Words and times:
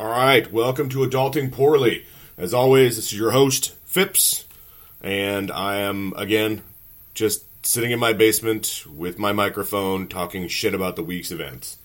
All 0.00 0.08
right, 0.08 0.52
welcome 0.52 0.88
to 0.90 0.98
Adulting 0.98 1.50
Poorly. 1.50 2.06
As 2.36 2.54
always, 2.54 2.94
this 2.94 3.06
is 3.06 3.18
your 3.18 3.32
host, 3.32 3.74
Phipps, 3.84 4.44
and 5.02 5.50
I 5.50 5.78
am, 5.78 6.12
again, 6.16 6.62
just 7.14 7.42
sitting 7.66 7.90
in 7.90 7.98
my 7.98 8.12
basement 8.12 8.84
with 8.88 9.18
my 9.18 9.32
microphone 9.32 10.06
talking 10.06 10.46
shit 10.46 10.72
about 10.72 10.94
the 10.94 11.02
week's 11.02 11.32
events. 11.32 11.78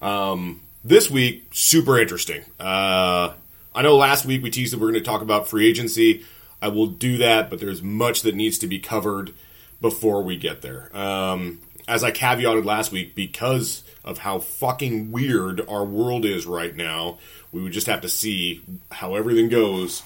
Um, 0.00 0.62
this 0.82 1.10
week, 1.10 1.48
super 1.52 1.98
interesting. 1.98 2.46
Uh, 2.58 3.34
I 3.74 3.82
know 3.82 3.94
last 3.98 4.24
week 4.24 4.42
we 4.42 4.48
teased 4.48 4.72
that 4.72 4.80
we're 4.80 4.92
going 4.92 5.04
to 5.04 5.10
talk 5.10 5.20
about 5.20 5.46
free 5.46 5.68
agency. 5.68 6.24
I 6.62 6.68
will 6.68 6.86
do 6.86 7.18
that, 7.18 7.50
but 7.50 7.60
there's 7.60 7.82
much 7.82 8.22
that 8.22 8.34
needs 8.34 8.56
to 8.60 8.68
be 8.68 8.78
covered 8.78 9.34
before 9.82 10.22
we 10.22 10.38
get 10.38 10.62
there. 10.62 10.88
Um, 10.96 11.60
as 11.86 12.04
I 12.04 12.10
caveated 12.10 12.64
last 12.64 12.90
week, 12.90 13.14
because 13.14 13.82
of 14.04 14.18
how 14.18 14.38
fucking 14.38 15.10
weird 15.10 15.60
our 15.68 15.84
world 15.84 16.24
is 16.24 16.46
right 16.46 16.74
now, 16.74 17.18
we 17.52 17.62
would 17.62 17.72
just 17.72 17.86
have 17.86 18.00
to 18.02 18.08
see 18.08 18.62
how 18.90 19.14
everything 19.14 19.48
goes 19.48 20.02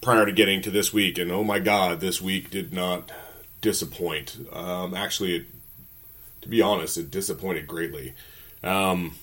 prior 0.00 0.24
to 0.26 0.32
getting 0.32 0.62
to 0.62 0.70
this 0.70 0.92
week. 0.92 1.18
And 1.18 1.30
oh 1.30 1.44
my 1.44 1.58
god, 1.58 2.00
this 2.00 2.20
week 2.20 2.50
did 2.50 2.72
not 2.72 3.10
disappoint. 3.60 4.36
Um, 4.52 4.94
actually, 4.94 5.36
it, 5.36 5.46
to 6.42 6.48
be 6.48 6.62
honest, 6.62 6.98
it 6.98 7.10
disappointed 7.10 7.66
greatly. 7.66 8.14
Um, 8.62 9.14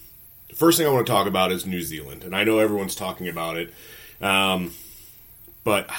first 0.53 0.77
thing 0.77 0.87
I 0.87 0.91
want 0.91 1.07
to 1.07 1.11
talk 1.11 1.27
about 1.27 1.51
is 1.51 1.65
New 1.65 1.81
Zealand, 1.81 2.23
and 2.23 2.35
I 2.35 2.43
know 2.43 2.59
everyone's 2.59 2.95
talking 2.95 3.27
about 3.27 3.57
it, 3.57 3.73
um, 4.21 4.73
but 5.63 5.89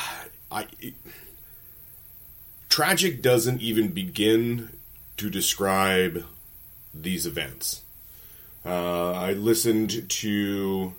I. 0.50 0.66
It, 0.80 0.95
tragic 2.76 3.23
doesn't 3.23 3.62
even 3.62 3.88
begin 3.88 4.68
to 5.16 5.30
describe 5.30 6.26
these 6.92 7.24
events. 7.24 7.80
Uh, 8.66 9.12
I 9.12 9.32
listened 9.32 10.10
to 10.10 10.92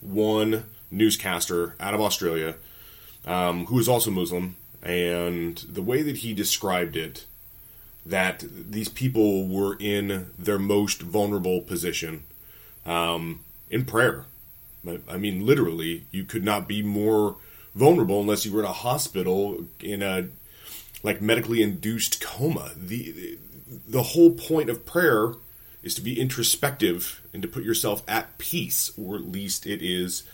one 0.00 0.64
newscaster 0.90 1.74
out 1.78 1.94
of 1.94 2.00
Australia 2.00 2.56
um, 3.26 3.66
who 3.66 3.78
is 3.78 3.88
also 3.88 4.10
Muslim, 4.10 4.56
and 4.82 5.58
the 5.68 5.82
way 5.82 6.02
that 6.02 6.18
he 6.18 6.32
described 6.32 6.96
it, 6.96 7.26
that 8.06 8.44
these 8.50 8.88
people 8.88 9.46
were 9.46 9.76
in 9.78 10.30
their 10.38 10.58
most 10.58 11.02
vulnerable 11.02 11.60
position 11.60 12.24
um, 12.86 13.44
in 13.70 13.84
prayer. 13.84 14.24
I 15.08 15.18
mean, 15.18 15.44
literally, 15.44 16.06
you 16.10 16.24
could 16.24 16.42
not 16.42 16.66
be 16.66 16.82
more 16.82 17.36
vulnerable 17.74 18.20
unless 18.20 18.46
you 18.46 18.52
were 18.52 18.60
in 18.60 18.66
a 18.66 18.72
hospital 18.72 19.66
in 19.80 20.02
a 20.02 20.28
like 21.02 21.20
medically 21.20 21.62
induced 21.62 22.22
coma. 22.22 22.72
The 22.74 23.38
the 23.86 24.02
whole 24.02 24.30
point 24.30 24.70
of 24.70 24.86
prayer 24.86 25.34
is 25.82 25.94
to 25.94 26.02
be 26.02 26.20
introspective 26.20 27.22
and 27.32 27.42
to 27.42 27.48
put 27.48 27.64
yourself 27.64 28.02
at 28.06 28.38
peace, 28.38 28.92
or 28.98 29.16
at 29.16 29.22
least 29.22 29.66
it 29.66 29.82
is 29.82 30.24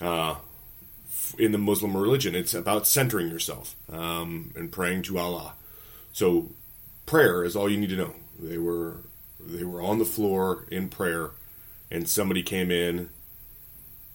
uh, 0.00 0.36
in 1.38 1.52
the 1.52 1.58
Muslim 1.58 1.96
religion. 1.96 2.34
It's 2.34 2.54
about 2.54 2.86
centering 2.86 3.28
yourself 3.28 3.76
um, 3.90 4.52
and 4.56 4.72
praying 4.72 5.02
to 5.02 5.18
Allah. 5.18 5.54
So 6.12 6.50
prayer 7.06 7.44
is 7.44 7.56
all 7.56 7.70
you 7.70 7.78
need 7.78 7.90
to 7.90 7.96
know. 7.96 8.14
They 8.38 8.58
were 8.58 9.02
they 9.40 9.64
were 9.64 9.82
on 9.82 9.98
the 9.98 10.04
floor 10.04 10.66
in 10.70 10.88
prayer, 10.88 11.30
and 11.90 12.08
somebody 12.08 12.42
came 12.42 12.70
in 12.70 13.10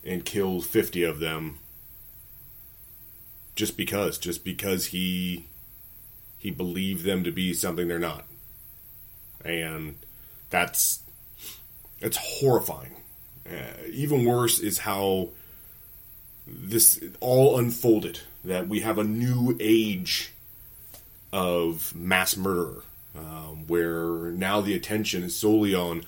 and 0.04 0.26
killed 0.26 0.66
fifty 0.66 1.04
of 1.04 1.20
them 1.20 1.60
just 3.56 3.78
because, 3.78 4.18
just 4.18 4.44
because 4.44 4.88
he 4.88 5.48
he 6.38 6.52
believed 6.52 7.04
them 7.04 7.24
to 7.24 7.32
be 7.32 7.54
something 7.54 7.88
they're 7.88 8.00
not, 8.00 8.26
and 9.44 9.96
that's 10.50 11.02
it's 12.00 12.18
horrifying. 12.18 12.96
Uh, 13.50 13.88
even 13.92 14.26
worse 14.26 14.60
is 14.60 14.80
how 14.80 15.30
this 16.46 17.04
all 17.20 17.58
unfolded. 17.58 18.20
That 18.44 18.68
we 18.68 18.82
have 18.82 18.98
a 18.98 19.04
new 19.04 19.58
age 19.60 20.32
of 21.34 21.94
mass 21.96 22.38
murder, 22.38 22.82
um, 23.16 23.68
where 23.68 24.32
now 24.32 24.62
the 24.62 24.74
attention 24.74 25.24
is 25.24 25.36
solely 25.36 25.76
on 25.76 26.04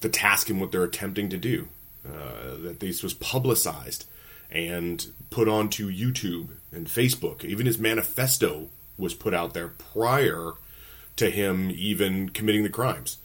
the 0.00 0.08
task 0.08 0.48
and 0.48 0.60
what 0.60 0.70
they're 0.70 0.84
attempting 0.84 1.28
to 1.30 1.36
do. 1.36 1.68
Uh, 2.06 2.56
that 2.62 2.80
this 2.80 3.02
was 3.02 3.12
publicized 3.14 4.06
and 4.50 5.08
put 5.28 5.48
onto 5.48 5.90
YouTube 5.90 6.48
and 6.72 6.86
Facebook. 6.86 7.44
Even 7.44 7.66
his 7.66 7.78
manifesto 7.78 8.68
was 8.96 9.12
put 9.14 9.34
out 9.34 9.54
there 9.54 9.68
prior 9.68 10.52
to 11.16 11.30
him 11.30 11.70
even 11.70 12.30
committing 12.30 12.62
the 12.62 12.70
crimes 12.70 13.18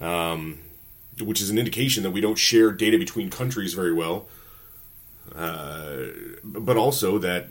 um, 0.00 0.58
which 1.20 1.40
is 1.40 1.50
an 1.50 1.58
indication 1.58 2.02
that 2.02 2.10
we 2.10 2.20
don't 2.20 2.38
share 2.38 2.72
data 2.72 2.98
between 2.98 3.30
countries 3.30 3.74
very 3.74 3.92
well, 3.92 4.26
uh, 5.34 5.98
but 6.42 6.76
also 6.76 7.18
that 7.18 7.48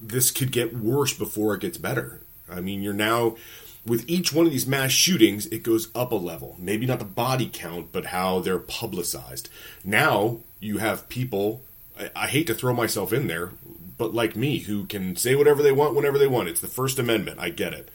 this 0.00 0.30
could 0.30 0.52
get 0.52 0.76
worse 0.76 1.12
before 1.12 1.54
it 1.54 1.60
gets 1.60 1.78
better. 1.78 2.20
I 2.50 2.60
mean, 2.60 2.82
you're 2.82 2.92
now 2.92 3.36
with 3.84 4.08
each 4.08 4.32
one 4.32 4.46
of 4.46 4.52
these 4.52 4.66
mass 4.66 4.92
shootings, 4.92 5.46
it 5.46 5.62
goes 5.62 5.88
up 5.94 6.12
a 6.12 6.16
level. 6.16 6.56
Maybe 6.58 6.86
not 6.86 6.98
the 6.98 7.04
body 7.04 7.50
count, 7.52 7.90
but 7.92 8.06
how 8.06 8.40
they're 8.40 8.58
publicized. 8.58 9.48
Now 9.84 10.38
you 10.60 10.78
have 10.78 11.08
people. 11.08 11.62
I, 11.98 12.10
I 12.14 12.26
hate 12.28 12.46
to 12.46 12.54
throw 12.54 12.72
myself 12.72 13.12
in 13.12 13.26
there, 13.26 13.52
but 13.98 14.14
like 14.14 14.36
me, 14.36 14.58
who 14.60 14.84
can 14.84 15.16
say 15.16 15.34
whatever 15.34 15.62
they 15.62 15.72
want 15.72 15.94
whenever 15.94 16.18
they 16.18 16.28
want. 16.28 16.48
It's 16.48 16.60
the 16.60 16.68
First 16.68 16.98
Amendment. 16.98 17.40
I 17.40 17.50
get 17.50 17.72
it. 17.72 17.88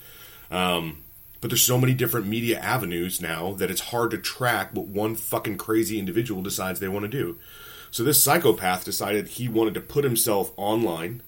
Um, 0.51 1.03
but 1.39 1.49
there's 1.49 1.61
so 1.61 1.77
many 1.77 1.93
different 1.93 2.27
media 2.27 2.59
avenues 2.59 3.21
now 3.21 3.53
that 3.53 3.69
it's 3.69 3.81
hard 3.81 4.11
to 4.11 4.17
track 4.17 4.71
what 4.73 4.87
one 4.87 5.15
fucking 5.15 5.57
crazy 5.57 5.99
individual 5.99 6.41
decides 6.41 6.79
they 6.79 6.87
want 6.87 7.03
to 7.03 7.09
do. 7.09 7.37
So 7.91 8.03
this 8.03 8.21
psychopath 8.21 8.83
decided 8.83 9.27
he 9.27 9.47
wanted 9.47 9.73
to 9.75 9.81
put 9.81 10.03
himself 10.03 10.51
online 10.57 11.21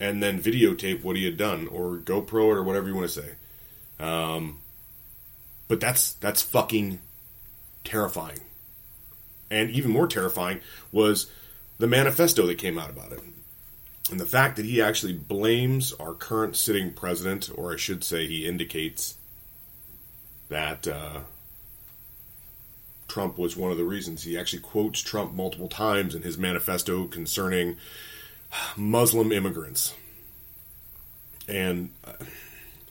and 0.00 0.22
then 0.22 0.40
videotape 0.40 1.02
what 1.02 1.16
he 1.16 1.24
had 1.24 1.36
done 1.36 1.66
or 1.68 1.96
GoPro 1.96 2.52
it 2.52 2.56
or 2.56 2.62
whatever 2.62 2.88
you 2.88 2.94
want 2.94 3.10
to 3.10 3.22
say. 3.22 3.30
Um, 3.98 4.60
but 5.66 5.80
that's 5.80 6.12
that's 6.12 6.42
fucking 6.42 7.00
terrifying. 7.84 8.40
And 9.50 9.70
even 9.70 9.90
more 9.90 10.06
terrifying 10.06 10.60
was 10.92 11.30
the 11.78 11.86
manifesto 11.86 12.46
that 12.46 12.58
came 12.58 12.78
out 12.78 12.90
about 12.90 13.12
it. 13.12 13.20
And 14.10 14.18
the 14.18 14.26
fact 14.26 14.56
that 14.56 14.64
he 14.64 14.80
actually 14.80 15.12
blames 15.12 15.92
our 15.94 16.14
current 16.14 16.56
sitting 16.56 16.92
president, 16.92 17.50
or 17.54 17.72
I 17.72 17.76
should 17.76 18.02
say, 18.02 18.26
he 18.26 18.46
indicates 18.46 19.18
that 20.48 20.88
uh, 20.88 21.20
Trump 23.06 23.36
was 23.36 23.56
one 23.56 23.70
of 23.70 23.76
the 23.76 23.84
reasons. 23.84 24.22
He 24.22 24.38
actually 24.38 24.62
quotes 24.62 25.02
Trump 25.02 25.34
multiple 25.34 25.68
times 25.68 26.14
in 26.14 26.22
his 26.22 26.38
manifesto 26.38 27.06
concerning 27.06 27.76
Muslim 28.76 29.30
immigrants. 29.30 29.94
And 31.46 31.90
uh, 32.04 32.12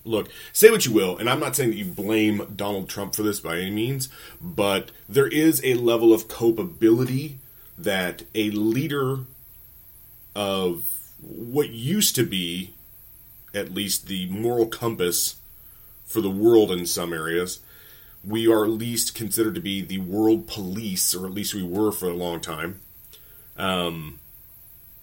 look, 0.04 0.30
say 0.54 0.70
what 0.70 0.86
you 0.86 0.92
will, 0.92 1.18
and 1.18 1.30
I'm 1.30 1.40
not 1.40 1.56
saying 1.56 1.72
that 1.72 1.78
you 1.78 1.86
blame 1.86 2.54
Donald 2.56 2.90
Trump 2.90 3.16
for 3.16 3.24
this 3.24 3.40
by 3.40 3.58
any 3.58 3.72
means, 3.72 4.10
but 4.42 4.92
there 5.10 5.28
is 5.28 5.62
a 5.64 5.76
level 5.76 6.14
of 6.14 6.28
culpability 6.28 7.40
that 7.78 8.24
a 8.34 8.50
leader 8.52 9.20
of 10.36 10.97
what 11.20 11.70
used 11.70 12.16
to 12.16 12.24
be 12.24 12.74
at 13.54 13.74
least 13.74 14.08
the 14.08 14.28
moral 14.30 14.68
compass 14.68 15.38
for 16.06 16.22
the 16.22 16.30
world 16.30 16.72
in 16.72 16.86
some 16.86 17.14
areas. 17.14 17.60
We 18.24 18.48
are 18.48 18.64
at 18.64 18.72
least 18.72 19.16
considered 19.16 19.56
to 19.56 19.62
be 19.62 19.82
the 19.82 20.00
world 20.00 20.48
police, 20.48 21.14
or 21.16 21.26
at 21.26 21.34
least 21.34 21.54
we 21.54 21.64
were 21.64 21.92
for 21.92 22.08
a 22.08 22.14
long 22.14 22.40
time. 22.40 22.82
Um, 23.58 24.20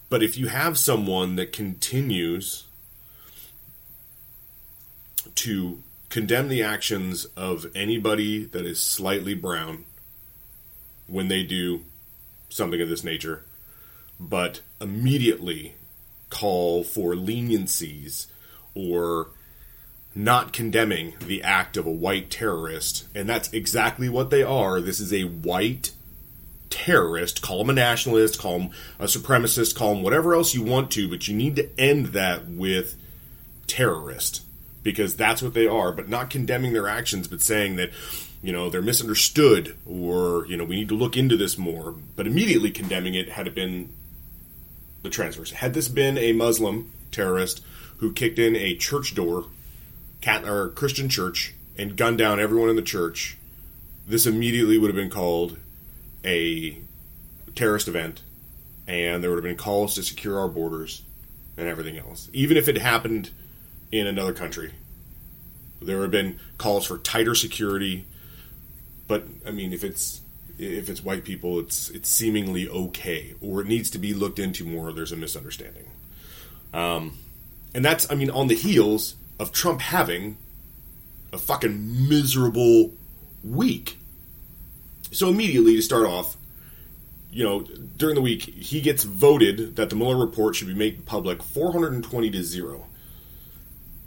but 0.09 0.23
if 0.23 0.39
you 0.39 0.49
have 0.49 0.79
someone 0.79 1.37
that 1.37 1.53
continues 1.53 2.65
to 5.37 5.83
condemn 6.09 6.49
the 6.49 6.63
actions 6.63 7.25
of 7.37 7.67
anybody 7.75 8.45
that 8.45 8.65
is 8.65 8.81
slightly 8.81 9.35
brown 9.35 9.85
when 11.07 11.29
they 11.29 11.43
do 11.43 11.83
something 12.49 12.81
of 12.81 12.89
this 12.89 13.03
nature, 13.03 13.45
but 14.21 14.61
immediately 14.81 15.75
call 16.35 16.83
for 16.83 17.15
leniencies 17.15 18.27
or 18.75 19.29
not 20.17 20.53
condemning 20.53 21.15
the 21.27 21.43
act 21.43 21.77
of 21.77 21.87
a 21.87 21.91
white 21.91 22.29
terrorist. 22.31 23.07
And 23.15 23.29
that's 23.29 23.53
exactly 23.53 24.09
what 24.09 24.31
they 24.31 24.43
are. 24.43 24.81
This 24.81 24.99
is 24.99 25.13
a 25.13 25.23
white 25.23 25.93
terrorist. 26.71 27.41
Call 27.41 27.59
them 27.59 27.71
a 27.71 27.73
nationalist, 27.73 28.39
call 28.39 28.59
them 28.59 28.71
a 28.99 29.05
supremacist, 29.05 29.77
call 29.77 29.95
them 29.95 30.03
whatever 30.03 30.35
else 30.35 30.55
you 30.55 30.63
want 30.63 30.91
to, 30.93 31.09
but 31.09 31.29
you 31.29 31.35
need 31.35 31.55
to 31.57 31.69
end 31.81 32.07
that 32.07 32.49
with 32.49 32.97
terrorist 33.69 34.43
because 34.83 35.17
that's 35.17 35.41
what 35.41 35.55
they 35.55 35.69
are, 35.69 35.93
but 35.93 36.09
not 36.09 36.31
condemning 36.31 36.73
their 36.73 36.89
actions, 36.89 37.29
but 37.29 37.41
saying 37.41 37.77
that, 37.77 37.91
you 38.43 38.53
know, 38.53 38.69
they're 38.69 38.83
misunderstood 38.83 39.77
or, 39.87 40.47
you 40.47 40.57
know, 40.57 40.65
we 40.65 40.77
need 40.77 40.89
to 40.89 40.97
look 40.97 41.17
into 41.17 41.37
this 41.37 41.57
more, 41.57 41.95
but 42.17 42.27
immediately 42.27 42.71
condemning 42.71 43.15
it 43.15 43.31
had 43.31 43.47
it 43.47 43.55
been 43.55 43.89
the 45.05 45.11
transfers. 45.11 45.53
Had 45.53 45.75
this 45.75 45.87
been 45.87 46.19
a 46.19 46.33
Muslim 46.33 46.91
terrorist 47.13 47.63
who 47.99 48.13
kicked 48.13 48.41
in 48.41 48.57
a 48.57 48.75
church 48.75 49.15
door, 49.15 49.45
cat 50.21 50.45
or 50.49 50.71
Christian 50.71 51.09
church, 51.09 51.55
and 51.79 51.97
gunned 51.97 52.19
down 52.19 52.41
everyone 52.41 52.71
in 52.71 52.77
the 52.77 52.83
church, 52.83 53.37
this 54.07 54.27
immediately 54.27 54.79
would 54.79 54.89
have 54.89 54.97
been 54.97 55.11
called 55.11 55.59
a 56.25 56.79
terrorist 57.55 57.87
event, 57.87 58.23
and 58.87 59.23
there 59.23 59.31
would 59.31 59.37
have 59.37 59.45
been 59.45 59.57
calls 59.57 59.95
to 59.95 60.03
secure 60.03 60.39
our 60.41 60.49
borders 60.49 61.03
and 61.57 61.69
everything 61.69 61.99
else. 61.99 62.29
Even 62.33 62.57
if 62.57 62.67
it 62.67 62.79
happened 62.79 63.31
in 63.93 64.07
another 64.07 64.33
country, 64.33 64.73
there 65.83 65.99
would 65.99 66.05
have 66.05 66.11
been 66.11 66.41
calls 66.57 66.87
for 66.87 66.97
tighter 66.99 67.35
security. 67.35 68.07
But 69.07 69.25
I 69.47 69.51
mean, 69.51 69.75
if 69.75 69.85
it's 69.85 70.23
if 70.59 70.89
it's 70.89 71.03
white 71.03 71.25
people, 71.25 71.59
it's 71.59 71.91
it's 71.91 72.09
seemingly 72.09 72.69
okay, 72.69 73.35
or 73.41 73.61
it 73.61 73.67
needs 73.67 73.91
to 73.91 73.99
be 73.99 74.15
looked 74.15 74.39
into 74.39 74.65
more. 74.65 74.93
There's 74.93 75.13
a 75.13 75.17
misunderstanding, 75.17 75.91
um, 76.73 77.19
and 77.75 77.85
that's 77.85 78.11
I 78.11 78.15
mean 78.15 78.31
on 78.31 78.49
the 78.49 78.55
heels 78.55 79.17
of 79.39 79.53
Trump 79.53 79.81
having 79.81 80.37
a 81.33 81.39
fucking 81.39 82.09
miserable 82.09 82.93
week. 83.43 83.99
So 85.11 85.29
immediately 85.29 85.77
to 85.77 85.83
start 85.83 86.07
off, 86.07 86.37
you 87.31 87.45
know, 87.45 87.63
during 87.97 88.15
the 88.15 88.21
week 88.21 88.43
he 88.43 88.81
gets 88.81 89.05
voted 89.05 89.77
that 89.77 89.91
the 89.91 89.97
Mueller 89.97 90.17
report 90.25 90.57
should 90.57 90.69
be 90.69 90.75
made 90.75 91.05
public 91.07 91.43
420 91.43 92.31
to 92.31 92.43
0. 92.43 92.87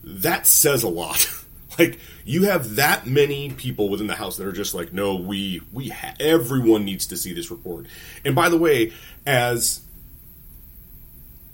That 0.03 0.47
says 0.47 0.83
a 0.83 0.89
lot. 0.89 1.29
like 1.79 1.99
you 2.25 2.43
have 2.43 2.75
that 2.75 3.05
many 3.05 3.51
people 3.51 3.89
within 3.89 4.07
the 4.07 4.15
house 4.15 4.37
that 4.37 4.47
are 4.47 4.51
just 4.51 4.73
like 4.73 4.93
no 4.93 5.15
we 5.15 5.61
we 5.71 5.89
ha- 5.89 6.15
everyone 6.19 6.85
needs 6.85 7.05
to 7.07 7.17
see 7.17 7.33
this 7.33 7.51
report. 7.51 7.85
And 8.25 8.35
by 8.35 8.49
the 8.49 8.57
way, 8.57 8.93
as 9.25 9.81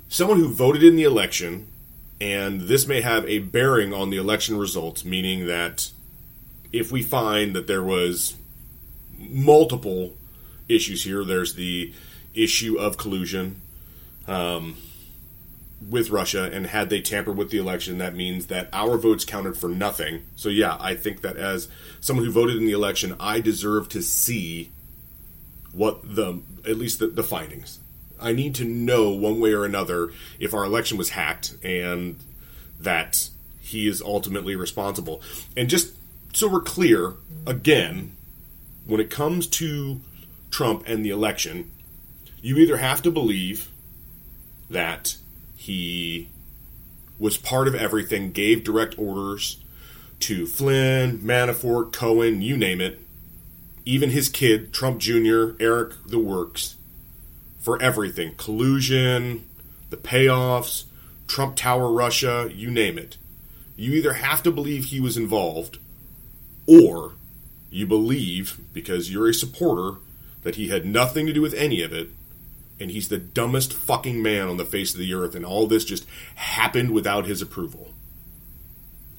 someone 0.07 0.37
who 0.37 0.49
voted 0.49 0.83
in 0.83 0.95
the 0.95 1.03
election 1.03 1.67
and 2.21 2.61
this 2.61 2.87
may 2.87 3.01
have 3.01 3.27
a 3.27 3.39
bearing 3.39 3.93
on 3.93 4.09
the 4.09 4.17
election 4.17 4.57
results, 4.57 5.03
meaning 5.03 5.47
that 5.47 5.91
if 6.71 6.91
we 6.91 7.01
find 7.01 7.55
that 7.55 7.67
there 7.67 7.83
was 7.83 8.35
multiple 9.17 10.13
issues 10.69 11.03
here, 11.03 11.23
there's 11.23 11.55
the 11.55 11.93
issue 12.33 12.77
of 12.77 12.97
collusion 12.97 13.61
um, 14.27 14.77
with 15.89 16.09
Russia, 16.09 16.49
and 16.51 16.67
had 16.67 16.89
they 16.89 17.01
tampered 17.01 17.37
with 17.37 17.49
the 17.49 17.57
election, 17.57 17.97
that 17.97 18.15
means 18.15 18.47
that 18.47 18.69
our 18.73 18.97
votes 18.97 19.25
counted 19.25 19.57
for 19.57 19.69
nothing. 19.69 20.23
So, 20.35 20.49
yeah, 20.49 20.77
I 20.79 20.95
think 20.95 21.21
that 21.21 21.37
as 21.37 21.67
someone 21.99 22.25
who 22.25 22.31
voted 22.31 22.57
in 22.57 22.65
the 22.65 22.73
election, 22.73 23.15
I 23.19 23.39
deserve 23.39 23.89
to 23.89 24.01
see 24.01 24.71
what 25.71 26.15
the 26.15 26.41
at 26.65 26.77
least 26.77 26.99
the, 26.99 27.07
the 27.07 27.23
findings. 27.23 27.79
I 28.19 28.31
need 28.31 28.55
to 28.55 28.65
know 28.65 29.09
one 29.09 29.39
way 29.39 29.53
or 29.53 29.65
another 29.65 30.11
if 30.39 30.53
our 30.53 30.63
election 30.63 30.97
was 30.97 31.09
hacked 31.09 31.57
and 31.63 32.17
that 32.79 33.29
he 33.59 33.87
is 33.87 34.01
ultimately 34.01 34.55
responsible. 34.55 35.21
And 35.57 35.69
just 35.69 35.93
so 36.33 36.47
we're 36.47 36.61
clear, 36.61 37.13
again, 37.45 38.15
when 38.85 39.01
it 39.01 39.09
comes 39.09 39.47
to 39.47 40.01
Trump 40.51 40.83
and 40.87 41.03
the 41.03 41.09
election, 41.09 41.71
you 42.41 42.57
either 42.57 42.77
have 42.77 43.01
to 43.01 43.11
believe 43.11 43.71
that 44.69 45.17
he 45.63 46.27
was 47.17 47.37
part 47.37 47.69
of 47.69 47.75
everything, 47.75 48.33
gave 48.33 48.65
direct 48.65 48.99
orders 48.99 49.63
to 50.19 50.45
Flynn, 50.45 51.19
Manafort, 51.19 51.93
Cohen, 51.93 52.41
you 52.41 52.57
name 52.57 52.81
it, 52.81 52.99
even 53.85 54.09
his 54.09 54.27
kid, 54.27 54.73
Trump 54.73 54.99
Jr., 54.99 55.51
Eric 55.61 55.93
the 56.05 56.19
Works, 56.19 56.75
for 57.59 57.81
everything 57.81 58.35
collusion, 58.35 59.45
the 59.89 59.95
payoffs, 59.95 60.83
Trump 61.27 61.55
Tower 61.55 61.89
Russia, 61.89 62.51
you 62.53 62.69
name 62.69 62.97
it. 62.97 63.15
You 63.77 63.93
either 63.93 64.15
have 64.15 64.43
to 64.43 64.51
believe 64.51 64.85
he 64.85 64.99
was 64.99 65.15
involved 65.15 65.77
or 66.67 67.13
you 67.69 67.87
believe, 67.87 68.59
because 68.73 69.09
you're 69.09 69.29
a 69.29 69.33
supporter, 69.33 69.97
that 70.41 70.55
he 70.55 70.67
had 70.67 70.85
nothing 70.85 71.25
to 71.25 71.31
do 71.31 71.41
with 71.41 71.53
any 71.53 71.81
of 71.81 71.93
it 71.93 72.09
and 72.79 72.91
he's 72.91 73.09
the 73.09 73.17
dumbest 73.17 73.73
fucking 73.73 74.21
man 74.21 74.47
on 74.47 74.57
the 74.57 74.65
face 74.65 74.93
of 74.93 74.99
the 74.99 75.13
earth 75.13 75.35
and 75.35 75.45
all 75.45 75.67
this 75.67 75.85
just 75.85 76.05
happened 76.35 76.91
without 76.91 77.25
his 77.25 77.41
approval. 77.41 77.93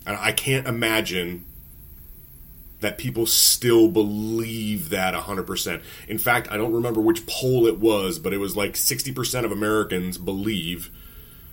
And 0.07 0.17
I 0.17 0.33
can't 0.33 0.67
imagine 0.67 1.45
that 2.81 2.99
people 2.99 3.25
still 3.25 3.89
believe 3.89 4.91
that 4.91 5.15
100%. 5.15 5.83
In 6.07 6.19
fact, 6.19 6.49
I 6.51 6.59
don't 6.59 6.75
remember 6.75 7.01
which 7.01 7.27
poll 7.27 7.67
it 7.67 7.79
was, 7.79 8.19
but 8.19 8.35
it 8.35 8.39
was 8.39 8.57
like 8.57 8.75
60% 8.75 9.45
of 9.45 9.53
Americans 9.53 10.19
believe. 10.19 10.91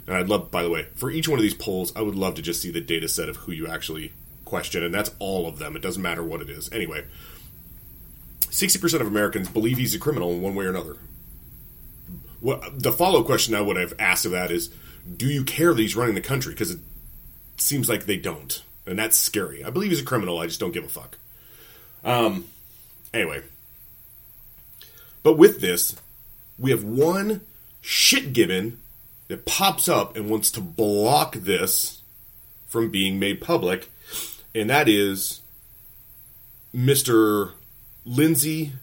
And 0.06 0.18
I'd 0.18 0.28
love, 0.28 0.52
by 0.52 0.62
the 0.62 0.70
way, 0.70 0.88
for 0.96 1.10
each 1.10 1.30
one 1.30 1.40
of 1.40 1.44
these 1.44 1.54
polls, 1.54 1.94
I 1.96 2.02
would 2.02 2.16
love 2.16 2.36
to 2.36 2.42
just 2.42 2.62
see 2.62 2.70
the 2.70 2.82
data 2.82 3.08
set 3.08 3.30
of 3.30 3.38
who 3.38 3.54
you 3.54 3.68
actually 3.68 4.12
question. 4.44 4.84
And 4.84 4.94
that's 4.94 5.12
all 5.20 5.48
of 5.48 5.58
them. 5.58 5.78
It 5.78 5.82
doesn't 5.82 6.02
matter 6.02 6.22
what 6.24 6.42
it 6.42 6.50
is. 6.50 6.70
Anyway, 6.74 7.06
60% 8.42 9.00
of 9.00 9.08
Americans 9.08 9.48
believe 9.48 9.78
he's 9.78 9.96
a 9.96 10.00
criminal 10.00 10.34
in 10.34 10.42
one 10.42 10.56
way 10.56 10.66
or 10.66 10.70
another. 10.70 10.98
What, 12.42 12.82
the 12.82 12.92
follow 12.92 13.24
question 13.24 13.56
I 13.56 13.62
would 13.62 13.78
have 13.78 13.94
asked 13.98 14.26
of 14.26 14.32
that 14.32 14.52
is 14.52 14.70
do 15.18 15.28
you 15.28 15.44
care 15.44 15.74
that 15.74 15.82
he's 15.82 15.96
running 15.96 16.16
the 16.16 16.22
country? 16.22 16.54
Because 16.54 16.72
it 16.72 16.80
seems 17.58 17.88
like 17.88 18.06
they 18.06 18.18
don't. 18.18 18.62
And 18.86 19.00
that's 19.00 19.18
scary. 19.18 19.64
I 19.64 19.70
believe 19.70 19.92
he's 19.92 20.02
a 20.02 20.06
criminal. 20.06 20.40
I 20.40 20.48
just 20.48 20.60
don't 20.60 20.74
give 20.74 20.84
a 20.84 20.90
fuck. 20.90 21.18
Um, 22.04 22.46
anyway. 23.14 23.44
But 25.24 25.38
with 25.38 25.62
this, 25.62 25.96
we 26.58 26.72
have 26.72 26.84
one 26.84 27.42
shit 27.82 28.34
given 28.34 28.80
that 29.28 29.46
pops 29.46 29.88
up 29.88 30.16
and 30.16 30.30
wants 30.30 30.52
to 30.52 30.62
block 30.62 31.36
this 31.36 32.02
from 32.68 32.90
being 32.90 33.20
made 33.20 33.42
public, 33.42 33.90
and 34.56 34.70
that 34.70 34.88
is 34.88 35.42
Mr. 36.76 37.52
Lindsey 38.06 38.74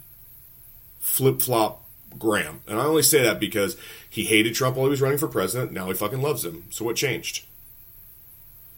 Flip 1.00 1.40
Flop 1.40 1.84
Graham. 2.18 2.62
And 2.66 2.78
I 2.78 2.84
only 2.84 3.02
say 3.02 3.22
that 3.22 3.40
because 3.40 3.76
he 4.08 4.24
hated 4.24 4.54
Trump 4.54 4.76
while 4.76 4.86
he 4.86 4.90
was 4.90 5.00
running 5.00 5.18
for 5.18 5.28
president. 5.28 5.72
Now 5.72 5.86
he 5.86 5.94
fucking 5.94 6.22
loves 6.22 6.44
him. 6.44 6.64
So 6.70 6.84
what 6.84 6.96
changed? 6.96 7.46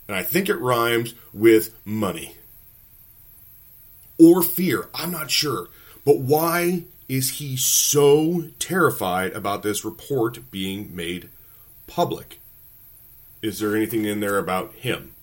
And 0.09 0.17
I 0.17 0.23
think 0.23 0.49
it 0.49 0.61
rhymes 0.61 1.15
with 1.33 1.75
money 1.85 2.37
or 4.19 4.43
fear. 4.43 4.89
I'm 4.95 5.11
not 5.11 5.31
sure. 5.31 5.69
But 6.05 6.19
why 6.19 6.85
is 7.09 7.39
he 7.39 7.57
so 7.57 8.45
terrified 8.59 9.33
about 9.33 9.63
this 9.63 9.85
report 9.85 10.51
being 10.51 10.95
made 10.95 11.29
public? 11.87 12.41
Is 13.43 13.59
there 13.59 13.75
anything 13.75 14.05
in 14.05 14.21
there 14.21 14.39
about 14.39 14.75
him? 14.75 15.15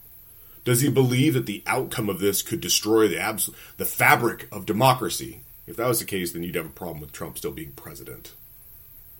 Does 0.65 0.81
he 0.81 0.89
believe 0.89 1.33
that 1.33 1.45
the 1.45 1.63
outcome 1.65 2.09
of 2.09 2.19
this 2.19 2.41
could 2.41 2.59
destroy 2.59 3.07
the 3.07 3.19
abs- 3.19 3.49
the 3.77 3.85
fabric 3.85 4.47
of 4.51 4.65
democracy? 4.65 5.41
If 5.67 5.75
that 5.75 5.87
was 5.87 5.99
the 5.99 6.05
case, 6.05 6.31
then 6.31 6.43
you'd 6.43 6.55
have 6.55 6.65
a 6.65 6.69
problem 6.69 7.01
with 7.01 7.11
Trump 7.11 7.37
still 7.37 7.51
being 7.51 7.73
president. 7.73 8.33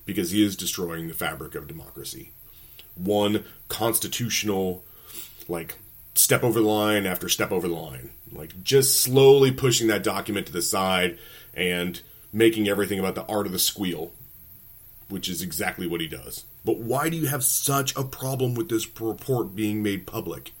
Because 0.06 0.30
he 0.30 0.44
is 0.44 0.56
destroying 0.56 1.06
the 1.06 1.14
fabric 1.14 1.54
of 1.54 1.68
democracy. 1.68 2.32
One 2.96 3.44
constitutional, 3.68 4.82
like, 5.46 5.76
step 6.18 6.42
over 6.42 6.60
the 6.60 6.66
line 6.66 7.06
after 7.06 7.28
step 7.28 7.52
over 7.52 7.68
the 7.68 7.74
line. 7.74 8.10
Like 8.32 8.62
just 8.62 9.00
slowly 9.00 9.52
pushing 9.52 9.86
that 9.86 10.02
document 10.02 10.46
to 10.46 10.52
the 10.52 10.62
side 10.62 11.18
and 11.54 12.00
making 12.32 12.68
everything 12.68 12.98
about 12.98 13.14
the 13.14 13.24
art 13.26 13.46
of 13.46 13.52
the 13.52 13.58
squeal, 13.58 14.10
which 15.08 15.28
is 15.28 15.40
exactly 15.40 15.86
what 15.86 16.00
he 16.00 16.08
does. 16.08 16.44
But 16.64 16.78
why 16.78 17.08
do 17.08 17.16
you 17.16 17.28
have 17.28 17.44
such 17.44 17.96
a 17.96 18.02
problem 18.02 18.54
with 18.54 18.68
this 18.68 18.88
report 19.00 19.54
being 19.54 19.82
made 19.82 20.06
public? 20.06 20.52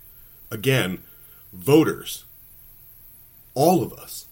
Again, 0.50 1.02
voters, 1.52 2.24
all 3.54 3.82
of 3.82 3.92
us, 3.92 4.26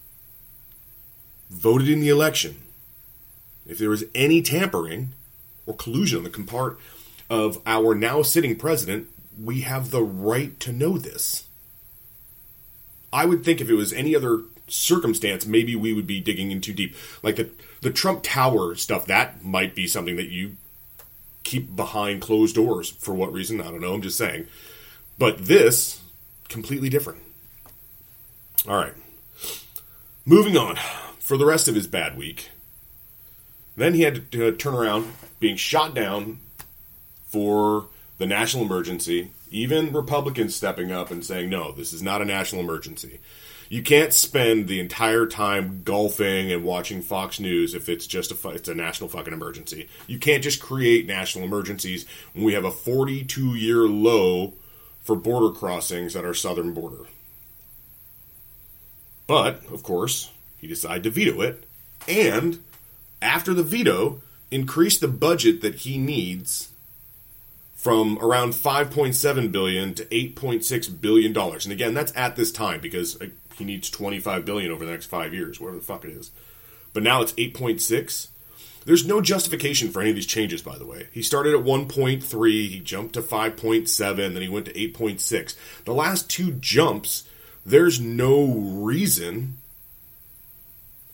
voted 1.49 1.89
in 1.89 1.99
the 1.99 2.09
election. 2.09 2.57
If 3.65 3.77
there 3.77 3.89
was 3.89 4.05
any 4.15 4.41
tampering 4.41 5.13
or 5.65 5.75
collusion 5.75 6.19
on 6.19 6.23
the 6.23 6.43
part 6.43 6.79
of 7.29 7.61
our 7.65 7.93
now 7.93 8.21
sitting 8.21 8.55
president, 8.55 9.07
we 9.41 9.61
have 9.61 9.91
the 9.91 10.03
right 10.03 10.59
to 10.61 10.71
know 10.71 10.97
this. 10.97 11.47
I 13.11 13.25
would 13.25 13.43
think 13.43 13.61
if 13.61 13.69
it 13.69 13.75
was 13.75 13.93
any 13.93 14.15
other 14.15 14.43
circumstance, 14.67 15.45
maybe 15.45 15.75
we 15.75 15.93
would 15.93 16.07
be 16.07 16.19
digging 16.19 16.51
in 16.51 16.61
too 16.61 16.73
deep. 16.73 16.95
Like 17.23 17.35
the 17.35 17.49
the 17.81 17.91
Trump 17.91 18.21
Tower 18.23 18.75
stuff, 18.75 19.05
that 19.05 19.43
might 19.43 19.75
be 19.75 19.87
something 19.87 20.15
that 20.15 20.29
you 20.29 20.57
keep 21.43 21.75
behind 21.75 22.21
closed 22.21 22.55
doors. 22.55 22.89
For 22.89 23.13
what 23.13 23.31
reason? 23.31 23.61
I 23.61 23.65
don't 23.65 23.81
know. 23.81 23.93
I'm 23.93 24.01
just 24.01 24.17
saying. 24.17 24.47
But 25.17 25.45
this, 25.45 26.01
completely 26.49 26.89
different. 26.89 27.21
All 28.67 28.75
right. 28.75 28.93
Moving 30.25 30.57
on. 30.57 30.77
For 31.27 31.35
the 31.35 31.45
rest 31.45 31.67
of 31.67 31.75
his 31.75 31.87
bad 31.87 32.15
week, 32.15 32.51
then 33.75 33.93
he 33.93 34.03
had 34.03 34.31
to 34.31 34.53
turn 34.53 34.73
around 34.73 35.11
being 35.41 35.57
shot 35.57 35.93
down 35.93 36.39
for 37.25 37.87
the 38.17 38.25
national 38.25 38.63
emergency, 38.63 39.31
even 39.51 39.91
Republicans 39.91 40.55
stepping 40.55 40.89
up 40.89 41.11
and 41.11 41.25
saying, 41.25 41.49
no, 41.49 41.73
this 41.73 41.91
is 41.91 42.01
not 42.01 42.21
a 42.21 42.25
national 42.25 42.61
emergency. 42.61 43.19
You 43.67 43.83
can't 43.83 44.13
spend 44.13 44.69
the 44.69 44.79
entire 44.79 45.25
time 45.25 45.81
golfing 45.83 46.49
and 46.49 46.63
watching 46.63 47.01
Fox 47.01 47.41
News 47.41 47.75
if 47.75 47.89
it's 47.89 48.07
just 48.07 48.31
a 48.31 48.49
it's 48.51 48.69
a 48.69 48.73
national 48.73 49.09
fucking 49.09 49.33
emergency. 49.33 49.89
You 50.07 50.19
can't 50.19 50.43
just 50.43 50.61
create 50.61 51.07
national 51.07 51.43
emergencies 51.43 52.05
when 52.31 52.45
we 52.45 52.53
have 52.53 52.63
a 52.63 52.71
42 52.71 53.53
year 53.55 53.79
low 53.79 54.53
for 55.01 55.17
border 55.17 55.53
crossings 55.53 56.15
at 56.15 56.23
our 56.23 56.33
southern 56.33 56.73
border. 56.73 57.03
But, 59.27 59.65
of 59.73 59.83
course, 59.83 60.31
he 60.67 60.73
decided 60.73 61.03
to 61.03 61.09
veto 61.09 61.41
it, 61.41 61.63
and 62.07 62.59
after 63.21 63.53
the 63.53 63.63
veto, 63.63 64.21
increased 64.51 65.01
the 65.01 65.07
budget 65.07 65.61
that 65.61 65.75
he 65.75 65.97
needs 65.97 66.69
from 67.75 68.17
around 68.19 68.51
5.7 68.51 69.51
billion 69.51 69.93
to 69.93 70.05
8.6 70.05 71.01
billion 71.01 71.33
dollars. 71.33 71.65
And 71.65 71.71
again, 71.71 71.93
that's 71.93 72.15
at 72.15 72.35
this 72.35 72.51
time 72.51 72.79
because 72.81 73.19
uh, 73.21 73.27
he 73.55 73.63
needs 73.63 73.89
25 73.89 74.45
billion 74.45 74.71
over 74.71 74.85
the 74.85 74.91
next 74.91 75.05
5 75.05 75.33
years, 75.33 75.59
whatever 75.59 75.79
the 75.79 75.85
fuck 75.85 76.03
it 76.03 76.11
is. 76.11 76.31
But 76.93 77.03
now 77.03 77.21
it's 77.21 77.33
8.6. 77.33 78.27
There's 78.85 79.05
no 79.05 79.21
justification 79.21 79.89
for 79.89 80.01
any 80.01 80.11
of 80.11 80.15
these 80.15 80.25
changes, 80.25 80.61
by 80.61 80.77
the 80.77 80.85
way. 80.85 81.07
He 81.11 81.21
started 81.21 81.53
at 81.53 81.65
1.3, 81.65 82.69
he 82.69 82.79
jumped 82.79 83.13
to 83.13 83.21
5.7, 83.21 84.15
then 84.15 84.41
he 84.41 84.47
went 84.47 84.65
to 84.67 84.73
8.6. 84.73 85.55
The 85.83 85.93
last 85.93 86.29
two 86.29 86.53
jumps, 86.53 87.27
there's 87.65 87.99
no 87.99 88.45
reason 88.45 89.57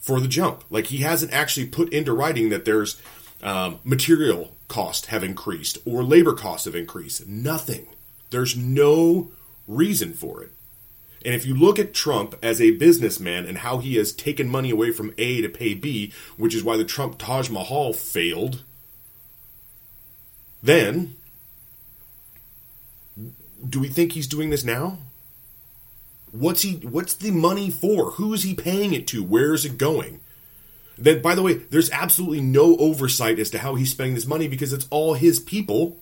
for 0.03 0.19
the 0.19 0.27
jump. 0.27 0.63
Like 0.69 0.87
he 0.87 0.97
hasn't 0.97 1.33
actually 1.33 1.65
put 1.65 1.91
into 1.91 2.13
writing 2.13 2.49
that 2.49 2.65
there's 2.65 3.01
um, 3.41 3.79
material 3.83 4.55
costs 4.67 5.07
have 5.07 5.23
increased 5.23 5.77
or 5.85 6.03
labor 6.03 6.33
costs 6.33 6.65
have 6.65 6.75
increased. 6.75 7.25
Nothing. 7.25 7.87
There's 8.29 8.55
no 8.55 9.31
reason 9.67 10.13
for 10.13 10.43
it. 10.43 10.51
And 11.25 11.33
if 11.33 11.45
you 11.45 11.55
look 11.55 11.79
at 11.79 11.93
Trump 11.93 12.35
as 12.43 12.59
a 12.59 12.71
businessman 12.71 13.45
and 13.45 13.59
how 13.59 13.77
he 13.77 13.95
has 13.95 14.11
taken 14.11 14.49
money 14.49 14.71
away 14.71 14.91
from 14.91 15.13
A 15.17 15.41
to 15.41 15.47
pay 15.47 15.73
B, 15.73 16.11
which 16.35 16.53
is 16.53 16.65
why 16.65 16.75
the 16.75 16.83
Trump 16.83 17.17
Taj 17.17 17.49
Mahal 17.49 17.93
failed, 17.93 18.63
then 20.61 21.15
do 23.67 23.79
we 23.79 23.87
think 23.87 24.11
he's 24.11 24.27
doing 24.27 24.49
this 24.49 24.65
now? 24.65 24.97
What's 26.33 26.63
he 26.63 26.77
what's 26.77 27.13
the 27.13 27.29
money 27.29 27.69
for? 27.69 28.11
Who 28.13 28.33
is 28.33 28.41
he 28.41 28.55
paying 28.55 28.91
it 28.91 29.05
to? 29.07 29.23
Where 29.23 29.53
is 29.53 29.65
it 29.65 29.77
going? 29.77 30.19
Then 30.97 31.21
by 31.21 31.35
the 31.35 31.43
way, 31.43 31.53
there's 31.53 31.91
absolutely 31.91 32.41
no 32.41 32.75
oversight 32.77 33.37
as 33.37 33.51
to 33.51 33.59
how 33.59 33.75
he's 33.75 33.91
spending 33.91 34.15
this 34.15 34.25
money 34.25 34.47
because 34.47 34.73
it's 34.73 34.87
all 34.89 35.13
his 35.13 35.39
people 35.39 35.99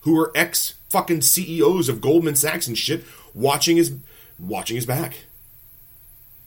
who 0.00 0.18
are 0.18 0.32
ex 0.34 0.74
fucking 0.88 1.20
CEOs 1.20 1.90
of 1.90 2.00
Goldman 2.00 2.34
Sachs 2.34 2.66
and 2.66 2.78
shit 2.78 3.04
watching 3.34 3.76
his 3.76 3.94
watching 4.38 4.76
his 4.76 4.86
back. 4.86 5.26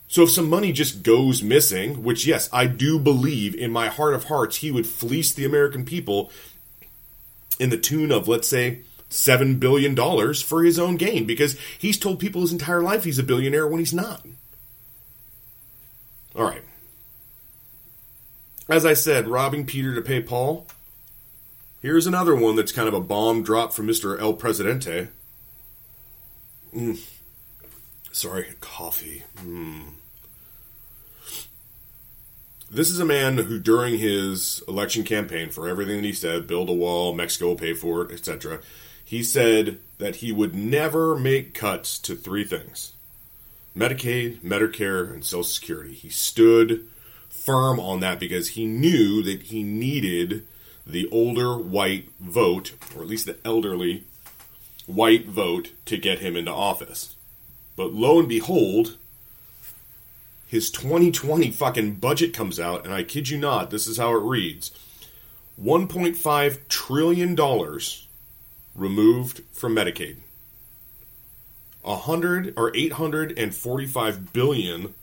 So 0.08 0.24
if 0.24 0.32
some 0.32 0.50
money 0.50 0.72
just 0.72 1.04
goes 1.04 1.44
missing, 1.44 2.02
which 2.04 2.26
yes, 2.26 2.50
I 2.52 2.66
do 2.66 2.98
believe 2.98 3.54
in 3.54 3.72
my 3.72 3.88
heart 3.88 4.16
of 4.16 4.26
hearts 4.26 4.58
he 4.58 4.72
would 4.72 4.88
fleece 4.88 5.32
the 5.32 5.46
American 5.46 5.86
people 5.86 6.32
in 7.60 7.70
the 7.70 7.78
tune 7.78 8.12
of 8.12 8.28
let's 8.28 8.48
say 8.48 8.82
$7 9.12 9.60
billion 9.60 9.96
for 10.34 10.64
his 10.64 10.80
own 10.80 10.96
gain 10.96 11.26
because 11.26 11.58
he's 11.78 12.00
told 12.00 12.20
people 12.20 12.42
his 12.42 12.54
entire 12.54 12.82
life 12.82 13.04
he's 13.04 13.20
a 13.20 13.24
billionaire 13.24 13.68
when 13.68 13.80
he's 13.80 13.94
not. 13.94 14.26
All 16.36 16.46
right. 16.46 16.64
As 18.70 18.86
I 18.86 18.94
said, 18.94 19.28
robbing 19.28 19.66
Peter 19.66 19.94
to 19.94 20.02
pay 20.02 20.22
Paul. 20.22 20.66
Here's 21.82 22.08
another 22.08 22.36
one 22.36 22.56
that's 22.56 22.72
kind 22.72 22.88
of 22.88 22.94
a 22.94 23.02
bomb 23.02 23.44
drop 23.44 23.74
from 23.74 23.88
Mr. 23.88 24.20
El 24.20 24.34
Presidente. 24.34 25.10
Mm. 26.74 27.00
Sorry, 28.14 28.46
coffee. 28.62 29.24
Mm. 29.38 29.96
This 32.70 32.90
is 32.90 33.02
a 33.02 33.06
man 33.06 33.38
who, 33.38 33.60
during 33.60 33.98
his 33.98 34.64
election 34.70 35.04
campaign, 35.04 35.50
for 35.50 35.68
everything 35.68 35.98
that 35.98 36.06
he 36.06 36.14
said, 36.14 36.48
build 36.48 36.70
a 36.70 36.74
wall, 36.74 37.14
Mexico 37.14 37.48
will 37.48 37.56
pay 37.56 37.74
for 37.74 38.04
it, 38.04 38.12
etc., 38.12 38.62
he 39.12 39.22
said 39.22 39.78
that 39.98 40.16
he 40.16 40.32
would 40.32 40.56
never 40.56 41.18
make 41.18 41.54
cuts 41.54 42.00
to 42.00 42.16
three 42.16 42.46
things 42.46 42.94
Medicaid, 43.76 44.40
Medicare, 44.40 45.14
and 45.14 45.26
Social 45.26 45.44
Security. 45.44 45.94
He 45.94 46.08
stood 46.08 46.88
firm 47.28 47.78
on 47.78 48.00
that 48.00 48.22
because 48.22 48.50
he 48.50 48.66
knew 48.66 49.22
that 49.24 49.42
he 49.42 49.64
needed 49.64 50.48
the 50.88 51.10
older 51.12 51.58
white 51.58 52.10
vote, 52.22 52.72
or 52.96 53.02
at 53.02 53.10
least 53.10 53.26
the 53.26 53.38
elderly 53.44 54.06
white 54.86 55.26
vote, 55.26 55.72
to 55.88 55.98
get 55.98 56.20
him 56.20 56.38
into 56.38 56.54
office. 56.54 57.18
But 57.76 57.92
lo 57.92 58.18
and 58.18 58.30
behold, 58.30 58.96
his 60.48 60.72
2020 60.72 61.52
fucking 61.52 61.96
budget 61.96 62.34
comes 62.34 62.62
out, 62.62 62.86
and 62.86 62.94
I 62.94 63.04
kid 63.04 63.28
you 63.28 63.38
not, 63.38 63.72
this 63.72 63.88
is 63.88 63.98
how 63.98 64.16
it 64.16 64.24
reads 64.24 64.72
$1.5 65.62 66.68
trillion 66.70 67.36
removed 68.76 69.42
from 69.52 69.76
Medicaid. 69.76 70.18
100 71.82 72.54
or 72.58 72.76
845 72.76 74.34
billion 74.34 74.94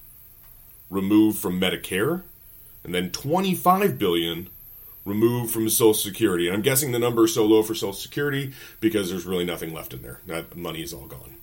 removed 0.90 1.38
from 1.38 1.60
Medicare 1.60 2.22
and 2.84 2.94
then 2.94 3.10
25 3.10 3.98
billion 3.98 4.48
removed 5.04 5.52
from 5.52 5.68
Social 5.68 5.94
Security. 5.94 6.46
And 6.46 6.56
I'm 6.56 6.62
guessing 6.62 6.92
the 6.92 6.98
number 6.98 7.24
is 7.24 7.34
so 7.34 7.44
low 7.44 7.62
for 7.62 7.74
Social 7.74 7.92
Security 7.92 8.52
because 8.80 9.10
there's 9.10 9.26
really 9.26 9.44
nothing 9.44 9.72
left 9.72 9.92
in 9.92 10.02
there. 10.02 10.20
That 10.26 10.56
money 10.56 10.82
is 10.82 10.92
all 10.92 11.06
gone. 11.06 11.36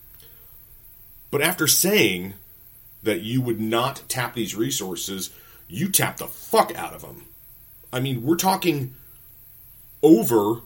But 1.32 1.42
after 1.42 1.68
saying 1.68 2.36
that 3.04 3.22
you 3.22 3.42
would 3.42 3.60
not 3.60 4.04
tap 4.08 4.34
these 4.34 4.56
resources, 4.56 5.32
you 5.68 5.90
tap 5.90 6.18
the 6.18 6.28
fuck 6.28 6.74
out 6.76 6.94
of 6.94 7.02
them. 7.02 7.26
I 7.92 8.00
mean, 8.00 8.24
we're 8.24 8.36
talking 8.36 8.96
over 10.02 10.62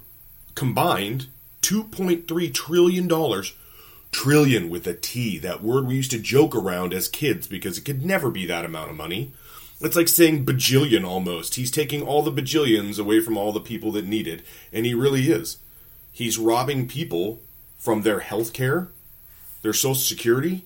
combined 0.56 1.28
$2.3 1.70 2.54
trillion. 2.54 3.44
Trillion 4.12 4.70
with 4.72 4.88
a 4.88 4.96
T, 4.96 5.38
that 5.38 5.62
word 5.62 5.86
we 5.86 5.96
used 5.96 6.10
to 6.12 6.20
joke 6.20 6.56
around 6.56 6.96
as 6.96 7.08
kids 7.08 7.46
because 7.46 7.78
it 7.78 7.86
could 7.86 8.04
never 8.04 8.32
be 8.32 8.48
that 8.48 8.66
amount 8.66 8.90
of 8.90 8.98
money. 8.98 9.34
It's 9.80 9.96
like 9.96 10.08
saying 10.08 10.48
bajillion 10.48 11.06
almost. 11.06 11.56
He's 11.56 11.70
taking 11.70 12.02
all 12.02 12.24
the 12.24 12.42
bajillions 12.42 12.98
away 12.98 13.20
from 13.20 13.38
all 13.38 13.52
the 13.52 13.60
people 13.60 13.92
that 13.92 14.08
need 14.08 14.28
it, 14.28 14.42
and 14.74 14.88
he 14.88 14.96
really 14.96 15.30
is. 15.30 15.58
He's 16.12 16.40
robbing 16.40 16.88
people 16.88 17.40
from 17.78 18.02
their 18.02 18.22
health 18.22 18.52
care, 18.52 18.90
their 19.62 19.74
social 19.74 19.94
security. 19.96 20.66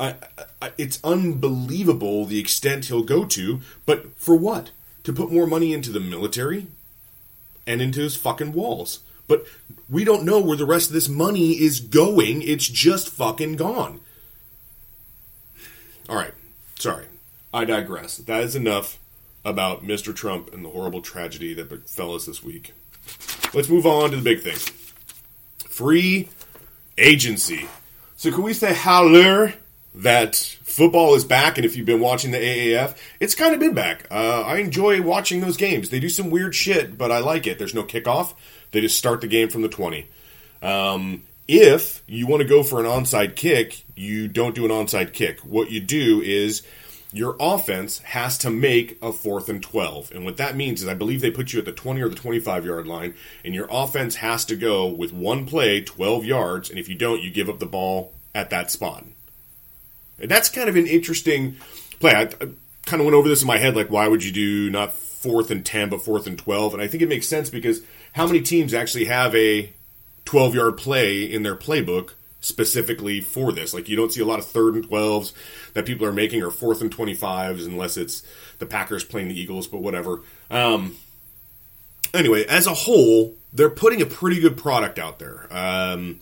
I, 0.00 0.14
I, 0.62 0.72
it's 0.78 0.98
unbelievable 1.04 2.24
the 2.24 2.40
extent 2.40 2.86
he'll 2.86 3.04
go 3.04 3.26
to, 3.26 3.60
but 3.84 4.18
for 4.18 4.34
what? 4.34 4.70
To 5.04 5.12
put 5.12 5.30
more 5.30 5.46
money 5.46 5.74
into 5.74 5.92
the 5.92 6.00
military 6.00 6.68
and 7.66 7.82
into 7.82 8.00
his 8.00 8.16
fucking 8.16 8.54
walls. 8.54 9.00
But 9.28 9.46
we 9.88 10.04
don't 10.04 10.24
know 10.24 10.40
where 10.40 10.56
the 10.56 10.66
rest 10.66 10.88
of 10.88 10.94
this 10.94 11.08
money 11.08 11.52
is 11.52 11.80
going. 11.80 12.42
It's 12.42 12.68
just 12.68 13.08
fucking 13.08 13.56
gone. 13.56 14.00
All 16.08 16.16
right. 16.16 16.34
Sorry. 16.78 17.06
I 17.52 17.64
digress. 17.64 18.18
That 18.18 18.42
is 18.42 18.54
enough 18.54 18.98
about 19.44 19.84
Mr. 19.84 20.14
Trump 20.14 20.52
and 20.52 20.64
the 20.64 20.68
horrible 20.68 21.00
tragedy 21.00 21.54
that 21.54 21.68
befell 21.68 22.14
us 22.14 22.26
this 22.26 22.42
week. 22.42 22.74
Let's 23.54 23.68
move 23.68 23.86
on 23.86 24.10
to 24.10 24.16
the 24.16 24.22
big 24.22 24.40
thing 24.40 24.56
free 25.70 26.28
agency. 26.98 27.68
So, 28.16 28.32
can 28.32 28.42
we 28.42 28.52
say 28.54 28.72
hallelujah 28.72 29.54
that 29.96 30.36
football 30.36 31.14
is 31.14 31.24
back? 31.24 31.56
And 31.56 31.64
if 31.64 31.76
you've 31.76 31.86
been 31.86 32.00
watching 32.00 32.30
the 32.30 32.38
AAF, 32.38 32.96
it's 33.18 33.34
kind 33.34 33.54
of 33.54 33.60
been 33.60 33.74
back. 33.74 34.06
Uh, 34.10 34.42
I 34.42 34.58
enjoy 34.58 35.02
watching 35.02 35.40
those 35.40 35.56
games. 35.56 35.88
They 35.90 36.00
do 36.00 36.08
some 36.08 36.30
weird 36.30 36.54
shit, 36.54 36.98
but 36.98 37.10
I 37.10 37.18
like 37.18 37.46
it. 37.46 37.58
There's 37.58 37.74
no 37.74 37.82
kickoff. 37.82 38.34
They 38.72 38.80
just 38.80 38.98
start 38.98 39.20
the 39.20 39.26
game 39.26 39.48
from 39.48 39.62
the 39.62 39.68
20. 39.68 40.06
Um, 40.62 41.22
if 41.48 42.02
you 42.06 42.26
want 42.26 42.42
to 42.42 42.48
go 42.48 42.62
for 42.62 42.80
an 42.80 42.86
onside 42.86 43.36
kick, 43.36 43.84
you 43.94 44.28
don't 44.28 44.54
do 44.54 44.64
an 44.64 44.70
onside 44.70 45.12
kick. 45.12 45.40
What 45.40 45.70
you 45.70 45.80
do 45.80 46.20
is 46.20 46.62
your 47.12 47.36
offense 47.40 48.00
has 48.00 48.36
to 48.38 48.50
make 48.50 48.98
a 49.00 49.12
fourth 49.12 49.48
and 49.48 49.62
12. 49.62 50.12
And 50.12 50.24
what 50.24 50.36
that 50.36 50.56
means 50.56 50.82
is 50.82 50.88
I 50.88 50.94
believe 50.94 51.20
they 51.20 51.30
put 51.30 51.52
you 51.52 51.58
at 51.58 51.64
the 51.64 51.72
20 51.72 52.02
or 52.02 52.08
the 52.08 52.16
25 52.16 52.66
yard 52.66 52.86
line, 52.86 53.14
and 53.44 53.54
your 53.54 53.68
offense 53.70 54.16
has 54.16 54.44
to 54.46 54.56
go 54.56 54.86
with 54.86 55.12
one 55.12 55.46
play 55.46 55.80
12 55.80 56.24
yards. 56.24 56.68
And 56.68 56.78
if 56.78 56.88
you 56.88 56.96
don't, 56.96 57.22
you 57.22 57.30
give 57.30 57.48
up 57.48 57.60
the 57.60 57.66
ball 57.66 58.12
at 58.34 58.50
that 58.50 58.70
spot. 58.70 59.04
That's 60.18 60.48
kind 60.48 60.68
of 60.68 60.76
an 60.76 60.86
interesting 60.86 61.56
play. 62.00 62.12
I, 62.12 62.22
I 62.22 62.48
kind 62.86 63.00
of 63.00 63.04
went 63.04 63.14
over 63.14 63.28
this 63.28 63.42
in 63.42 63.48
my 63.48 63.58
head 63.58 63.76
like, 63.76 63.90
why 63.90 64.08
would 64.08 64.24
you 64.24 64.32
do 64.32 64.70
not 64.70 64.92
fourth 64.92 65.50
and 65.50 65.64
10, 65.64 65.90
but 65.90 66.02
fourth 66.02 66.26
and 66.26 66.38
12? 66.38 66.74
And 66.74 66.82
I 66.82 66.88
think 66.88 67.02
it 67.02 67.08
makes 67.08 67.28
sense 67.28 67.50
because 67.50 67.82
how 68.12 68.26
many 68.26 68.40
teams 68.40 68.72
actually 68.72 69.06
have 69.06 69.34
a 69.34 69.72
12 70.24 70.54
yard 70.54 70.76
play 70.78 71.24
in 71.24 71.42
their 71.42 71.56
playbook 71.56 72.12
specifically 72.40 73.20
for 73.20 73.52
this? 73.52 73.74
Like, 73.74 73.88
you 73.88 73.96
don't 73.96 74.12
see 74.12 74.22
a 74.22 74.26
lot 74.26 74.38
of 74.38 74.46
third 74.46 74.74
and 74.74 74.88
12s 74.88 75.32
that 75.74 75.84
people 75.84 76.06
are 76.06 76.12
making 76.12 76.42
or 76.42 76.50
fourth 76.50 76.80
and 76.80 76.94
25s 76.94 77.66
unless 77.66 77.96
it's 77.96 78.22
the 78.58 78.66
Packers 78.66 79.04
playing 79.04 79.28
the 79.28 79.38
Eagles, 79.38 79.66
but 79.66 79.82
whatever. 79.82 80.22
Um, 80.50 80.96
anyway, 82.14 82.46
as 82.46 82.66
a 82.66 82.74
whole, 82.74 83.34
they're 83.52 83.70
putting 83.70 84.00
a 84.00 84.06
pretty 84.06 84.40
good 84.40 84.56
product 84.56 84.98
out 84.98 85.18
there. 85.18 85.46
Um, 85.50 86.20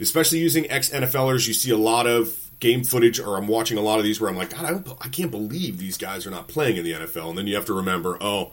especially 0.00 0.38
using 0.38 0.70
ex 0.70 0.90
NFLers, 0.90 1.46
you 1.48 1.54
see 1.54 1.70
a 1.70 1.76
lot 1.76 2.06
of 2.06 2.43
game 2.60 2.84
footage, 2.84 3.20
or 3.20 3.36
I'm 3.36 3.48
watching 3.48 3.78
a 3.78 3.82
lot 3.82 3.98
of 3.98 4.04
these 4.04 4.20
where 4.20 4.30
I'm 4.30 4.36
like, 4.36 4.50
God, 4.50 4.64
I, 4.64 4.70
don't, 4.70 4.88
I 5.00 5.08
can't 5.08 5.30
believe 5.30 5.78
these 5.78 5.98
guys 5.98 6.26
are 6.26 6.30
not 6.30 6.48
playing 6.48 6.76
in 6.76 6.84
the 6.84 6.92
NFL. 6.92 7.30
And 7.30 7.38
then 7.38 7.46
you 7.46 7.54
have 7.54 7.66
to 7.66 7.74
remember, 7.74 8.16
oh, 8.20 8.52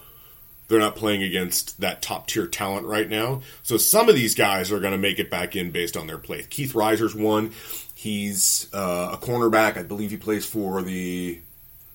they're 0.68 0.80
not 0.80 0.96
playing 0.96 1.22
against 1.22 1.82
that 1.82 2.02
top 2.02 2.28
tier 2.28 2.48
talent 2.48 2.86
right 2.86 3.10
now. 3.10 3.42
So 3.62 3.78
some 3.78 4.08
of 4.08 4.16
these 4.16 4.36
guys 4.36 4.72
are 4.72 4.80
going 4.80 4.94
to 4.94 4.98
make 4.98 5.20
it 5.20 5.30
back 5.30 5.56
in 5.56 5.72
based 5.72 5.98
on 5.98 6.08
their 6.08 6.18
play. 6.18 6.46
Keith 6.50 6.74
Reaser's 6.74 7.14
one. 7.14 7.52
He's 7.94 8.68
uh, 8.74 9.10
a 9.14 9.18
cornerback. 9.18 9.78
I 9.78 9.84
believe 9.84 10.12
he 10.12 10.18
plays 10.18 10.46
for 10.46 10.82
the 10.82 11.40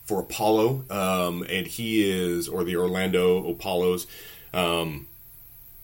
for 0.05 0.21
Apollo, 0.21 0.85
um, 0.89 1.45
and 1.49 1.67
he 1.67 2.09
is 2.09 2.49
or 2.49 2.63
the 2.63 2.77
Orlando 2.77 3.49
Apollos. 3.51 4.07
Um, 4.55 5.09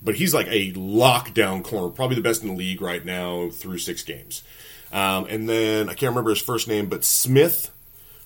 but 0.02 0.16
he's 0.16 0.34
like 0.34 0.46
a 0.48 0.72
lockdown 0.72 1.64
corner, 1.64 1.88
probably 1.88 2.16
the 2.16 2.22
best 2.22 2.42
in 2.42 2.48
the 2.48 2.54
league 2.54 2.80
right 2.80 3.04
now 3.04 3.50
through 3.50 3.78
six 3.78 4.02
games. 4.02 4.42
Um, 4.92 5.26
and 5.28 5.48
then 5.48 5.88
I 5.88 5.94
can't 5.94 6.10
remember 6.10 6.30
his 6.30 6.42
first 6.42 6.68
name, 6.68 6.86
but 6.86 7.04
Smith 7.04 7.70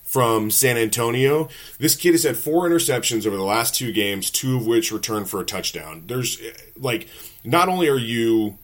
from 0.07 0.49
San 0.49 0.77
Antonio. 0.77 1.49
This 1.79 1.95
kid 1.95 2.13
has 2.13 2.23
had 2.23 2.37
four 2.37 2.67
interceptions 2.67 3.27
over 3.27 3.35
the 3.35 3.43
last 3.43 3.75
two 3.75 3.91
games, 3.91 4.31
two 4.31 4.55
of 4.55 4.65
which 4.65 4.89
returned 4.89 5.29
for 5.29 5.41
a 5.41 5.45
touchdown. 5.45 6.03
There's 6.07 6.41
like, 6.77 7.09
not 7.43 7.67
only 7.67 7.89
are 7.89 7.97
you, 7.97 8.57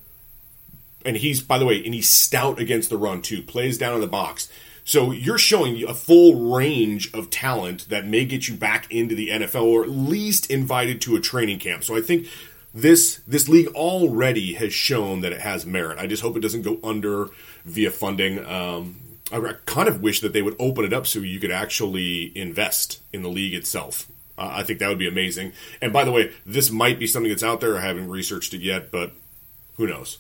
and 1.06 1.18
he's, 1.18 1.42
by 1.42 1.58
the 1.58 1.66
way, 1.66 1.84
and 1.84 1.94
he's 1.94 2.08
stout 2.08 2.60
against 2.60 2.90
the 2.90 2.98
run 2.98 3.22
too, 3.22 3.42
plays 3.42 3.78
down 3.78 3.96
in 3.96 4.00
the 4.00 4.08
box. 4.08 4.48
So 4.86 5.12
you're 5.12 5.38
showing 5.38 5.84
a 5.84 5.94
full 5.94 6.54
range 6.56 7.14
of 7.14 7.30
talent 7.30 7.90
that 7.90 8.08
may 8.08 8.24
get 8.24 8.48
you 8.48 8.56
back 8.56 8.90
into 8.90 9.14
the 9.14 9.28
NFL 9.28 9.64
or 9.64 9.84
at 9.84 9.90
least 9.90 10.50
invited 10.50 11.02
to 11.02 11.18
a 11.18 11.20
training 11.20 11.60
camp. 11.60 11.84
So 11.84 11.96
I 11.96 12.02
think 12.02 12.28
this 12.74 13.22
this 13.28 13.48
league 13.48 13.68
already 13.70 14.54
has 14.54 14.74
shown 14.74 15.22
that 15.22 15.32
it 15.32 15.42
has 15.42 15.66
merit. 15.66 16.00
I 16.00 16.08
just 16.08 16.24
hope 16.24 16.36
it 16.36 16.42
doesn't 16.42 16.64
go 16.64 16.80
under 16.84 17.30
via 17.66 17.92
funding. 17.92 18.44
Um, 18.46 19.00
I 19.32 19.40
kind 19.66 19.88
of 19.88 20.02
wish 20.02 20.22
that 20.22 20.34
they 20.34 20.42
would 20.42 20.56
open 20.60 20.86
it 20.86 20.94
up 20.94 21.08
so 21.08 21.20
you 21.20 21.40
could 21.40 21.52
actually 21.52 22.38
invest 22.38 23.02
in 23.12 23.22
the 23.22 23.30
league 23.30 23.54
itself. 23.54 24.08
Uh, 24.38 24.50
I 24.52 24.64
think 24.64 24.80
that 24.80 24.90
would 24.90 25.00
be 25.00 25.08
amazing. 25.08 25.54
And 25.82 25.94
by 25.94 26.04
the 26.04 26.12
way, 26.12 26.32
this 26.46 26.72
might 26.72 27.00
be 27.00 27.08
something 27.08 27.32
that's 27.32 27.44
out 27.44 27.62
there. 27.62 27.78
I 27.78 27.82
haven't 27.82 28.10
researched 28.10 28.54
it 28.54 28.62
yet, 28.62 28.92
but 28.92 29.12
who 29.78 29.88
knows? 29.88 30.18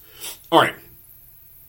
All 0.51 0.61
right, 0.61 0.75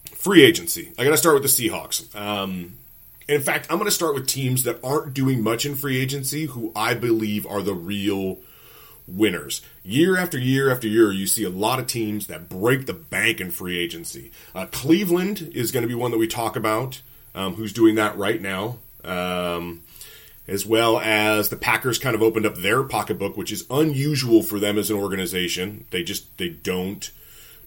free 0.05 0.43
agency. 0.43 0.93
I 0.99 1.05
got 1.05 1.11
to 1.11 1.17
start 1.17 1.35
with 1.35 1.43
the 1.43 1.69
Seahawks. 1.69 2.15
Um, 2.15 2.79
in 3.27 3.41
fact, 3.41 3.67
I'm 3.71 3.79
going 3.79 3.89
to 3.89 3.95
start 3.95 4.15
with 4.15 4.27
teams 4.27 4.65
that 4.65 4.79
aren't 4.85 5.15
doing 5.15 5.43
much 5.43 5.65
in 5.65 5.75
free 5.75 5.99
agency, 6.01 6.45
who 6.47 6.73
I 6.77 6.95
believe 6.95 7.47
are 7.47 7.63
the 7.63 7.75
real 7.75 8.39
winners. 9.07 9.63
Year 9.83 10.17
after 10.17 10.39
year 10.39 10.71
after 10.71 10.89
year, 10.89 11.13
you 11.13 11.27
see 11.27 11.45
a 11.45 11.51
lot 11.51 11.79
of 11.79 11.87
teams 11.87 12.27
that 12.27 12.49
break 12.49 12.87
the 12.87 12.95
bank 12.95 13.41
in 13.41 13.51
free 13.51 13.79
agency. 13.79 14.31
Uh, 14.55 14.67
Cleveland 14.67 15.51
is 15.55 15.73
going 15.73 15.83
to 15.83 15.89
be 15.89 15.95
one 15.95 16.11
that 16.11 16.19
we 16.19 16.27
talk 16.27 16.57
about, 16.57 17.03
um, 17.35 17.55
who's 17.55 17.73
doing 17.73 17.95
that 17.97 18.17
right 18.17 18.41
now. 18.41 18.79
Um, 19.05 19.83
as 20.47 20.67
well 20.67 20.99
as 20.99 21.49
the 21.49 21.57
Packers 21.57 21.99
kind 21.99 22.15
of 22.15 22.23
opened 22.23 22.47
up 22.47 22.57
their 22.57 22.83
pocketbook, 22.83 23.37
which 23.37 23.53
is 23.53 23.65
unusual 23.71 24.43
for 24.43 24.59
them 24.59 24.79
as 24.79 24.91
an 24.91 24.97
organization. 24.97 25.87
They 25.91 26.03
just 26.03 26.37
they 26.39 26.51
don't 26.51 27.11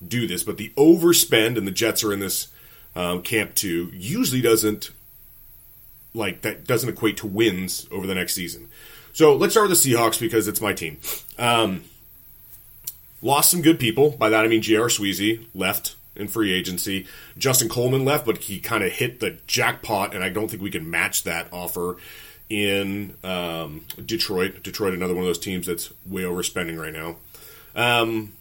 do 0.06 0.28
this, 0.28 0.44
but 0.44 0.58
the 0.58 0.72
overspend 0.78 1.58
and 1.58 1.66
the 1.66 1.72
Jets 1.72 2.04
are 2.04 2.14
in 2.14 2.20
this 2.20 2.50
um, 2.96 3.22
camp 3.24 3.56
too. 3.56 3.92
Usually 3.94 4.42
doesn't 4.42 4.92
like 6.14 6.42
that 6.42 6.66
doesn't 6.66 6.90
equate 6.90 7.18
to 7.18 7.28
wins 7.28 7.88
over 7.92 8.06
the 8.06 8.16
next 8.16 8.36
season. 8.36 8.68
So 9.18 9.36
let's 9.36 9.56
start 9.56 9.68
with 9.68 9.82
the 9.82 9.94
Seahawks 9.94 10.20
because 10.20 10.48
it's 10.48 10.62
my 10.62 10.74
team. 10.74 11.00
Um, 11.40 11.86
lost 13.24 13.50
some 13.50 13.64
good 13.64 13.80
people. 13.80 14.12
By 14.12 14.30
that 14.30 14.46
I 14.46 14.48
mean 14.48 14.62
J.R. 14.62 14.90
Sweezy 14.90 15.48
left 15.56 15.96
in 16.16 16.28
free 16.28 16.54
agency. 16.54 17.08
Justin 17.36 17.68
Coleman 17.68 18.06
left, 18.06 18.28
but 18.28 18.38
he 18.38 18.60
kind 18.60 18.84
of 18.84 18.92
hit 18.92 19.20
the 19.20 19.40
jackpot, 19.48 20.14
and 20.14 20.24
I 20.24 20.30
don't 20.30 20.52
think 20.52 20.62
we 20.62 20.70
can 20.70 20.92
match 20.92 21.24
that 21.24 21.48
offer 21.52 21.98
in 22.48 23.16
um, 23.24 23.86
Detroit. 24.06 24.62
Detroit, 24.62 24.94
another 24.94 25.16
one 25.16 25.24
of 25.24 25.30
those 25.30 25.40
teams 25.40 25.66
that's 25.66 25.92
way 26.06 26.22
overspending 26.22 26.80
right 26.80 26.94
now. 26.94 27.16
Um, 27.76 28.34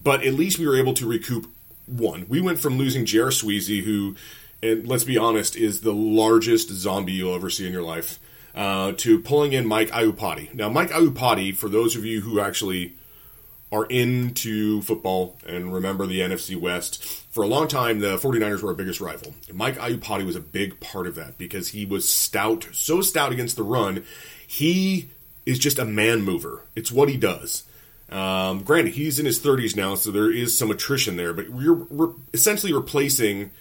but 0.00 0.22
at 0.22 0.34
least 0.34 0.60
we 0.60 0.66
were 0.68 0.76
able 0.76 0.94
to 0.94 1.08
recoup 1.08 1.50
one. 1.86 2.26
We 2.28 2.40
went 2.40 2.60
from 2.60 2.78
losing 2.78 3.04
J.R. 3.04 3.30
Sweezy, 3.30 3.82
who 3.82 4.14
and 4.62 4.86
let's 4.86 5.02
be 5.02 5.18
honest, 5.18 5.56
is 5.56 5.80
the 5.80 5.92
largest 5.92 6.68
zombie 6.70 7.14
you'll 7.14 7.34
ever 7.34 7.50
see 7.50 7.66
in 7.66 7.72
your 7.72 7.82
life, 7.82 8.20
uh, 8.54 8.92
to 8.92 9.20
pulling 9.20 9.52
in 9.52 9.66
Mike 9.66 9.90
Iupati. 9.90 10.52
Now, 10.54 10.68
Mike 10.68 10.90
Iupati, 10.90 11.56
for 11.56 11.68
those 11.68 11.96
of 11.96 12.04
you 12.04 12.20
who 12.20 12.40
actually 12.40 12.94
are 13.70 13.86
into 13.86 14.82
football 14.82 15.38
and 15.46 15.72
remember 15.72 16.06
the 16.06 16.20
NFC 16.20 16.60
West, 16.60 17.02
for 17.02 17.42
a 17.42 17.46
long 17.46 17.68
time, 17.68 18.00
the 18.00 18.18
49ers 18.18 18.62
were 18.62 18.70
our 18.70 18.74
biggest 18.74 19.00
rival. 19.00 19.34
And 19.48 19.56
Mike 19.56 19.78
Iupati 19.78 20.26
was 20.26 20.36
a 20.36 20.40
big 20.40 20.78
part 20.80 21.06
of 21.06 21.14
that 21.14 21.38
because 21.38 21.68
he 21.68 21.86
was 21.86 22.08
stout, 22.08 22.68
so 22.72 23.00
stout 23.00 23.32
against 23.32 23.56
the 23.56 23.62
run. 23.62 24.04
He 24.46 25.08
is 25.46 25.58
just 25.58 25.78
a 25.78 25.84
man 25.84 26.22
mover. 26.22 26.62
It's 26.76 26.92
what 26.92 27.08
he 27.08 27.16
does. 27.16 27.64
Um, 28.10 28.62
granted, 28.62 28.92
he's 28.92 29.18
in 29.18 29.24
his 29.24 29.40
30s 29.40 29.74
now, 29.74 29.94
so 29.94 30.10
there 30.10 30.30
is 30.30 30.56
some 30.58 30.70
attrition 30.70 31.16
there, 31.16 31.32
but 31.32 31.48
we're, 31.48 31.72
we're 31.72 32.12
essentially 32.34 32.72
replacing– 32.72 33.50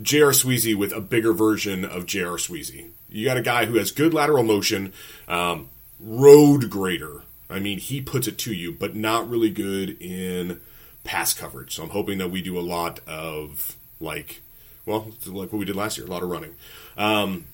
J.R. 0.00 0.30
Sweezy 0.30 0.74
with 0.74 0.92
a 0.92 1.00
bigger 1.00 1.32
version 1.32 1.84
of 1.84 2.06
J.R. 2.06 2.36
Sweezy. 2.36 2.90
You 3.08 3.24
got 3.24 3.36
a 3.36 3.42
guy 3.42 3.64
who 3.64 3.78
has 3.78 3.90
good 3.90 4.12
lateral 4.12 4.42
motion, 4.42 4.92
um, 5.26 5.70
road 5.98 6.68
grader. 6.68 7.22
I 7.48 7.60
mean, 7.60 7.78
he 7.78 8.00
puts 8.00 8.26
it 8.26 8.38
to 8.38 8.52
you, 8.52 8.72
but 8.72 8.94
not 8.94 9.28
really 9.28 9.50
good 9.50 9.96
in 10.02 10.60
pass 11.04 11.32
coverage. 11.32 11.74
So 11.74 11.84
I'm 11.84 11.90
hoping 11.90 12.18
that 12.18 12.30
we 12.30 12.42
do 12.42 12.58
a 12.58 12.60
lot 12.60 13.00
of 13.06 13.76
like, 14.00 14.42
well, 14.84 15.12
like 15.26 15.52
what 15.52 15.58
we 15.58 15.64
did 15.64 15.76
last 15.76 15.96
year, 15.96 16.06
a 16.06 16.10
lot 16.10 16.22
of 16.22 16.28
running. 16.28 16.54
Um, 16.96 17.46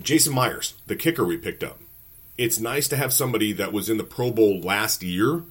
Jason 0.00 0.34
Myers, 0.34 0.74
the 0.86 0.96
kicker 0.96 1.24
we 1.24 1.36
picked 1.36 1.64
up. 1.64 1.80
It's 2.38 2.60
nice 2.60 2.88
to 2.88 2.96
have 2.96 3.12
somebody 3.12 3.52
that 3.54 3.72
was 3.72 3.90
in 3.90 3.96
the 3.96 4.04
Pro 4.04 4.30
Bowl 4.30 4.60
last 4.60 5.02
year 5.02 5.42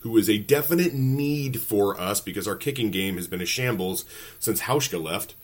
who 0.00 0.16
is 0.16 0.28
a 0.28 0.38
definite 0.38 0.94
need 0.94 1.60
for 1.60 1.98
us 2.00 2.20
because 2.20 2.48
our 2.48 2.56
kicking 2.56 2.90
game 2.90 3.16
has 3.16 3.26
been 3.26 3.40
a 3.40 3.46
shambles 3.46 4.04
since 4.38 4.62
Hauschka 4.62 5.02
left. 5.02 5.34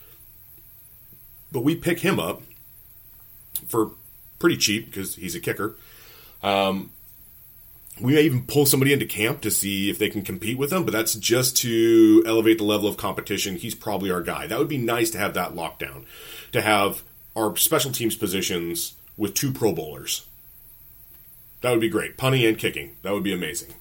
But 1.52 1.60
we 1.60 1.76
pick 1.76 2.00
him 2.00 2.18
up 2.18 2.42
for 3.68 3.92
pretty 4.38 4.56
cheap 4.56 4.86
because 4.86 5.14
he's 5.16 5.34
a 5.34 5.40
kicker. 5.40 5.76
Um, 6.42 6.90
we 8.00 8.14
may 8.14 8.22
even 8.22 8.42
pull 8.42 8.66
somebody 8.66 8.92
into 8.92 9.06
camp 9.06 9.40
to 9.42 9.50
see 9.50 9.88
if 9.88 9.98
they 9.98 10.10
can 10.10 10.22
compete 10.22 10.58
with 10.58 10.72
him, 10.72 10.84
but 10.84 10.92
that's 10.92 11.14
just 11.14 11.56
to 11.58 12.22
elevate 12.26 12.58
the 12.58 12.64
level 12.64 12.88
of 12.88 12.96
competition. 12.96 13.56
He's 13.56 13.74
probably 13.74 14.10
our 14.10 14.22
guy. 14.22 14.46
That 14.46 14.58
would 14.58 14.68
be 14.68 14.78
nice 14.78 15.10
to 15.10 15.18
have 15.18 15.34
that 15.34 15.54
lockdown, 15.54 16.04
to 16.52 16.60
have 16.60 17.02
our 17.34 17.56
special 17.56 17.92
teams 17.92 18.16
positions 18.16 18.94
with 19.16 19.34
two 19.34 19.52
Pro 19.52 19.72
Bowlers. 19.72 20.26
That 21.62 21.70
would 21.70 21.80
be 21.80 21.88
great. 21.88 22.18
Punting 22.18 22.44
and 22.44 22.58
kicking. 22.58 22.96
That 23.02 23.12
would 23.12 23.24
be 23.24 23.32
amazing. 23.32 23.74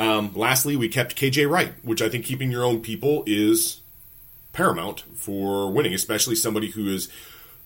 Um, 0.00 0.32
lastly, 0.34 0.76
we 0.76 0.88
kept 0.88 1.14
KJ 1.14 1.48
Wright, 1.48 1.74
which 1.82 2.00
I 2.00 2.08
think 2.08 2.24
keeping 2.24 2.50
your 2.50 2.64
own 2.64 2.80
people 2.80 3.22
is 3.26 3.82
paramount 4.52 5.00
for 5.14 5.70
winning, 5.70 5.92
especially 5.92 6.34
somebody 6.34 6.70
who 6.70 6.88
is. 6.88 7.10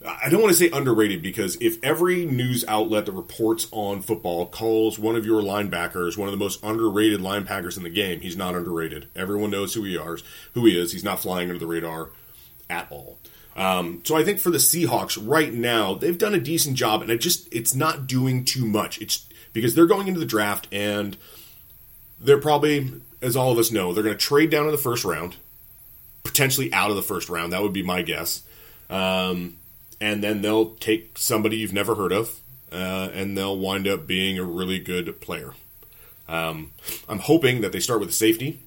I 0.05 0.29
don't 0.29 0.43
want 0.43 0.53
to 0.53 0.59
say 0.59 0.69
underrated 0.69 1.23
because 1.23 1.57
if 1.63 1.83
every 1.83 2.27
news 2.27 2.63
outlet 2.69 3.07
that 3.07 3.13
reports 3.13 3.69
on 3.71 4.03
football 4.03 4.45
calls 4.45 4.99
one 4.99 5.17
of 5.17 5.25
your 5.25 5.41
linebackers 5.41 6.19
one 6.19 6.29
of 6.29 6.33
the 6.33 6.45
most 6.45 6.63
underrated 6.63 7.21
linebackers 7.21 7.79
in 7.79 7.85
the 7.85 7.89
game, 7.89 8.21
he's 8.21 8.37
not 8.37 8.55
underrated. 8.55 9.09
Everyone 9.17 9.51
knows 9.51 9.73
who 9.73 9.85
he 9.85 9.97
is. 9.97 10.23
Who 10.53 10.67
he 10.67 10.79
is. 10.79 10.93
He's 10.93 11.05
not 11.05 11.21
flying 11.21 11.49
under 11.49 11.61
the 11.61 11.67
radar 11.67 12.11
at 12.69 12.89
all. 12.91 13.19
Um, 13.57 14.03
so 14.05 14.17
I 14.17 14.25
think 14.25 14.41
for 14.41 14.51
the 14.51 14.59
Seahawks 14.59 15.17
right 15.25 15.55
now, 15.55 15.95
they've 15.95 16.19
done 16.19 16.35
a 16.35 16.41
decent 16.41 16.77
job, 16.77 17.01
and 17.01 17.11
it 17.11 17.19
just 17.19 17.49
it's 17.55 17.75
not 17.75 18.07
doing 18.07 18.45
too 18.45 18.67
much. 18.67 19.01
It's 19.01 19.25
because 19.53 19.75
they're 19.75 19.87
going 19.87 20.09
into 20.09 20.21
the 20.21 20.27
draft 20.27 20.67
and 20.73 21.17
they're 22.21 22.41
probably, 22.41 23.01
as 23.21 23.37
all 23.37 23.53
of 23.53 23.59
us 23.59 23.71
know, 23.71 23.93
they're 23.93 24.05
going 24.05 24.17
to 24.17 24.21
trade 24.21 24.51
down 24.51 24.67
in 24.67 24.73
the 24.73 24.79
first 24.79 25.05
round, 25.05 25.37
potentially 26.23 26.73
out 26.73 26.91
of 26.91 26.97
the 26.97 27.03
first 27.03 27.29
round. 27.29 27.53
That 27.53 27.63
would 27.63 27.73
be 27.73 27.83
my 27.83 28.03
guess. 28.03 28.43
Um, 28.91 29.57
and 30.01 30.23
then 30.23 30.43
they'll 30.43 30.75
take 30.77 31.19
somebody 31.19 31.57
you've 31.57 31.73
never 31.73 31.95
heard 31.95 32.13
of, 32.13 32.41
uh, 32.73 33.11
and 33.13 33.37
they'll 33.37 33.59
wind 33.59 33.87
up 33.87 34.07
being 34.07 34.39
a 34.39 34.45
really 34.45 34.79
good 34.79 35.21
player. 35.21 35.55
Um, 36.29 36.73
I'm 37.09 37.19
hoping 37.19 37.61
that 37.61 37.73
they 37.73 37.81
start 37.81 38.01
with 38.01 38.09
a 38.09 38.13
safety 38.13 38.61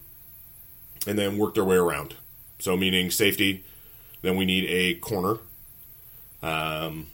and 1.08 1.18
then 1.18 1.38
work 1.38 1.56
their 1.56 1.64
way 1.64 1.76
around. 1.76 2.16
So, 2.60 2.76
meaning 2.78 3.12
safety, 3.12 3.64
then 4.22 4.36
we 4.36 4.46
need 4.46 4.66
a 4.66 4.96
corner. 4.96 5.38
Um, 6.42 7.08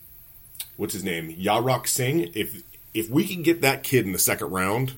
what's 0.77 0.93
his 0.93 1.03
name? 1.03 1.33
Yarok 1.35 1.87
Singh. 1.87 2.31
If 2.33 2.63
if 2.93 3.09
we 3.09 3.27
can 3.27 3.41
get 3.41 3.61
that 3.61 3.83
kid 3.83 4.05
in 4.05 4.11
the 4.11 4.19
second 4.19 4.51
round, 4.51 4.93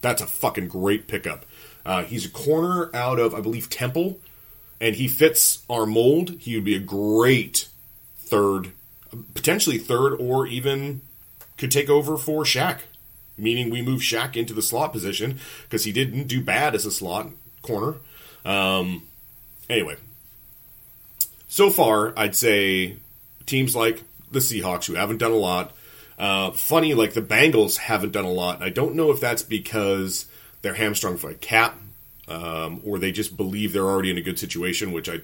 that's 0.00 0.22
a 0.22 0.26
fucking 0.26 0.68
great 0.68 1.08
pickup. 1.08 1.44
Uh, 1.84 2.04
he's 2.04 2.26
a 2.26 2.30
corner 2.30 2.94
out 2.94 3.18
of, 3.18 3.34
I 3.34 3.40
believe, 3.40 3.70
Temple, 3.70 4.18
and 4.80 4.96
he 4.96 5.08
fits 5.08 5.64
our 5.68 5.86
mold. 5.86 6.30
He 6.38 6.54
would 6.54 6.64
be 6.64 6.74
a 6.74 6.80
great 6.80 7.68
third, 8.18 8.72
potentially 9.34 9.78
third, 9.78 10.14
or 10.14 10.46
even 10.46 11.00
could 11.56 11.70
take 11.70 11.88
over 11.88 12.16
for 12.16 12.44
Shaq. 12.44 12.80
Meaning 13.36 13.70
we 13.70 13.82
move 13.82 14.00
Shaq 14.00 14.36
into 14.36 14.52
the 14.52 14.62
slot 14.62 14.92
position 14.92 15.38
because 15.62 15.84
he 15.84 15.92
didn't 15.92 16.26
do 16.26 16.42
bad 16.42 16.74
as 16.74 16.84
a 16.84 16.90
slot 16.90 17.28
corner. 17.62 17.96
Um, 18.44 19.02
anyway, 19.70 19.96
so 21.48 21.70
far, 21.70 22.12
I'd 22.18 22.36
say 22.36 22.96
teams 23.46 23.74
like 23.74 24.02
the 24.30 24.40
Seahawks, 24.40 24.86
who 24.86 24.94
haven't 24.94 25.18
done 25.18 25.32
a 25.32 25.36
lot, 25.36 25.72
uh, 26.18 26.50
funny, 26.50 26.94
like 26.94 27.14
the 27.14 27.22
Bengals 27.22 27.76
haven't 27.76 28.12
done 28.12 28.24
a 28.24 28.30
lot. 28.32 28.60
I 28.60 28.70
don't 28.70 28.94
know 28.94 29.10
if 29.10 29.20
that's 29.20 29.42
because 29.42 30.26
they're 30.62 30.74
hamstrung 30.74 31.16
by 31.16 31.34
cap, 31.34 31.78
um, 32.26 32.80
or 32.84 32.98
they 32.98 33.12
just 33.12 33.36
believe 33.36 33.72
they're 33.72 33.84
already 33.84 34.10
in 34.10 34.18
a 34.18 34.22
good 34.22 34.38
situation, 34.38 34.92
which 34.92 35.08
I 35.08 35.20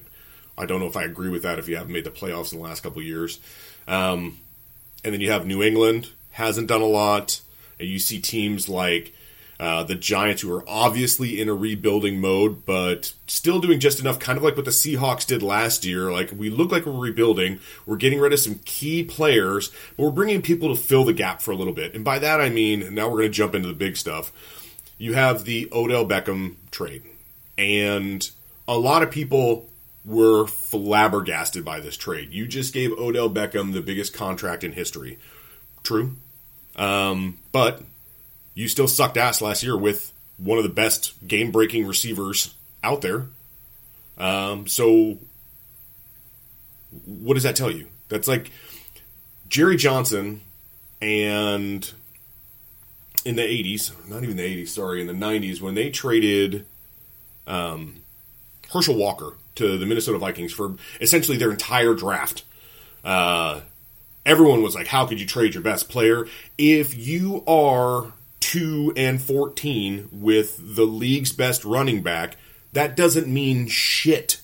I 0.57 0.67
don't 0.67 0.81
know 0.81 0.87
if 0.87 0.97
I 0.97 1.03
agree 1.03 1.31
with 1.31 1.43
that 1.43 1.59
if 1.59 1.69
you 1.69 1.77
haven't 1.77 1.93
made 1.93 2.05
the 2.05 2.11
playoffs 2.11 2.53
in 2.53 2.59
the 2.59 2.65
last 2.65 2.83
couple 2.83 3.03
years. 3.03 3.41
Um, 3.89 4.39
and 5.03 5.13
then 5.13 5.21
you 5.21 5.31
have 5.33 5.47
New 5.47 5.63
England 5.63 6.11
hasn't 6.31 6.69
done 6.69 6.81
a 6.81 6.87
lot, 6.87 7.41
and 7.79 7.89
you 7.89 7.99
see 7.99 8.21
teams 8.21 8.69
like 8.69 9.13
uh, 9.61 9.85
the 9.85 9.95
Giants, 9.95 10.43
who 10.43 10.53
are 10.53 10.65
obviously 10.69 11.41
in 11.41 11.49
a 11.49 11.55
rebuilding 11.55 12.21
mode, 12.21 12.67
but 12.67 13.13
still 13.27 13.61
doing 13.61 13.81
just 13.81 14.01
enough, 14.01 14.19
kind 14.19 14.37
of 14.37 14.43
like 14.43 14.57
what 14.57 14.65
the 14.65 14.71
Seahawks 14.71 15.27
did 15.27 15.43
last 15.43 15.85
year. 15.85 16.11
Like, 16.11 16.31
we 16.37 16.51
look 16.51 16.73
like 16.73 16.87
we're 16.87 16.93
rebuilding. 16.93 17.61
We're 17.87 17.97
getting 17.97 18.21
rid 18.21 18.33
of 18.33 18.41
some 18.41 18.61
key 18.65 19.05
players, 19.05 19.71
but 19.97 20.05
we're 20.05 20.11
bringing 20.11 20.43
people 20.43 20.75
to 20.75 20.81
fill 20.81 21.05
the 21.05 21.13
gap 21.13 21.41
for 21.41 21.53
a 21.53 21.57
little 21.57 21.73
bit. 21.73 21.95
And 21.95 22.05
by 22.05 22.19
that, 22.19 22.41
I 22.41 22.49
mean, 22.49 22.95
now 22.95 23.09
we're 23.09 23.19
going 23.19 23.33
to 23.33 23.37
jump 23.37 23.55
into 23.55 23.69
the 23.69 23.75
big 23.75 23.97
stuff. 23.97 24.33
You 24.99 25.15
have 25.15 25.45
the 25.45 25.69
Odell 25.73 26.07
Beckham 26.07 26.57
trade. 26.71 27.03
And 27.57 28.29
a 28.67 28.77
lot 28.77 29.03
of 29.03 29.11
people 29.11 29.69
were 30.05 30.47
flabbergasted 30.47 31.65
by 31.65 31.81
this 31.81 31.97
trade. 31.97 32.31
You 32.33 32.47
just 32.47 32.75
gave 32.75 32.93
Odell 32.93 33.31
Beckham 33.31 33.73
the 33.73 33.81
biggest 33.81 34.13
contract 34.13 34.65
in 34.65 34.73
history. 34.73 35.19
True. 35.83 36.17
Um, 36.77 37.39
but 37.53 37.83
you 38.55 38.69
still 38.69 38.89
sucked 38.89 39.17
ass 39.17 39.41
last 39.41 39.63
year 39.63 39.77
with 39.77 40.13
one 40.37 40.59
of 40.59 40.65
the 40.65 40.71
best 40.71 41.15
game 41.27 41.51
breaking 41.51 41.87
receivers 41.87 42.55
out 42.83 43.03
there. 43.03 43.27
Um, 44.19 44.67
so, 44.67 45.19
what 47.05 47.35
does 47.35 47.43
that 47.43 47.57
tell 47.57 47.71
you? 47.71 47.89
That's 48.09 48.29
like 48.29 48.51
Jerry 49.49 49.77
Johnson 49.77 50.41
and 51.01 51.91
in 53.25 53.37
the 53.37 53.43
80s, 53.43 54.09
not 54.09 54.23
even 54.23 54.37
the 54.37 54.43
80s, 54.43 54.69
sorry, 54.69 55.01
in 55.01 55.07
the 55.07 55.13
90s, 55.13 55.61
when 55.61 55.75
they 55.75 55.91
traded 55.91 56.67
um, 57.47 58.03
Herschel 58.73 58.97
Walker 58.97 59.35
to 59.57 59.79
the 59.79 59.87
Minnesota 59.87 60.19
Vikings 60.19 60.53
for 60.53 60.77
essentially 61.01 61.39
their 61.39 61.51
entire 61.51 61.95
draft. 61.95 62.45
Uh, 63.03 63.61
everyone 64.27 64.63
was 64.63 64.75
like, 64.75 64.87
how 64.87 65.07
could 65.07 65.21
you 65.21 65.27
trade 65.27 65.55
your 65.55 65.63
best 65.63 65.89
player? 65.89 66.27
If 66.59 66.97
you 66.97 67.45
are 67.47 68.13
2 68.55 68.93
and 68.97 69.21
14 69.21 70.11
with 70.13 70.77
the 70.77 70.85
league's 70.85 71.33
best 71.33 71.65
running 71.65 72.03
back, 72.03 72.37
that 72.73 72.97
doesn't 72.97 73.27
mean 73.27 73.67
shit. 73.67 74.41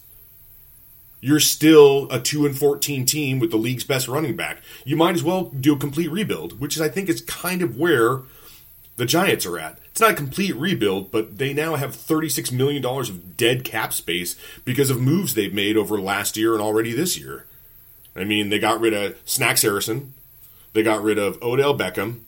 You're 1.21 1.39
still 1.39 2.09
a 2.11 2.19
2 2.19 2.45
and 2.45 2.59
14 2.59 3.07
team 3.07 3.39
with 3.39 3.53
the 3.53 3.57
league's 3.57 3.85
best 3.85 4.09
running 4.09 4.35
back. 4.35 4.63
You 4.85 4.97
might 4.97 5.15
as 5.15 5.23
well 5.23 5.45
do 5.45 5.75
a 5.75 5.79
complete 5.79 6.11
rebuild, 6.11 6.59
which 6.59 6.75
is, 6.75 6.83
I 6.83 6.89
think 6.89 7.09
is 7.09 7.21
kind 7.21 7.63
of 7.63 7.77
where 7.77 8.23
the 8.97 9.07
Giants 9.07 9.47
are 9.47 9.61
at. 9.61 9.79
It's 9.93 10.01
not 10.01 10.11
a 10.11 10.15
complete 10.15 10.57
rebuild, 10.57 11.13
but 11.13 11.39
they 11.39 11.53
now 11.53 11.77
have 11.77 11.95
$36 11.95 12.51
million 12.51 12.85
of 12.85 13.37
dead 13.37 13.63
cap 13.63 13.93
space 13.93 14.35
because 14.65 14.91
of 14.91 15.01
moves 15.01 15.35
they've 15.35 15.55
made 15.55 15.77
over 15.77 16.01
last 16.01 16.37
year 16.37 16.53
and 16.55 16.61
already 16.61 16.93
this 16.93 17.17
year. 17.17 17.47
I 18.17 18.25
mean, 18.25 18.49
they 18.49 18.59
got 18.59 18.81
rid 18.81 18.93
of 18.93 19.17
Snacks 19.25 19.63
Harrison. 19.63 20.15
They 20.73 20.83
got 20.83 21.01
rid 21.01 21.19
of 21.19 21.41
Odell 21.41 21.79
Beckham. 21.79 22.23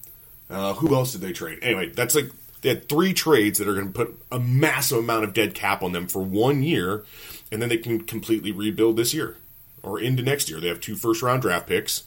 Uh, 0.52 0.74
who 0.74 0.94
else 0.94 1.12
did 1.12 1.22
they 1.22 1.32
trade? 1.32 1.58
Anyway, 1.62 1.88
that's 1.88 2.14
like 2.14 2.30
they 2.60 2.68
had 2.68 2.88
three 2.88 3.14
trades 3.14 3.58
that 3.58 3.66
are 3.66 3.74
going 3.74 3.90
to 3.90 3.92
put 3.92 4.22
a 4.30 4.38
massive 4.38 4.98
amount 4.98 5.24
of 5.24 5.32
dead 5.32 5.54
cap 5.54 5.82
on 5.82 5.92
them 5.92 6.06
for 6.06 6.22
one 6.22 6.62
year, 6.62 7.04
and 7.50 7.62
then 7.62 7.70
they 7.70 7.78
can 7.78 8.02
completely 8.02 8.52
rebuild 8.52 8.96
this 8.96 9.14
year 9.14 9.38
or 9.82 9.98
into 9.98 10.22
next 10.22 10.50
year. 10.50 10.60
They 10.60 10.68
have 10.68 10.80
two 10.80 10.94
first 10.94 11.22
round 11.22 11.40
draft 11.40 11.66
picks, 11.66 12.04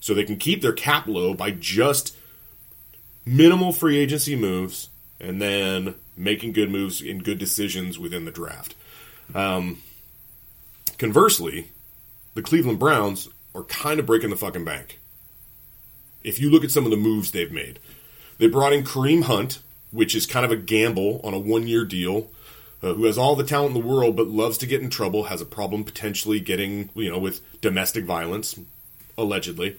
so 0.00 0.12
they 0.12 0.24
can 0.24 0.36
keep 0.36 0.60
their 0.60 0.74
cap 0.74 1.06
low 1.06 1.32
by 1.32 1.50
just 1.50 2.14
minimal 3.24 3.72
free 3.72 3.96
agency 3.96 4.36
moves 4.36 4.90
and 5.18 5.40
then 5.40 5.94
making 6.14 6.52
good 6.52 6.70
moves 6.70 7.00
and 7.00 7.24
good 7.24 7.38
decisions 7.38 7.98
within 7.98 8.26
the 8.26 8.30
draft. 8.30 8.74
Um, 9.34 9.82
conversely, 10.98 11.70
the 12.34 12.42
Cleveland 12.42 12.78
Browns 12.78 13.30
are 13.54 13.64
kind 13.64 13.98
of 13.98 14.04
breaking 14.04 14.28
the 14.28 14.36
fucking 14.36 14.66
bank 14.66 15.00
if 16.26 16.40
you 16.40 16.50
look 16.50 16.64
at 16.64 16.70
some 16.70 16.84
of 16.84 16.90
the 16.90 16.96
moves 16.96 17.30
they've 17.30 17.52
made, 17.52 17.78
they 18.38 18.48
brought 18.48 18.72
in 18.72 18.84
Kareem 18.84 19.22
Hunt, 19.22 19.60
which 19.92 20.14
is 20.14 20.26
kind 20.26 20.44
of 20.44 20.50
a 20.50 20.56
gamble 20.56 21.20
on 21.22 21.32
a 21.32 21.38
one 21.38 21.66
year 21.66 21.84
deal, 21.84 22.28
uh, 22.82 22.92
who 22.92 23.04
has 23.04 23.16
all 23.16 23.36
the 23.36 23.44
talent 23.44 23.74
in 23.74 23.80
the 23.80 23.88
world 23.88 24.16
but 24.16 24.26
loves 24.26 24.58
to 24.58 24.66
get 24.66 24.82
in 24.82 24.90
trouble, 24.90 25.24
has 25.24 25.40
a 25.40 25.46
problem 25.46 25.84
potentially 25.84 26.40
getting, 26.40 26.90
you 26.94 27.10
know, 27.10 27.18
with 27.18 27.40
domestic 27.60 28.04
violence, 28.04 28.58
allegedly. 29.16 29.76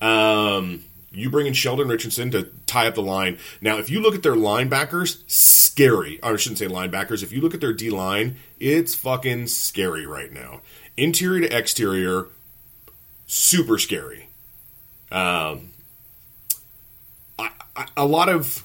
Um, 0.00 0.84
you 1.12 1.28
bring 1.28 1.46
in 1.46 1.52
Sheldon 1.52 1.88
Richardson 1.88 2.30
to 2.30 2.48
tie 2.66 2.86
up 2.86 2.94
the 2.94 3.02
line. 3.02 3.38
Now, 3.60 3.76
if 3.78 3.90
you 3.90 4.00
look 4.00 4.14
at 4.14 4.22
their 4.22 4.34
linebackers, 4.34 5.22
scary. 5.30 6.18
I 6.22 6.34
shouldn't 6.36 6.58
say 6.58 6.66
linebackers. 6.66 7.22
If 7.22 7.30
you 7.30 7.42
look 7.42 7.52
at 7.52 7.60
their 7.60 7.74
D 7.74 7.90
line, 7.90 8.36
it's 8.58 8.94
fucking 8.94 9.48
scary 9.48 10.06
right 10.06 10.32
now. 10.32 10.62
Interior 10.96 11.46
to 11.46 11.56
exterior, 11.56 12.28
super 13.26 13.76
scary. 13.76 14.28
Um, 15.12 15.72
a 17.96 18.06
lot 18.06 18.28
of 18.28 18.64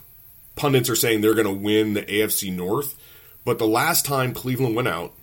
pundits 0.56 0.90
are 0.90 0.96
saying 0.96 1.22
they're 1.22 1.34
going 1.34 1.48
to 1.48 1.54
win 1.54 1.94
the 1.94 2.04
AFC 2.04 2.54
North, 2.54 2.96
but 3.44 3.60
the 3.60 3.68
last 3.68 4.06
time 4.06 4.34
Cleveland 4.34 4.76
went 4.76 4.88
out 4.88 5.14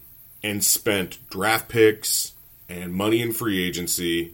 and 0.43 0.63
spent 0.63 1.19
draft 1.31 1.69
picks 1.69 2.33
and 2.69 2.95
money 2.95 3.21
in 3.21 3.33
free 3.33 3.63
agency, 3.63 4.33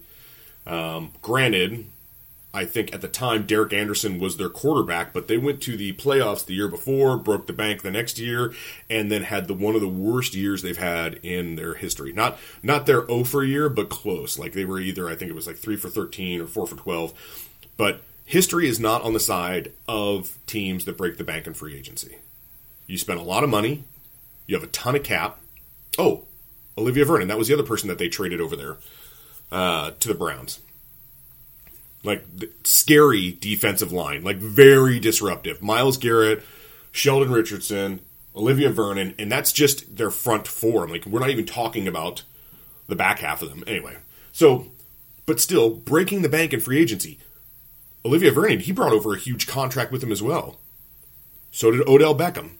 um, 0.67 1.13
granted, 1.23 1.87
I 2.53 2.65
think 2.65 2.95
at 2.95 3.03
the 3.03 3.09
time 3.09 3.47
Derek 3.47 3.73
Anderson 3.73 4.19
was 4.19 4.37
their 4.37 4.49
quarterback, 4.49 5.13
but 5.13 5.29
they 5.29 5.37
went 5.37 5.61
to 5.63 5.77
the 5.77 5.93
playoffs 5.95 6.45
the 6.45 6.55
year 6.55 6.69
before, 6.69 7.17
broke 7.19 7.47
the 7.47 7.53
bank 7.53 7.83
the 7.83 7.91
next 7.91 8.19
year, 8.19 8.53
and 8.89 9.13
then 9.13 9.23
had 9.23 9.49
the 9.49 9.55
one 9.55 9.75
of 9.75 9.81
the 9.81 9.89
worst 9.89 10.35
years 10.35 10.63
they've 10.63 10.77
had 10.77 11.21
in 11.23 11.57
their 11.57 11.75
history. 11.75 12.13
Not 12.13 12.39
not 12.63 12.87
their 12.87 13.07
0 13.07 13.25
for 13.25 13.45
year, 13.45 13.69
but 13.69 13.91
close. 13.91 14.39
Like 14.39 14.55
they 14.55 14.65
were 14.65 14.81
either 14.81 15.09
I 15.09 15.15
think 15.15 15.31
it 15.31 15.35
was 15.35 15.47
like 15.47 15.57
three 15.57 15.77
for 15.77 15.91
thirteen 15.91 16.41
or 16.41 16.47
four 16.47 16.67
for 16.67 16.77
twelve, 16.77 17.13
but 17.77 18.01
history 18.29 18.69
is 18.69 18.79
not 18.79 19.01
on 19.03 19.15
the 19.15 19.21
side 19.21 19.73
of 19.89 20.37
teams 20.47 20.85
that 20.85 20.99
break 20.99 21.17
the 21.17 21.25
bank 21.25 21.47
in 21.47 21.55
free 21.55 21.75
agency. 21.75 22.19
You 22.87 22.99
spend 22.99 23.19
a 23.19 23.23
lot 23.23 23.43
of 23.43 23.49
money, 23.49 23.85
you 24.47 24.55
have 24.55 24.63
a 24.63 24.71
ton 24.71 24.95
of 24.95 25.03
cap. 25.03 25.41
Oh, 25.97 26.27
Olivier 26.77 27.05
Vernon, 27.05 27.29
that 27.29 27.39
was 27.39 27.49
the 27.49 27.55
other 27.55 27.63
person 27.63 27.89
that 27.89 27.97
they 27.97 28.11
traded 28.11 28.39
over 28.39 28.55
there 28.55 28.77
uh, 29.51 29.93
to 29.99 30.09
the 30.09 30.15
Browns. 30.15 30.61
Like 32.05 32.23
scary 32.65 33.33
defensive 33.41 33.93
line, 33.93 34.23
like 34.23 34.37
very 34.37 35.01
disruptive. 35.01 35.63
Myles 35.63 35.97
Garrett, 35.97 36.45
Sheldon 36.93 37.33
Richardson, 37.33 38.01
Olivier 38.37 38.69
Vernon, 38.69 39.15
and 39.19 39.33
that's 39.33 39.53
just 39.53 39.97
their 39.97 40.11
front 40.11 40.47
four. 40.47 40.87
Like 40.87 41.07
we're 41.07 41.21
not 41.21 41.31
even 41.31 41.47
talking 41.47 41.89
about 41.89 42.25
the 42.89 42.95
back 42.95 43.21
half 43.21 43.41
of 43.41 43.49
them. 43.49 43.65
Anyway, 43.67 43.97
so 44.33 44.67
but 45.25 45.41
still 45.41 45.71
breaking 45.71 46.21
the 46.21 46.29
bank 46.29 46.53
in 46.53 46.61
free 46.61 46.79
agency. 46.79 47.19
Olivier 48.05 48.31
Vernon, 48.31 48.61
he 48.61 48.73
brought 48.73 48.93
over 48.93 49.15
a 49.15 49.19
huge 49.19 49.47
contract 49.47 49.93
with 49.93 50.03
him 50.03 50.13
as 50.13 50.23
well. 50.23 50.59
So 51.51 51.71
did 51.71 51.87
Odell 51.89 52.15
Beckham. 52.15 52.53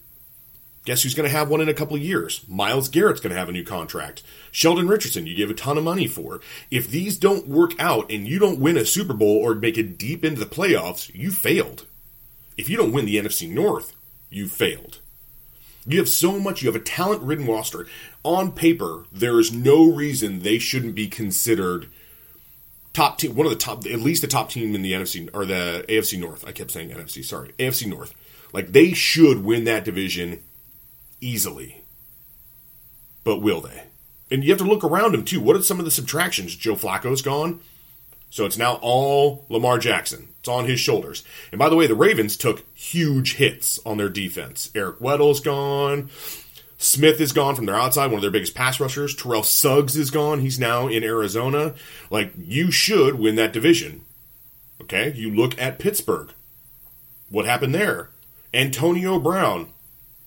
Guess 0.85 1.03
who's 1.03 1.15
going 1.15 1.29
to 1.29 1.37
have 1.37 1.51
one 1.51 1.61
in 1.61 1.69
a 1.69 1.75
couple 1.75 1.99
years? 1.99 2.45
Myles 2.49 2.89
Garrett's 2.89 3.21
going 3.21 3.33
to 3.33 3.39
have 3.39 3.51
a 3.51 3.53
new 3.53 3.65
contract. 3.65 4.23
Sheldon 4.51 4.89
Richardson, 4.89 5.27
you 5.27 5.37
gave 5.37 5.51
a 5.51 5.55
ton 5.55 5.77
of 5.77 5.85
money 5.85 6.07
for. 6.07 6.41
If 6.71 6.89
these 6.89 7.19
don't 7.19 7.47
work 7.47 7.79
out 7.79 8.11
and 8.11 8.27
you 8.27 8.39
don't 8.39 8.59
win 8.59 8.79
a 8.79 8.87
Super 8.87 9.13
Bowl 9.13 9.37
or 9.37 9.55
make 9.55 9.77
it 9.77 9.99
deep 9.99 10.25
into 10.25 10.41
the 10.41 10.47
playoffs, 10.47 11.15
you 11.15 11.31
failed. 11.31 11.85
If 12.57 12.71
you 12.71 12.79
don't 12.79 12.93
win 12.93 13.05
the 13.05 13.17
NFC 13.17 13.51
North, 13.51 13.95
you 14.31 14.49
failed. 14.49 15.01
You 15.87 15.99
have 15.99 16.09
so 16.09 16.41
much, 16.41 16.63
you 16.63 16.73
have 16.73 16.81
a 16.81 16.85
talent 16.85 17.23
ridden 17.23 17.47
roster. 17.47 17.87
On 18.23 18.51
paper, 18.53 19.05
there 19.13 19.39
is 19.39 19.53
no 19.53 19.91
reason 19.91 20.41
they 20.41 20.59
shouldn't 20.59 20.95
be 20.95 21.09
considered 21.09 21.89
top 22.99 23.19
team, 23.19 23.35
one 23.37 23.47
of 23.47 23.53
the 23.53 23.59
top, 23.59 23.87
at 23.87 24.01
least 24.01 24.23
the 24.23 24.29
top 24.29 24.51
team 24.51 24.75
in 24.75 24.83
the 24.83 24.93
NFC 24.93 25.31
or 25.33 25.45
the 25.45 25.85
AFC 25.89 26.19
North. 26.19 26.45
I 26.47 26.53
kept 26.53 26.73
saying 26.73 26.91
NFC, 26.91 27.25
sorry, 27.25 27.53
AFC 27.59 27.87
North. 27.87 28.13
Like 28.53 28.73
they 28.73 28.93
should 28.93 29.45
win 29.45 29.65
that 29.65 29.85
division 29.85 30.43
easily, 31.21 31.83
but 33.23 33.41
will 33.41 33.61
they? 33.61 33.85
And 34.31 34.43
you 34.43 34.51
have 34.51 34.59
to 34.59 34.65
look 34.65 34.83
around 34.83 35.13
them 35.13 35.25
too. 35.25 35.41
What 35.41 35.57
are 35.57 35.63
some 35.63 35.79
of 35.79 35.85
the 35.85 35.91
subtractions? 35.91 36.57
Joe 36.57 36.75
Flacco's 36.75 37.23
gone, 37.23 37.61
so 38.31 38.45
it's 38.45 38.59
now 38.59 38.75
all 38.83 39.47
Lamar 39.49 39.79
Jackson. 39.79 40.29
It's 40.41 40.49
on 40.49 40.67
his 40.67 40.81
shoulders. 40.81 41.23
And 41.53 41.59
by 41.59 41.69
the 41.69 41.77
way, 41.77 41.87
the 41.87 41.95
Ravens 41.95 42.37
took 42.37 42.65
huge 42.75 43.37
hits 43.37 43.79
on 43.87 43.99
their 43.99 44.09
defense. 44.09 44.71
Eric 44.75 45.01
Weddle's 45.01 45.41
gone. 45.41 46.11
Smith 46.81 47.21
is 47.21 47.33
gone 47.33 47.57
from 47.57 47.67
their 47.67 47.75
outside, 47.75 48.07
one 48.07 48.15
of 48.15 48.23
their 48.23 48.31
biggest 48.31 48.55
pass 48.55 48.79
rushers. 48.79 49.15
Terrell 49.15 49.43
Suggs 49.43 49.97
is 49.97 50.13
gone. 50.13 50.41
He's 50.41 50.61
now 50.61 50.87
in 50.87 51.03
Arizona. 51.03 51.75
Like, 52.09 52.33
you 52.39 52.71
should 52.71 53.17
win 53.19 53.35
that 53.35 53.53
division. 53.53 54.03
Okay? 54.81 55.13
You 55.13 55.35
look 55.35 55.61
at 55.61 55.81
Pittsburgh. 55.81 56.33
What 57.31 57.47
happened 57.47 57.75
there? 57.75 58.11
Antonio 58.55 59.19
Brown. 59.19 59.73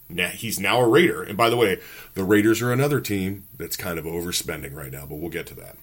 Now, 0.10 0.28
he's 0.28 0.60
now 0.60 0.82
a 0.82 0.88
Raider. 0.88 1.24
And 1.24 1.38
by 1.38 1.50
the 1.50 1.56
way, 1.56 1.80
the 2.16 2.26
Raiders 2.26 2.62
are 2.62 2.74
another 2.74 3.00
team 3.00 3.48
that's 3.58 3.78
kind 3.78 3.98
of 3.98 4.04
overspending 4.04 4.76
right 4.76 4.92
now, 4.92 5.06
but 5.06 5.20
we'll 5.20 5.30
get 5.30 5.48
to 5.48 5.56
that. 5.56 5.78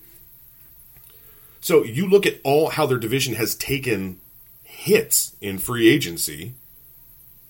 So 1.63 1.83
you 1.83 2.07
look 2.07 2.27
at 2.27 2.41
all 2.45 2.69
how 2.69 2.85
their 2.85 2.99
division 2.99 3.35
has 3.35 3.55
taken 3.55 4.21
hits 4.63 5.35
in 5.41 5.57
free 5.57 5.89
agency. 5.89 6.55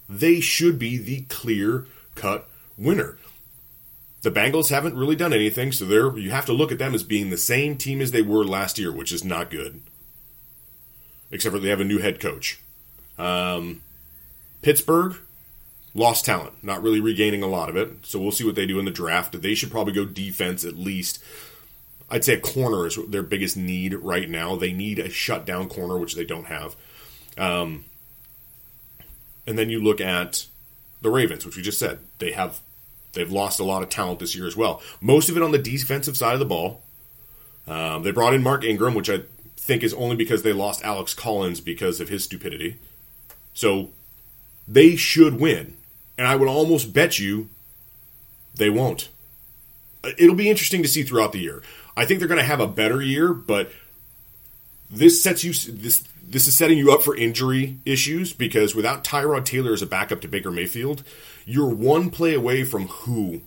They 0.09 0.39
should 0.39 0.79
be 0.79 0.97
the 0.97 1.23
clear 1.23 1.87
cut 2.15 2.49
winner. 2.79 3.19
The 4.23 4.31
Bengals 4.31 4.71
haven't 4.71 4.97
really 4.97 5.17
done 5.17 5.33
anything, 5.33 5.73
so 5.73 5.85
they're 5.85 6.17
you 6.19 6.31
have 6.31 6.47
to 6.47 6.53
look 6.53 6.73
at 6.73 6.79
them 6.79 6.95
as 6.95 7.03
being 7.03 7.31
the 7.31 7.37
same 7.37 7.77
team 7.77 8.01
as 8.01 8.11
they 8.13 8.23
were 8.23 8.45
last 8.45 8.79
year, 8.79 8.91
which 8.93 9.13
is 9.13 9.25
not 9.25 9.51
good. 9.51 9.81
except 11.31 11.55
for 11.55 11.59
they 11.61 11.69
have 11.69 11.81
a 11.81 11.85
new 11.85 11.99
head 11.99 12.21
coach. 12.21 12.61
Um, 13.19 13.83
Pittsburgh 14.63 15.17
lost 15.95 16.25
talent, 16.25 16.63
not 16.63 16.83
really 16.83 17.01
regaining 17.01 17.43
a 17.43 17.47
lot 17.49 17.69
of 17.69 17.77
it. 17.77 17.91
So 18.07 18.19
we'll 18.19 18.33
see 18.33 18.45
what 18.45 18.55
they 18.55 18.67
do 18.67 18.79
in 18.79 18.85
the 18.85 18.91
draft. 18.91 19.41
They 19.41 19.55
should 19.55 19.71
probably 19.71 19.93
go 19.93 20.05
defense 20.05 20.65
at 20.65 20.77
least. 20.77 21.23
I'd 22.11 22.25
say 22.25 22.35
a 22.35 22.41
corner 22.41 22.87
is 22.87 22.99
their 23.09 23.23
biggest 23.23 23.57
need 23.57 23.95
right 23.95 24.29
now. 24.29 24.57
They 24.57 24.73
need 24.73 24.99
a 24.99 25.11
shutdown 25.11 25.69
corner, 25.69 25.99
which 25.99 26.15
they 26.15 26.25
don't 26.25 26.47
have. 26.47 26.77
Um, 27.37 27.85
and 29.47 29.59
then 29.59 29.69
you 29.71 29.83
look 29.83 30.01
at 30.01 30.47
the 31.03 31.11
Ravens, 31.11 31.45
which 31.45 31.57
we 31.57 31.63
just 31.63 31.79
said 31.79 31.99
they 32.19 32.33
have 32.33 32.61
they've 33.13 33.31
lost 33.31 33.61
a 33.61 33.65
lot 33.65 33.83
of 33.83 33.89
talent 33.89 34.21
this 34.21 34.35
year 34.35 34.47
as 34.47 34.57
well. 34.57 34.83
Most 35.01 35.29
of 35.29 35.37
it 35.37 35.43
on 35.43 35.53
the 35.53 35.59
defensive 35.59 36.17
side 36.17 36.35
of 36.35 36.41
the 36.41 36.47
ball. 36.47 36.83
Um, 37.67 38.03
they 38.03 38.13
brought 38.13 38.35
in 38.35 38.43
Mark 38.43 38.65
Ingram, 38.65 38.95
which 38.95 39.11
I 39.11 39.21
think 39.57 39.83
is 39.83 39.93
only 39.95 40.17
because 40.17 40.43
they 40.43 40.53
lost 40.53 40.83
Alex 40.85 41.13
Collins 41.13 41.61
because 41.61 42.01
of 42.01 42.09
his 42.09 42.25
stupidity. 42.25 42.79
So 43.53 43.91
they 44.67 44.97
should 44.97 45.41
win. 45.41 45.77
And 46.17 46.27
I 46.27 46.37
would 46.37 46.49
almost 46.49 46.93
bet 46.93 47.19
you 47.19 47.49
they 48.55 48.71
won't. 48.71 49.09
It'll 50.17 50.35
be 50.35 50.51
interesting 50.51 50.83
to 50.83 50.89
see 50.89 51.03
throughout 51.03 51.33
the 51.33 51.41
year. 51.41 51.63
I 51.97 52.05
think 52.05 52.19
they're 52.19 52.29
going 52.29 52.41
to 52.41 52.45
have 52.45 52.61
a 52.61 52.69
better 52.69 53.03
year, 53.03 53.33
but 53.33 53.73
this 54.91 55.23
sets 55.23 55.45
you 55.45 55.53
this 55.53 56.05
this 56.31 56.47
is 56.47 56.57
setting 56.57 56.77
you 56.77 56.93
up 56.93 57.03
for 57.03 57.17
injury 57.17 57.79
issues 57.87 58.35
because 58.35 58.75
without 58.75 59.03
Tyrod 59.03 59.47
Taylor 59.47 59.73
as 59.73 59.81
a 59.81 59.87
backup 59.87 60.21
to 60.21 60.29
Baker 60.29 60.51
Mayfield, 60.51 61.03
you're 61.47 61.69
one 61.69 62.11
play 62.11 62.35
away 62.35 62.65
from 62.65 62.89
who? 62.89 63.41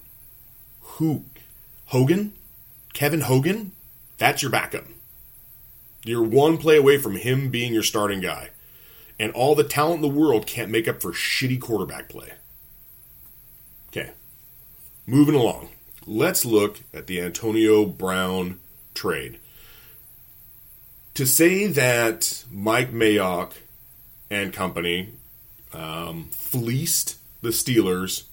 Who? 0.82 1.26
Hogan? 1.88 2.34
Kevin 2.94 3.22
Hogan? 3.22 3.74
That's 4.18 4.42
your 4.42 4.50
backup. 4.50 4.86
You're 6.04 6.24
one 6.24 6.58
play 6.58 6.78
away 6.78 6.98
from 6.98 7.18
him 7.18 7.52
being 7.52 7.74
your 7.74 7.84
starting 7.84 8.20
guy. 8.20 8.50
And 9.20 9.32
all 9.34 9.54
the 9.54 9.64
talent 9.64 10.04
in 10.04 10.10
the 10.10 10.20
world 10.20 10.48
can't 10.48 10.72
make 10.72 10.88
up 10.88 11.02
for 11.02 11.12
shitty 11.12 11.62
quarterback 11.62 12.10
play. 12.10 12.34
Okay. 13.90 14.12
Moving 15.06 15.36
along. 15.36 15.70
Let's 16.08 16.46
look 16.46 16.80
at 16.92 17.06
the 17.06 17.22
Antonio 17.22 17.86
Brown 17.86 18.60
trade. 18.96 19.38
To 21.16 21.26
say 21.26 21.68
that 21.68 22.46
Mike 22.50 22.92
Mayock 22.92 23.52
and 24.30 24.54
company 24.54 25.10
um, 25.74 26.30
fleeced 26.32 27.18
the 27.42 27.50
Steelers, 27.50 28.24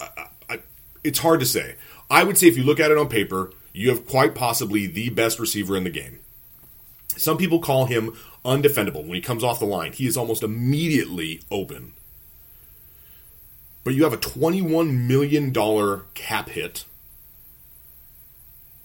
I, 0.00 0.26
I, 0.48 0.58
it's 1.04 1.18
hard 1.18 1.40
to 1.40 1.46
say. 1.46 1.74
I 2.10 2.24
would 2.24 2.38
say 2.38 2.48
if 2.48 2.56
you 2.56 2.64
look 2.64 2.80
at 2.80 2.90
it 2.90 2.98
on 2.98 3.08
paper, 3.08 3.52
you 3.72 3.90
have 3.90 4.06
quite 4.06 4.34
possibly 4.34 4.86
the 4.86 5.10
best 5.10 5.38
receiver 5.38 5.76
in 5.76 5.84
the 5.84 5.90
game. 5.90 6.20
Some 7.16 7.36
people 7.36 7.60
call 7.60 7.86
him 7.86 8.16
undefendable 8.44 9.02
when 9.02 9.14
he 9.14 9.20
comes 9.20 9.44
off 9.44 9.58
the 9.58 9.66
line. 9.66 9.92
He 9.92 10.06
is 10.06 10.16
almost 10.16 10.42
immediately 10.42 11.42
open. 11.50 11.92
But 13.84 13.94
you 13.94 14.04
have 14.04 14.12
a 14.12 14.18
$21 14.18 15.06
million 15.06 15.52
cap 16.14 16.48
hit, 16.50 16.84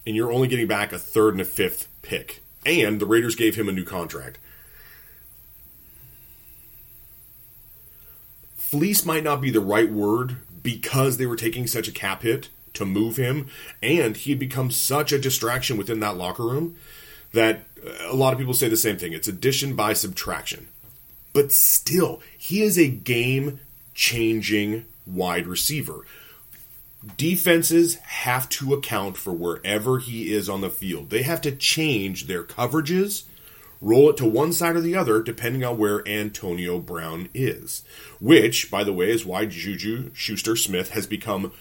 and 0.06 0.16
you're 0.16 0.32
only 0.32 0.48
getting 0.48 0.68
back 0.68 0.92
a 0.92 1.00
third 1.00 1.34
and 1.34 1.42
a 1.42 1.46
fifth 1.46 1.88
pick. 2.02 2.42
And 2.66 3.00
the 3.00 3.06
Raiders 3.06 3.36
gave 3.36 3.56
him 3.56 3.70
a 3.70 3.74
new 3.74 3.84
contract. 3.84 4.40
Fleece 8.58 9.06
might 9.06 9.24
not 9.24 9.42
be 9.42 9.52
the 9.52 9.62
right 9.62 9.92
word 9.92 10.38
because 10.64 11.18
they 11.18 11.26
were 11.26 11.36
taking 11.36 11.68
such 11.68 11.88
a 11.88 11.92
cap 11.92 12.24
hit 12.24 12.50
to 12.74 12.86
move 12.86 13.16
him, 13.16 13.48
and 13.82 14.18
he 14.18 14.32
had 14.32 14.40
become 14.40 14.70
such 14.72 15.12
a 15.12 15.20
distraction 15.20 15.78
within 15.78 16.00
that 16.02 16.18
locker 16.18 16.44
room 16.44 16.76
that 17.32 17.62
a 18.02 18.16
lot 18.16 18.34
of 18.34 18.40
people 18.40 18.54
say 18.54 18.68
the 18.68 18.76
same 18.76 18.98
thing. 18.98 19.14
It's 19.14 19.28
addition 19.28 19.76
by 19.76 19.94
subtraction. 19.94 20.68
But 21.34 21.52
still, 21.52 22.22
he 22.38 22.62
is 22.62 22.78
a 22.78 22.88
game 22.88 23.60
changing 23.94 24.86
wide 25.06 25.48
receiver. 25.48 26.06
Defenses 27.18 27.96
have 27.96 28.50
to 28.50 28.74
account 28.74 29.16
for 29.16 29.32
wherever 29.32 30.00
he 30.00 30.34
is 30.34 30.50
on 30.50 30.62
the 30.62 30.70
field. 30.70 31.10
They 31.10 31.22
have 31.22 31.42
to 31.42 31.52
change 31.52 32.26
their 32.26 32.44
coverages, 32.44 33.26
roll 33.80 34.10
it 34.10 34.18
to 34.18 34.26
one 34.26 34.52
side 34.54 34.76
or 34.76 34.82
the 34.82 34.96
other, 34.96 35.22
depending 35.22 35.64
on 35.64 35.78
where 35.78 36.08
Antonio 36.08 36.80
Brown 36.80 37.30
is. 37.34 37.84
Which, 38.20 38.72
by 38.72 38.84
the 38.84 38.94
way, 38.94 39.12
is 39.12 39.26
why 39.26 39.46
Juju 39.46 40.12
Schuster 40.14 40.56
Smith 40.56 40.92
has 40.92 41.06
become 41.06 41.52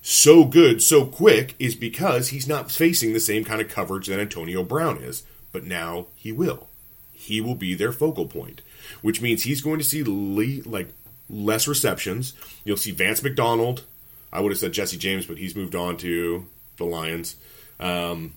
so 0.00 0.44
good 0.44 0.82
so 0.82 1.06
quick, 1.06 1.54
is 1.58 1.74
because 1.74 2.28
he's 2.28 2.46
not 2.46 2.70
facing 2.70 3.12
the 3.12 3.20
same 3.20 3.44
kind 3.44 3.60
of 3.60 3.68
coverage 3.68 4.06
that 4.06 4.20
Antonio 4.20 4.62
Brown 4.62 4.98
is. 4.98 5.24
But 5.50 5.64
now 5.64 6.06
he 6.14 6.32
will. 6.32 6.68
He 7.12 7.40
will 7.40 7.54
be 7.54 7.74
their 7.74 7.92
focal 7.92 8.26
point, 8.26 8.62
which 9.00 9.20
means 9.20 9.42
he's 9.42 9.60
going 9.60 9.78
to 9.78 9.84
see 9.84 10.02
like 10.02 10.88
less 11.28 11.66
receptions. 11.66 12.34
You'll 12.64 12.76
see 12.76 12.90
Vance 12.90 13.22
McDonald. 13.22 13.84
I 14.32 14.40
would 14.40 14.52
have 14.52 14.58
said 14.58 14.72
Jesse 14.72 14.96
James, 14.96 15.26
but 15.26 15.38
he's 15.38 15.54
moved 15.54 15.74
on 15.74 15.96
to 15.98 16.46
the 16.76 16.84
Lions. 16.84 17.36
Um, 17.78 18.34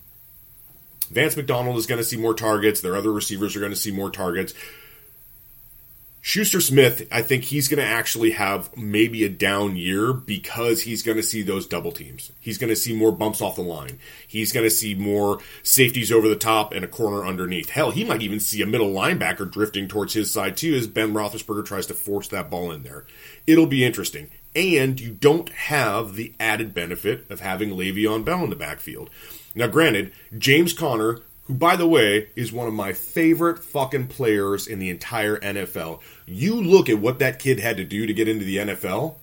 Vance 1.09 1.37
McDonald 1.37 1.77
is 1.77 1.85
going 1.85 1.99
to 1.99 2.03
see 2.03 2.17
more 2.17 2.33
targets. 2.33 2.81
Their 2.81 2.95
other 2.95 3.11
receivers 3.11 3.55
are 3.55 3.59
going 3.59 3.71
to 3.71 3.77
see 3.77 3.91
more 3.91 4.09
targets. 4.09 4.53
Schuster 6.27 6.59
Smith, 6.59 7.07
I 7.11 7.21
think 7.21 7.43
he's 7.43 7.67
going 7.67 7.77
to 7.77 7.85
actually 7.85 8.31
have 8.31 8.75
maybe 8.75 9.23
a 9.23 9.29
down 9.29 9.75
year 9.75 10.11
because 10.11 10.81
he's 10.81 11.03
going 11.03 11.17
to 11.17 11.23
see 11.23 11.43
those 11.43 11.67
double 11.67 11.91
teams. 11.91 12.31
He's 12.39 12.57
going 12.57 12.71
to 12.71 12.75
see 12.75 12.95
more 12.95 13.11
bumps 13.11 13.41
off 13.41 13.57
the 13.57 13.61
line. 13.61 13.99
He's 14.27 14.51
going 14.51 14.63
to 14.63 14.71
see 14.71 14.95
more 14.95 15.37
safeties 15.61 16.11
over 16.11 16.27
the 16.27 16.35
top 16.35 16.73
and 16.73 16.83
a 16.83 16.87
corner 16.87 17.23
underneath. 17.23 17.69
Hell, 17.69 17.91
he 17.91 18.03
might 18.03 18.23
even 18.23 18.39
see 18.39 18.63
a 18.63 18.65
middle 18.65 18.91
linebacker 18.91 19.49
drifting 19.51 19.87
towards 19.87 20.13
his 20.13 20.31
side 20.31 20.57
too 20.57 20.73
as 20.73 20.87
Ben 20.87 21.13
Roethlisberger 21.13 21.63
tries 21.63 21.85
to 21.85 21.93
force 21.93 22.27
that 22.29 22.49
ball 22.49 22.71
in 22.71 22.81
there. 22.81 23.05
It'll 23.45 23.67
be 23.67 23.85
interesting. 23.85 24.31
And 24.55 24.99
you 24.99 25.11
don't 25.11 25.49
have 25.49 26.15
the 26.15 26.33
added 26.39 26.73
benefit 26.73 27.29
of 27.29 27.41
having 27.41 27.71
Le'Veon 27.71 28.23
Bell 28.23 28.43
in 28.43 28.49
the 28.49 28.55
backfield. 28.55 29.09
Now, 29.53 29.67
granted, 29.67 30.11
James 30.37 30.71
Conner 30.71 31.21
who, 31.45 31.53
by 31.53 31.75
the 31.75 31.87
way, 31.87 32.29
is 32.35 32.51
one 32.51 32.67
of 32.67 32.73
my 32.73 32.93
favorite 32.93 33.59
fucking 33.59 34.07
players 34.07 34.67
in 34.67 34.79
the 34.79 34.89
entire 34.89 35.37
NFL. 35.37 36.01
You 36.25 36.55
look 36.55 36.89
at 36.89 36.99
what 36.99 37.19
that 37.19 37.39
kid 37.39 37.59
had 37.59 37.77
to 37.77 37.83
do 37.83 38.07
to 38.07 38.13
get 38.13 38.27
into 38.27 38.45
the 38.45 38.57
NFL, 38.57 39.15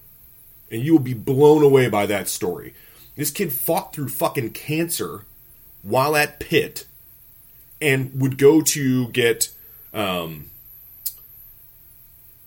and 0.70 0.82
you 0.82 0.92
will 0.92 1.00
be 1.00 1.14
blown 1.14 1.62
away 1.64 1.88
by 1.88 2.06
that 2.06 2.28
story. 2.28 2.74
This 3.16 3.30
kid 3.30 3.52
fought 3.52 3.92
through 3.92 4.08
fucking 4.08 4.50
cancer 4.50 5.24
while 5.82 6.14
at 6.16 6.38
Pitt 6.38 6.86
and 7.80 8.20
would 8.20 8.38
go 8.38 8.60
to 8.60 9.08
get 9.08 9.48
um, 9.92 10.48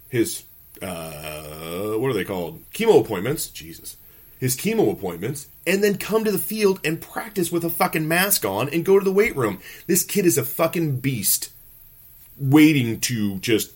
his, 0.08 0.44
uh, 0.82 1.25
what 2.00 2.10
are 2.10 2.14
they 2.14 2.24
called? 2.24 2.62
Chemo 2.72 3.02
appointments. 3.02 3.48
Jesus 3.48 3.98
his 4.40 4.56
chemo 4.56 4.92
appointments, 4.92 5.48
and 5.66 5.84
then 5.84 5.98
come 5.98 6.24
to 6.24 6.32
the 6.32 6.38
field 6.38 6.80
and 6.84 7.02
practice 7.02 7.52
with 7.52 7.64
a 7.64 7.70
fucking 7.70 8.08
mask 8.08 8.46
on 8.46 8.70
and 8.70 8.86
go 8.86 9.00
to 9.00 9.06
the 9.06 9.12
weight 9.12 9.36
room. 9.36 9.60
This 9.88 10.04
kid 10.04 10.26
is 10.26 10.38
a 10.38 10.46
fucking 10.46 11.00
beast 11.00 11.52
waiting 12.38 13.00
to 13.00 13.40
just 13.40 13.72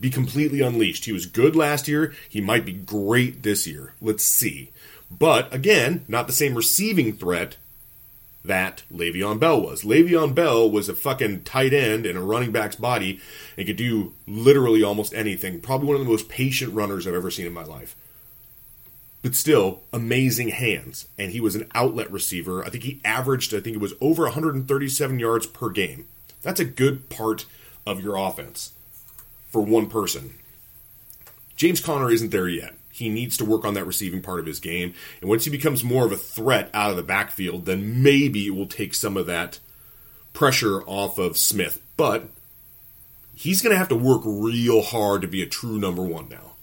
be 0.00 0.10
completely 0.10 0.60
unleashed. 0.60 1.04
He 1.04 1.12
was 1.12 1.26
good 1.26 1.54
last 1.54 1.88
year. 1.88 2.14
He 2.28 2.40
might 2.40 2.64
be 2.64 2.72
great 2.72 3.42
this 3.42 3.66
year. 3.66 3.94
Let's 4.00 4.24
see. 4.24 4.72
But 5.10 5.52
again, 5.52 6.04
not 6.08 6.26
the 6.26 6.32
same 6.32 6.54
receiving 6.54 7.12
threat 7.14 7.56
that 8.48 8.82
Le'Veon 8.92 9.38
Bell 9.38 9.62
was. 9.62 9.84
Le'Veon 9.84 10.34
Bell 10.34 10.68
was 10.68 10.88
a 10.88 10.94
fucking 10.94 11.44
tight 11.44 11.72
end 11.72 12.04
in 12.04 12.16
a 12.16 12.22
running 12.22 12.50
back's 12.50 12.76
body 12.76 13.20
and 13.56 13.66
could 13.66 13.76
do 13.76 14.12
literally 14.26 14.82
almost 14.82 15.14
anything. 15.14 15.60
Probably 15.60 15.86
one 15.86 15.96
of 15.96 16.04
the 16.04 16.10
most 16.10 16.28
patient 16.28 16.74
runners 16.74 17.06
I've 17.06 17.14
ever 17.14 17.30
seen 17.30 17.46
in 17.46 17.52
my 17.52 17.64
life 17.64 17.94
but 19.22 19.34
still 19.34 19.82
amazing 19.92 20.48
hands. 20.48 21.08
And 21.18 21.32
he 21.32 21.40
was 21.40 21.54
an 21.54 21.68
outlet 21.74 22.10
receiver. 22.10 22.64
I 22.64 22.70
think 22.70 22.84
he 22.84 23.00
averaged, 23.04 23.54
I 23.54 23.60
think 23.60 23.76
it 23.76 23.80
was 23.80 23.94
over 24.00 24.24
137 24.24 25.18
yards 25.18 25.46
per 25.46 25.70
game. 25.70 26.06
That's 26.42 26.60
a 26.60 26.64
good 26.64 27.08
part 27.08 27.44
of 27.86 28.02
your 28.02 28.16
offense 28.16 28.72
for 29.50 29.62
one 29.62 29.88
person. 29.88 30.34
James 31.56 31.80
Conner 31.80 32.10
isn't 32.10 32.30
there 32.30 32.48
yet. 32.48 32.74
He 32.98 33.08
needs 33.08 33.36
to 33.36 33.44
work 33.44 33.64
on 33.64 33.74
that 33.74 33.86
receiving 33.86 34.22
part 34.22 34.40
of 34.40 34.46
his 34.46 34.58
game. 34.58 34.92
And 35.20 35.30
once 35.30 35.44
he 35.44 35.50
becomes 35.50 35.84
more 35.84 36.04
of 36.04 36.10
a 36.10 36.16
threat 36.16 36.68
out 36.74 36.90
of 36.90 36.96
the 36.96 37.02
backfield, 37.04 37.64
then 37.64 38.02
maybe 38.02 38.48
it 38.48 38.56
will 38.56 38.66
take 38.66 38.92
some 38.92 39.16
of 39.16 39.26
that 39.26 39.60
pressure 40.32 40.82
off 40.82 41.16
of 41.16 41.38
Smith. 41.38 41.80
But 41.96 42.28
he's 43.36 43.62
going 43.62 43.72
to 43.72 43.78
have 43.78 43.88
to 43.90 43.96
work 43.96 44.22
real 44.24 44.82
hard 44.82 45.22
to 45.22 45.28
be 45.28 45.42
a 45.42 45.46
true 45.46 45.78
number 45.78 46.02
one 46.02 46.28
now. 46.28 46.54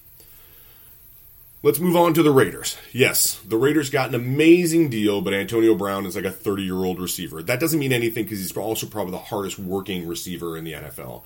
Let's 1.64 1.80
move 1.80 1.96
on 1.96 2.14
to 2.16 2.22
the 2.22 2.32
Raiders. 2.32 2.78
Yes, 2.92 3.40
the 3.48 3.58
Raiders 3.58 3.90
got 3.90 4.10
an 4.10 4.16
amazing 4.16 4.90
deal, 4.90 5.22
but 5.22 5.34
Antonio 5.34 5.74
Brown 5.74 6.06
is 6.06 6.18
like 6.18 6.26
a 6.26 6.32
30 6.32 6.64
year 6.64 6.76
old 6.76 7.00
receiver. 7.00 7.42
That 7.42 7.62
doesn't 7.62 7.80
mean 7.80 7.94
anything 7.94 8.26
because 8.26 8.40
he's 8.40 8.56
also 8.56 8.88
probably 8.88 9.12
the 9.12 9.20
hardest 9.20 9.58
working 9.58 10.06
receiver 10.06 10.58
in 10.58 10.66
the 10.66 10.74
NFL. 10.74 11.24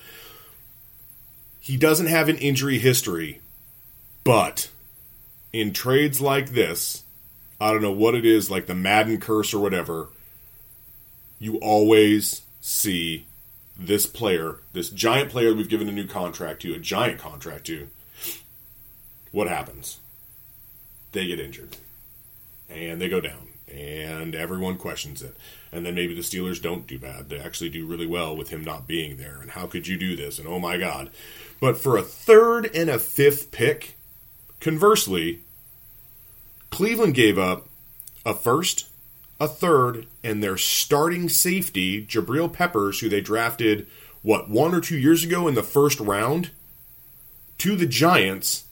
He 1.60 1.78
doesn't 1.78 2.06
have 2.06 2.30
an 2.30 2.38
injury 2.38 2.78
history, 2.78 3.42
but 4.24 4.70
in 5.52 5.74
trades 5.74 6.22
like 6.22 6.52
this, 6.52 7.04
I 7.60 7.72
don't 7.72 7.82
know 7.82 7.92
what 7.92 8.16
it 8.16 8.26
is, 8.26 8.50
like 8.50 8.68
the 8.68 8.76
Madden 8.76 9.20
curse 9.20 9.54
or 9.54 9.60
whatever, 9.60 10.08
you 11.40 11.58
always 11.58 12.42
see 12.62 13.26
this 13.78 14.06
player, 14.06 14.58
this 14.74 14.90
giant 14.90 15.30
player 15.30 15.54
we've 15.54 15.70
given 15.70 15.88
a 15.88 15.94
new 15.94 16.08
contract 16.08 16.62
to, 16.62 16.74
a 16.74 16.80
giant 16.80 17.20
contract 17.20 17.66
to, 17.68 17.90
what 19.32 19.48
happens? 19.48 20.00
They 21.12 21.28
get 21.28 21.40
injured 21.40 21.78
and 22.70 23.02
they 23.02 23.10
go 23.10 23.22
down 23.22 23.48
and 23.72 24.36
everyone 24.36 24.78
questions 24.78 25.22
it. 25.22 25.36
And 25.72 25.86
then 25.86 25.96
maybe 25.96 26.16
the 26.16 26.22
Steelers 26.22 26.62
don't 26.62 26.88
do 26.88 26.98
bad. 26.98 27.30
They 27.30 27.40
actually 27.40 27.70
do 27.70 27.86
really 27.86 28.08
well 28.08 28.36
with 28.36 28.50
him 28.50 28.64
not 28.64 28.88
being 28.88 29.18
there. 29.18 29.40
And 29.42 29.52
how 29.52 29.68
could 29.68 29.88
you 29.88 29.98
do 29.98 30.16
this? 30.16 30.40
And 30.40 30.48
oh 30.48 30.60
my 30.60 30.78
God. 30.78 31.12
But 31.60 31.78
for 31.78 31.98
a 31.98 32.02
third 32.02 32.72
and 32.74 32.90
a 32.90 32.98
fifth 32.98 33.52
pick, 33.52 33.96
conversely, 34.60 35.40
Cleveland 36.70 37.16
gave 37.16 37.38
up 37.38 37.68
a 38.26 38.34
first, 38.34 38.88
a 39.40 39.48
third, 39.48 40.08
and 40.24 40.44
their 40.44 40.58
starting 40.58 41.30
safety, 41.30 42.06
Jabril 42.06 42.52
Peppers, 42.52 43.00
who 43.00 43.10
they 43.10 43.22
drafted, 43.22 43.88
what, 44.22 44.50
one 44.50 44.74
or 44.74 44.82
two 44.82 44.98
years 44.98 45.24
ago 45.24 45.48
in 45.48 45.56
the 45.56 45.64
first 45.64 46.00
round, 46.00 46.52
to 47.60 47.76
the 47.76 47.86
Giants 47.86 48.66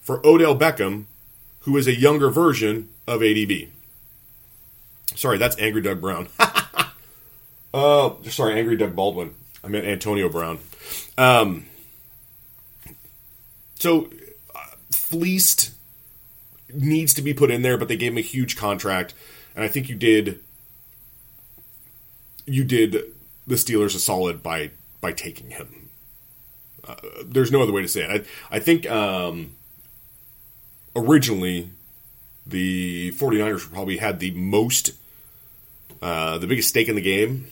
for 0.00 0.24
Odell 0.26 0.56
Beckham, 0.56 1.04
who 1.60 1.76
is 1.76 1.86
a 1.86 1.94
younger 1.94 2.30
version 2.30 2.88
of 3.06 3.20
ADB. 3.20 3.68
Sorry, 5.14 5.38
that's 5.38 5.58
Angry 5.58 5.82
Doug 5.82 6.00
Brown. 6.00 6.28
uh, 7.74 8.10
sorry, 8.24 8.58
Angry 8.58 8.76
Doug 8.76 8.96
Baldwin. 8.96 9.34
I 9.62 9.68
meant 9.68 9.86
Antonio 9.86 10.28
Brown. 10.28 10.58
Um, 11.18 11.66
so, 13.74 14.08
fleeced 15.10 15.72
needs 16.72 17.12
to 17.14 17.22
be 17.22 17.34
put 17.34 17.50
in 17.50 17.62
there, 17.62 17.76
but 17.76 17.88
they 17.88 17.96
gave 17.96 18.12
him 18.12 18.18
a 18.18 18.22
huge 18.22 18.56
contract, 18.56 19.14
and 19.54 19.64
I 19.64 19.68
think 19.68 19.88
you 19.88 19.96
did. 19.96 20.40
You 22.46 22.64
did 22.64 22.96
the 23.46 23.56
Steelers 23.56 23.94
a 23.94 23.98
solid 23.98 24.42
by 24.42 24.70
by 25.00 25.12
taking 25.12 25.50
him. 25.50 25.90
Uh, 26.86 26.94
there's 27.24 27.52
no 27.52 27.62
other 27.62 27.72
way 27.72 27.82
to 27.82 27.88
say 27.88 28.02
it. 28.02 28.26
I, 28.50 28.56
I 28.56 28.58
think 28.58 28.90
um, 28.90 29.56
originally 30.96 31.70
the 32.46 33.12
49ers 33.12 33.70
probably 33.70 33.98
had 33.98 34.18
the 34.18 34.30
most 34.32 34.92
uh, 36.00 36.38
the 36.38 36.46
biggest 36.46 36.68
stake 36.68 36.88
in 36.88 36.94
the 36.94 37.02
game. 37.02 37.50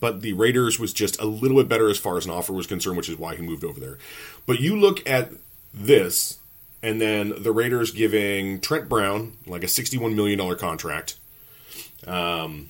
But 0.00 0.22
the 0.22 0.32
Raiders 0.32 0.78
was 0.78 0.92
just 0.92 1.20
a 1.20 1.26
little 1.26 1.58
bit 1.58 1.68
better 1.68 1.88
as 1.88 1.98
far 1.98 2.16
as 2.16 2.24
an 2.24 2.30
offer 2.30 2.52
was 2.52 2.66
concerned, 2.66 2.96
which 2.96 3.08
is 3.08 3.18
why 3.18 3.36
he 3.36 3.42
moved 3.42 3.64
over 3.64 3.78
there. 3.78 3.98
But 4.46 4.58
you 4.58 4.76
look 4.76 5.06
at 5.08 5.30
this, 5.74 6.38
and 6.82 7.00
then 7.00 7.42
the 7.42 7.52
Raiders 7.52 7.90
giving 7.90 8.60
Trent 8.60 8.88
Brown 8.88 9.34
like 9.46 9.62
a 9.62 9.66
$61 9.66 10.14
million 10.14 10.56
contract. 10.56 11.16
Um, 12.06 12.68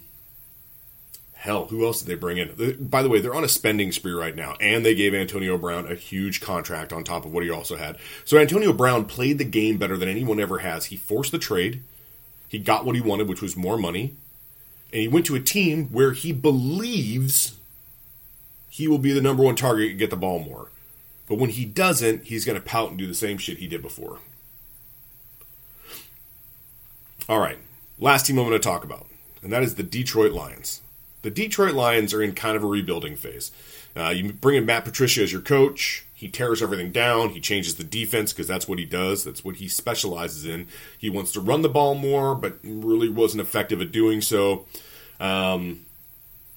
hell, 1.34 1.66
who 1.66 1.84
else 1.84 2.00
did 2.00 2.08
they 2.08 2.14
bring 2.18 2.38
in? 2.38 2.88
By 2.88 3.02
the 3.02 3.08
way, 3.08 3.20
they're 3.20 3.34
on 3.34 3.44
a 3.44 3.48
spending 3.48 3.92
spree 3.92 4.12
right 4.12 4.34
now, 4.34 4.56
and 4.60 4.84
they 4.84 4.94
gave 4.94 5.14
Antonio 5.14 5.58
Brown 5.58 5.90
a 5.90 5.94
huge 5.94 6.40
contract 6.40 6.92
on 6.92 7.04
top 7.04 7.24
of 7.24 7.32
what 7.32 7.44
he 7.44 7.50
also 7.50 7.76
had. 7.76 7.98
So 8.24 8.38
Antonio 8.38 8.72
Brown 8.72 9.04
played 9.04 9.38
the 9.38 9.44
game 9.44 9.76
better 9.76 9.96
than 9.96 10.08
anyone 10.08 10.40
ever 10.40 10.58
has. 10.58 10.86
He 10.86 10.96
forced 10.96 11.32
the 11.32 11.38
trade. 11.38 11.82
He 12.48 12.58
got 12.58 12.84
what 12.84 12.94
he 12.94 13.00
wanted, 13.00 13.28
which 13.28 13.42
was 13.42 13.56
more 13.56 13.76
money 13.76 14.14
and 14.94 15.02
he 15.02 15.08
went 15.08 15.26
to 15.26 15.34
a 15.34 15.40
team 15.40 15.88
where 15.88 16.12
he 16.12 16.32
believes 16.32 17.58
he 18.70 18.86
will 18.86 18.98
be 18.98 19.12
the 19.12 19.20
number 19.20 19.42
one 19.42 19.56
target 19.56 19.90
and 19.90 19.98
get 19.98 20.08
the 20.08 20.16
ball 20.16 20.38
more. 20.38 20.68
But 21.26 21.38
when 21.38 21.50
he 21.50 21.64
doesn't, 21.64 22.24
he's 22.24 22.44
going 22.44 22.60
to 22.60 22.64
pout 22.64 22.90
and 22.90 22.98
do 22.98 23.06
the 23.06 23.14
same 23.14 23.38
shit 23.38 23.58
he 23.58 23.66
did 23.66 23.82
before. 23.82 24.18
All 27.28 27.38
right, 27.38 27.58
last 27.98 28.26
team 28.26 28.38
I'm 28.38 28.46
going 28.46 28.60
to 28.60 28.62
talk 28.62 28.84
about, 28.84 29.06
and 29.42 29.50
that 29.52 29.62
is 29.62 29.76
the 29.76 29.82
Detroit 29.82 30.32
Lions. 30.32 30.82
The 31.22 31.30
Detroit 31.30 31.74
Lions 31.74 32.12
are 32.12 32.22
in 32.22 32.34
kind 32.34 32.54
of 32.54 32.62
a 32.62 32.66
rebuilding 32.66 33.16
phase. 33.16 33.50
Uh, 33.96 34.10
you 34.10 34.32
bring 34.32 34.56
in 34.56 34.66
Matt 34.66 34.84
Patricia 34.84 35.22
as 35.22 35.32
your 35.32 35.40
coach. 35.40 36.04
He 36.12 36.28
tears 36.28 36.62
everything 36.62 36.92
down. 36.92 37.30
He 37.30 37.40
changes 37.40 37.76
the 37.76 37.84
defense 37.84 38.32
because 38.32 38.46
that's 38.46 38.68
what 38.68 38.78
he 38.78 38.84
does. 38.84 39.24
That's 39.24 39.42
what 39.42 39.56
he 39.56 39.68
specializes 39.68 40.44
in. 40.44 40.66
He 40.98 41.08
wants 41.08 41.32
to 41.32 41.40
run 41.40 41.62
the 41.62 41.68
ball 41.70 41.94
more, 41.94 42.34
but 42.34 42.58
really 42.62 43.08
wasn't 43.08 43.40
effective 43.40 43.80
at 43.80 43.90
doing 43.90 44.20
so. 44.20 44.66
Um, 45.18 45.86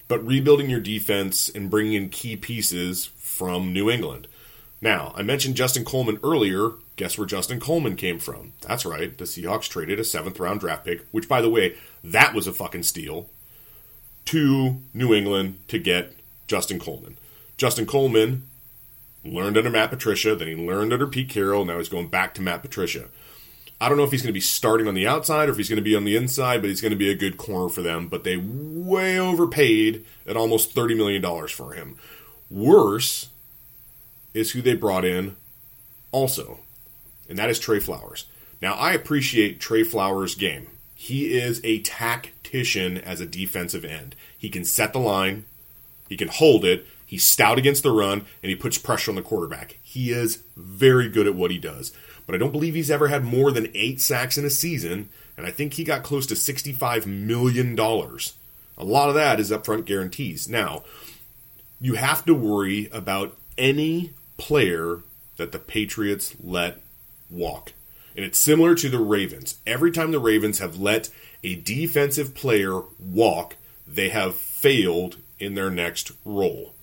but 0.06 0.26
rebuilding 0.26 0.68
your 0.68 0.80
defense 0.80 1.48
and 1.48 1.70
bringing 1.70 1.94
in 1.94 2.08
key 2.08 2.36
pieces 2.36 3.06
from 3.16 3.72
New 3.72 3.90
England. 3.90 4.26
Now, 4.80 5.12
I 5.16 5.22
mentioned 5.22 5.56
Justin 5.56 5.84
Coleman 5.84 6.20
earlier. 6.22 6.70
Guess 6.96 7.18
where 7.18 7.26
Justin 7.26 7.60
Coleman 7.60 7.96
came 7.96 8.18
from? 8.18 8.52
That's 8.60 8.86
right. 8.86 9.16
The 9.16 9.24
Seahawks 9.24 9.68
traded 9.68 9.98
a 9.98 10.04
seventh 10.04 10.38
round 10.38 10.60
draft 10.60 10.84
pick, 10.84 11.06
which, 11.10 11.28
by 11.28 11.40
the 11.40 11.50
way, 11.50 11.76
that 12.04 12.34
was 12.34 12.46
a 12.46 12.52
fucking 12.52 12.84
steal, 12.84 13.28
to 14.26 14.80
New 14.94 15.14
England 15.14 15.58
to 15.68 15.78
get 15.78 16.14
Justin 16.46 16.78
Coleman. 16.78 17.16
Justin 17.56 17.86
Coleman 17.86 18.44
learned 19.24 19.56
under 19.56 19.70
Matt 19.70 19.90
Patricia, 19.90 20.36
then 20.36 20.48
he 20.48 20.54
learned 20.54 20.92
under 20.92 21.06
Pete 21.06 21.28
Carroll, 21.28 21.64
now 21.64 21.78
he's 21.78 21.88
going 21.88 22.08
back 22.08 22.34
to 22.34 22.42
Matt 22.42 22.62
Patricia. 22.62 23.08
I 23.80 23.88
don't 23.88 23.96
know 23.96 24.04
if 24.04 24.10
he's 24.10 24.22
going 24.22 24.30
to 24.30 24.32
be 24.32 24.40
starting 24.40 24.88
on 24.88 24.94
the 24.94 25.06
outside 25.06 25.48
or 25.48 25.52
if 25.52 25.58
he's 25.58 25.68
going 25.68 25.76
to 25.76 25.82
be 25.82 25.94
on 25.94 26.04
the 26.04 26.16
inside, 26.16 26.60
but 26.60 26.68
he's 26.68 26.80
going 26.80 26.90
to 26.90 26.96
be 26.96 27.10
a 27.10 27.16
good 27.16 27.36
corner 27.36 27.68
for 27.68 27.80
them. 27.80 28.08
But 28.08 28.24
they 28.24 28.36
way 28.36 29.18
overpaid 29.18 30.04
at 30.26 30.36
almost 30.36 30.74
$30 30.74 30.96
million 30.96 31.48
for 31.48 31.74
him. 31.74 31.96
Worse 32.50 33.28
is 34.34 34.52
who 34.52 34.62
they 34.62 34.74
brought 34.74 35.04
in 35.04 35.36
also, 36.12 36.60
and 37.28 37.38
that 37.38 37.50
is 37.50 37.58
Trey 37.58 37.80
Flowers. 37.80 38.26
Now, 38.60 38.74
I 38.74 38.92
appreciate 38.92 39.60
Trey 39.60 39.82
Flowers' 39.84 40.34
game. 40.34 40.68
He 40.94 41.38
is 41.38 41.60
a 41.62 41.80
tactician 41.80 42.98
as 42.98 43.20
a 43.20 43.26
defensive 43.26 43.84
end. 43.84 44.16
He 44.36 44.48
can 44.48 44.64
set 44.64 44.92
the 44.92 44.98
line, 44.98 45.44
he 46.08 46.16
can 46.16 46.28
hold 46.28 46.64
it, 46.64 46.86
he's 47.06 47.24
stout 47.24 47.58
against 47.58 47.82
the 47.82 47.92
run, 47.92 48.26
and 48.42 48.50
he 48.50 48.56
puts 48.56 48.78
pressure 48.78 49.10
on 49.10 49.16
the 49.16 49.22
quarterback. 49.22 49.78
He 49.82 50.10
is 50.10 50.42
very 50.56 51.08
good 51.08 51.26
at 51.26 51.34
what 51.34 51.50
he 51.50 51.58
does 51.58 51.92
but 52.28 52.34
I 52.34 52.38
don't 52.38 52.52
believe 52.52 52.74
he's 52.74 52.90
ever 52.90 53.08
had 53.08 53.24
more 53.24 53.50
than 53.50 53.70
eight 53.72 54.02
sacks 54.02 54.36
in 54.36 54.44
a 54.44 54.50
season, 54.50 55.08
and 55.38 55.46
I 55.46 55.50
think 55.50 55.72
he 55.72 55.82
got 55.82 56.02
close 56.02 56.26
to 56.26 56.34
$65 56.34 57.06
million. 57.06 57.78
A 57.78 58.84
lot 58.84 59.08
of 59.08 59.14
that 59.14 59.40
is 59.40 59.50
upfront 59.50 59.86
guarantees. 59.86 60.46
Now, 60.46 60.82
you 61.80 61.94
have 61.94 62.26
to 62.26 62.34
worry 62.34 62.90
about 62.92 63.34
any 63.56 64.12
player 64.38 65.02
that 65.36 65.52
the 65.52 65.58
Patriots 65.58 66.34
let 66.42 66.80
walk. 67.30 67.74
And 68.16 68.24
it's 68.24 68.38
similar 68.38 68.74
to 68.74 68.88
the 68.88 68.98
Ravens. 68.98 69.58
Every 69.66 69.92
time 69.92 70.10
the 70.10 70.18
Ravens 70.18 70.58
have 70.58 70.78
let 70.78 71.10
a 71.44 71.54
defensive 71.54 72.34
player 72.34 72.80
walk, 72.98 73.56
they 73.86 74.08
have 74.08 74.34
failed 74.34 75.18
in 75.38 75.54
their 75.54 75.70
next 75.70 76.12
role. 76.24 76.74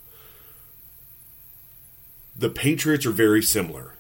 The 2.38 2.50
Patriots 2.50 3.06
are 3.06 3.12
very 3.12 3.42
similar 3.42 3.96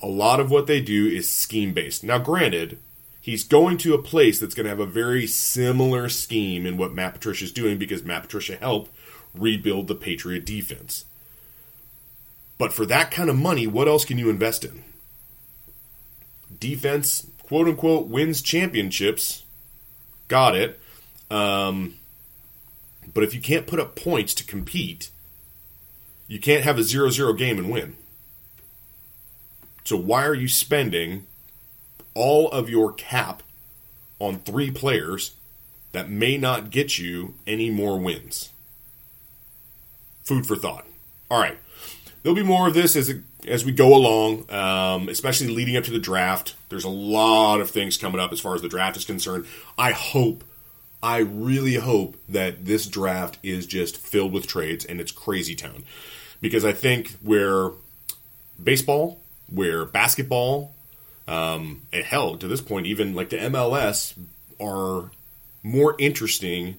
a 0.00 0.06
lot 0.06 0.40
of 0.40 0.50
what 0.50 0.66
they 0.66 0.80
do 0.80 1.06
is 1.06 1.28
scheme 1.28 1.72
based. 1.72 2.04
Now, 2.04 2.18
granted, 2.18 2.78
he's 3.20 3.44
going 3.44 3.78
to 3.78 3.94
a 3.94 4.02
place 4.02 4.38
that's 4.38 4.54
going 4.54 4.64
to 4.64 4.70
have 4.70 4.80
a 4.80 4.86
very 4.86 5.26
similar 5.26 6.08
scheme 6.08 6.66
in 6.66 6.76
what 6.76 6.92
Matt 6.92 7.14
Patricia 7.14 7.44
is 7.44 7.52
doing 7.52 7.78
because 7.78 8.04
Matt 8.04 8.22
Patricia 8.22 8.56
helped 8.56 8.90
rebuild 9.34 9.88
the 9.88 9.94
Patriot 9.94 10.44
defense. 10.44 11.04
But 12.58 12.72
for 12.72 12.84
that 12.86 13.10
kind 13.10 13.30
of 13.30 13.36
money, 13.36 13.66
what 13.66 13.88
else 13.88 14.04
can 14.04 14.18
you 14.18 14.28
invest 14.28 14.64
in? 14.64 14.82
Defense, 16.58 17.28
quote 17.44 17.68
unquote, 17.68 18.08
wins 18.08 18.42
championships. 18.42 19.44
Got 20.26 20.56
it. 20.56 20.80
Um, 21.30 21.94
but 23.14 23.22
if 23.22 23.32
you 23.32 23.40
can't 23.40 23.66
put 23.66 23.80
up 23.80 23.94
points 23.94 24.34
to 24.34 24.44
compete, 24.44 25.10
you 26.26 26.40
can't 26.40 26.64
have 26.64 26.78
a 26.78 26.82
0 26.82 27.10
0 27.10 27.32
game 27.34 27.58
and 27.58 27.70
win. 27.70 27.96
So 29.84 29.96
why 29.96 30.26
are 30.26 30.34
you 30.34 30.48
spending 30.48 31.26
all 32.14 32.50
of 32.50 32.68
your 32.68 32.92
cap 32.92 33.42
on 34.18 34.40
three 34.40 34.70
players 34.70 35.36
that 35.92 36.10
may 36.10 36.36
not 36.36 36.70
get 36.70 36.98
you 36.98 37.34
any 37.46 37.70
more 37.70 37.98
wins? 37.98 38.50
Food 40.24 40.46
for 40.46 40.56
thought. 40.56 40.84
All 41.30 41.40
right. 41.40 41.58
There'll 42.28 42.36
be 42.36 42.46
more 42.46 42.68
of 42.68 42.74
this 42.74 42.94
as 42.94 43.14
as 43.46 43.64
we 43.64 43.72
go 43.72 43.96
along, 43.96 44.50
um, 44.50 45.08
especially 45.08 45.46
leading 45.46 45.78
up 45.78 45.84
to 45.84 45.90
the 45.90 45.98
draft. 45.98 46.56
There's 46.68 46.84
a 46.84 46.90
lot 46.90 47.62
of 47.62 47.70
things 47.70 47.96
coming 47.96 48.20
up 48.20 48.32
as 48.32 48.38
far 48.38 48.54
as 48.54 48.60
the 48.60 48.68
draft 48.68 48.98
is 48.98 49.06
concerned. 49.06 49.46
I 49.78 49.92
hope, 49.92 50.44
I 51.02 51.20
really 51.20 51.76
hope 51.76 52.18
that 52.28 52.66
this 52.66 52.86
draft 52.86 53.38
is 53.42 53.66
just 53.66 53.96
filled 53.96 54.34
with 54.34 54.46
trades 54.46 54.84
and 54.84 55.00
it's 55.00 55.10
crazy 55.10 55.54
town, 55.54 55.84
because 56.42 56.66
I 56.66 56.72
think 56.72 57.12
where 57.22 57.70
baseball 58.62 59.20
where 59.50 59.86
basketball, 59.86 60.74
um, 61.26 61.80
and 61.94 62.04
hell, 62.04 62.36
to 62.36 62.46
this 62.46 62.60
point, 62.60 62.84
even 62.86 63.14
like 63.14 63.30
the 63.30 63.38
MLS 63.38 64.12
are 64.60 65.12
more 65.62 65.96
interesting 65.98 66.76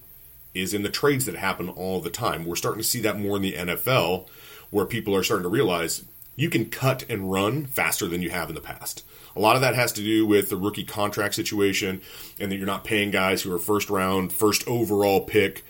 is 0.54 0.76
in 0.76 0.84
the 0.84 0.90
trades 0.90 1.26
that 1.26 1.34
happen 1.34 1.70
all 1.70 2.02
the 2.02 2.12
time. 2.12 2.46
We're 2.46 2.56
starting 2.56 2.84
to 2.84 2.88
see 2.88 3.02
that 3.02 3.18
more 3.18 3.38
in 3.38 3.42
the 3.42 3.54
NFL, 3.54 4.28
where 4.70 4.86
people 4.86 5.16
are 5.16 5.24
starting 5.24 5.44
to 5.44 5.50
realize 5.50 6.06
you 6.36 6.50
can 6.50 6.70
cut 6.70 7.04
and 7.10 7.32
run 7.32 7.66
faster 7.66 8.08
than 8.08 8.22
you 8.22 8.30
have 8.30 8.50
in 8.50 8.56
the 8.56 8.62
past. 8.62 9.04
A 9.36 9.40
lot 9.40 9.56
of 9.56 9.62
that 9.62 9.76
has 9.76 9.92
to 9.94 10.02
do 10.02 10.26
with 10.26 10.50
the 10.50 10.58
rookie 10.58 10.84
contract 10.84 11.36
situation 11.36 12.02
and 12.40 12.52
that 12.52 12.56
you're 12.56 12.66
not 12.66 12.84
paying 12.84 13.12
guys 13.12 13.42
who 13.42 13.54
are 13.54 13.60
first 13.60 13.90
round, 13.90 14.32
first 14.34 14.68
overall 14.68 15.22
pick 15.22 15.64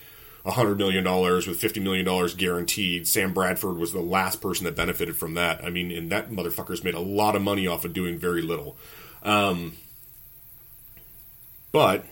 $100 0.45 0.78
million 0.78 1.04
with 1.04 1.62
$50 1.62 1.82
million 1.82 2.38
guaranteed. 2.38 3.08
Sam 3.08 3.34
Bradford 3.34 3.78
was 3.78 3.91
the 3.91 4.00
last 4.00 4.41
person 4.41 4.66
that 4.66 4.76
benefited 4.76 5.16
from 5.16 5.34
that. 5.34 5.64
I 5.64 5.70
mean, 5.70 5.91
and 5.91 6.12
that 6.12 6.30
motherfucker's 6.30 6.84
made 6.84 6.95
a 6.95 7.00
lot 7.00 7.36
of 7.36 7.41
money 7.41 7.68
off 7.68 7.86
of 7.86 7.93
doing 7.93 8.18
very 8.18 8.41
little. 8.41 8.78
Um, 9.24 9.74
but 11.72 12.06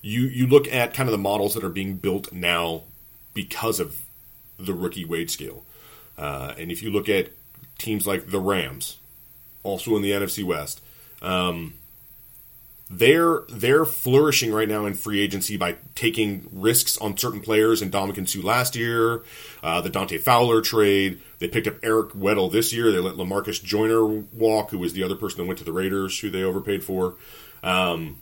you 0.00 0.22
you 0.22 0.46
look 0.46 0.68
at 0.68 0.94
kind 0.94 1.08
of 1.08 1.12
the 1.12 1.18
models 1.18 1.54
that 1.54 1.64
are 1.64 1.68
being 1.68 1.96
built 1.96 2.32
now 2.32 2.84
because 3.34 3.80
of 3.80 4.02
the 4.58 4.72
rookie 4.72 5.04
wage 5.04 5.30
scale. 5.30 5.64
Uh, 6.18 6.54
and 6.58 6.72
if 6.72 6.82
you 6.82 6.90
look 6.90 7.08
at 7.08 7.30
teams 7.78 8.06
like 8.06 8.30
the 8.30 8.40
Rams, 8.40 8.98
also 9.62 9.94
in 9.96 10.02
the 10.02 10.10
NFC 10.10 10.42
West, 10.44 10.80
um, 11.22 11.74
they're 12.90 13.42
they're 13.50 13.84
flourishing 13.84 14.50
right 14.50 14.68
now 14.68 14.86
in 14.86 14.94
free 14.94 15.20
agency 15.20 15.56
by 15.56 15.76
taking 15.94 16.48
risks 16.50 16.96
on 16.98 17.16
certain 17.16 17.40
players. 17.40 17.82
And 17.82 17.92
Ndamukong 17.92 18.28
Suh 18.28 18.40
last 18.40 18.74
year, 18.76 19.22
uh, 19.62 19.80
the 19.80 19.90
Dante 19.90 20.18
Fowler 20.18 20.62
trade. 20.62 21.20
They 21.38 21.48
picked 21.48 21.66
up 21.66 21.76
Eric 21.82 22.10
Weddle 22.10 22.50
this 22.50 22.72
year. 22.72 22.90
They 22.90 22.98
let 22.98 23.14
Lamarcus 23.14 23.62
Joyner 23.62 24.04
walk, 24.32 24.70
who 24.70 24.78
was 24.78 24.94
the 24.94 25.02
other 25.02 25.14
person 25.14 25.38
that 25.38 25.46
went 25.46 25.58
to 25.58 25.64
the 25.64 25.72
Raiders, 25.72 26.18
who 26.18 26.30
they 26.30 26.42
overpaid 26.42 26.82
for. 26.82 27.14
Um, 27.62 28.16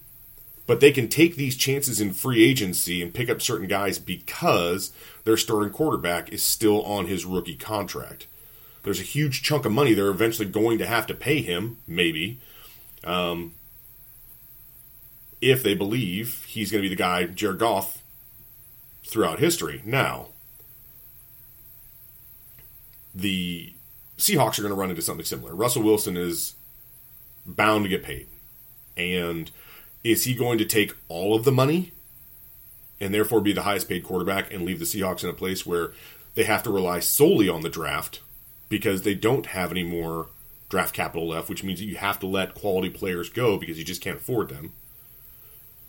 but 0.67 0.81
they 0.81 0.91
can 0.91 1.09
take 1.09 1.37
these 1.37 1.57
chances 1.57 2.01
in 2.01 2.13
free 2.13 2.45
agency 2.45 3.03
and 3.03 3.15
pick 3.15 3.31
up 3.31 3.41
certain 3.41 3.69
guys 3.69 3.99
because 3.99 4.93
their 5.25 5.37
starting 5.37 5.73
quarterback 5.73 6.33
is 6.33 6.43
still 6.43 6.83
on 6.83 7.07
his 7.07 7.25
rookie 7.25 7.57
contract. 7.57 8.27
There's 8.83 9.01
a 9.01 9.05
huge 9.05 9.43
chunk 9.43 9.65
of 9.65 9.73
money 9.73 9.95
they're 9.95 10.09
eventually 10.09 10.49
going 10.49 10.79
to 10.79 10.87
have 10.87 11.07
to 11.09 11.15
pay 11.15 11.43
him, 11.43 11.79
maybe. 11.87 12.41
Um, 13.05 13.55
if 15.41 15.63
they 15.63 15.75
believe 15.75 16.45
he's 16.47 16.71
going 16.71 16.83
to 16.83 16.89
be 16.89 16.95
the 16.95 16.99
guy, 16.99 17.25
Jared 17.27 17.59
Goff, 17.59 18.03
throughout 19.05 19.39
history. 19.39 19.83
Now, 19.85 20.29
the 23.15 23.73
Seahawks 24.19 24.59
are 24.59 24.63
going 24.63 24.75
to 24.75 24.81
run 24.81 24.91
into 24.91 25.03
something 25.03 25.25
similar. 25.25 25.55
Russell 25.55 25.83
Wilson 25.83 26.17
is 26.17 26.55
bound 27.45 27.85
to 27.85 27.89
get 27.89 28.03
paid. 28.03 28.27
And 28.97 29.51
is 30.07 30.23
he 30.23 30.35
going 30.35 30.57
to 30.59 30.65
take 30.65 30.95
all 31.09 31.35
of 31.35 31.45
the 31.45 31.51
money 31.53 31.91
and 33.01 33.13
therefore 33.13 33.41
be 33.41 33.53
the 33.53 33.63
highest 33.63 33.89
paid 33.89 34.05
quarterback 34.05 34.53
and 34.53 34.65
leave 34.65 34.79
the 34.79 34.85
Seahawks 34.85 35.25
in 35.25 35.31
a 35.31 35.35
place 35.35 35.67
where 35.67 35.93
they 36.35 36.45
have 36.45 36.63
to 36.63 36.71
rely 36.71 37.01
solely 37.01 37.49
on 37.49 37.63
the 37.63 37.69
draft 37.69 38.21
because 38.69 39.03
they 39.03 39.15
don't 39.15 39.47
have 39.47 39.73
any 39.73 39.83
more 39.83 40.29
draft 40.69 40.95
capital 40.95 41.29
left, 41.29 41.49
which 41.49 41.65
means 41.65 41.81
that 41.81 41.87
you 41.87 41.97
have 41.97 42.21
to 42.21 42.27
let 42.27 42.55
quality 42.55 42.89
players 42.89 43.29
go 43.29 43.59
because 43.59 43.79
you 43.79 43.85
just 43.85 44.01
can't 44.01 44.19
afford 44.19 44.49
them. 44.49 44.73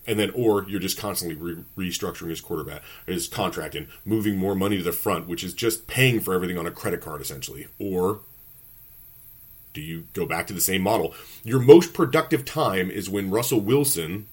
And 0.07 0.17
then 0.17 0.31
or 0.31 0.67
you're 0.67 0.79
just 0.79 0.97
constantly 0.97 1.35
re- 1.35 1.89
restructuring 1.89 2.29
his 2.29 2.41
quarterback 2.41 2.81
his 3.05 3.27
contract 3.27 3.75
and 3.75 3.87
moving 4.05 4.37
more 4.37 4.55
money 4.55 4.77
to 4.77 4.83
the 4.83 4.93
front 4.93 5.27
which 5.27 5.43
is 5.43 5.53
just 5.53 5.85
paying 5.85 6.21
for 6.21 6.33
everything 6.33 6.57
on 6.57 6.65
a 6.65 6.71
credit 6.71 7.01
card 7.01 7.21
essentially. 7.21 7.67
Or 7.77 8.21
do 9.77 9.83
you 9.83 10.07
go 10.13 10.25
back 10.25 10.47
to 10.47 10.53
the 10.53 10.59
same 10.59 10.81
model 10.81 11.13
your 11.43 11.59
most 11.59 11.93
productive 11.93 12.43
time 12.43 12.89
is 12.89 13.07
when 13.07 13.29
Russell 13.29 13.61
Wilson 13.61 14.25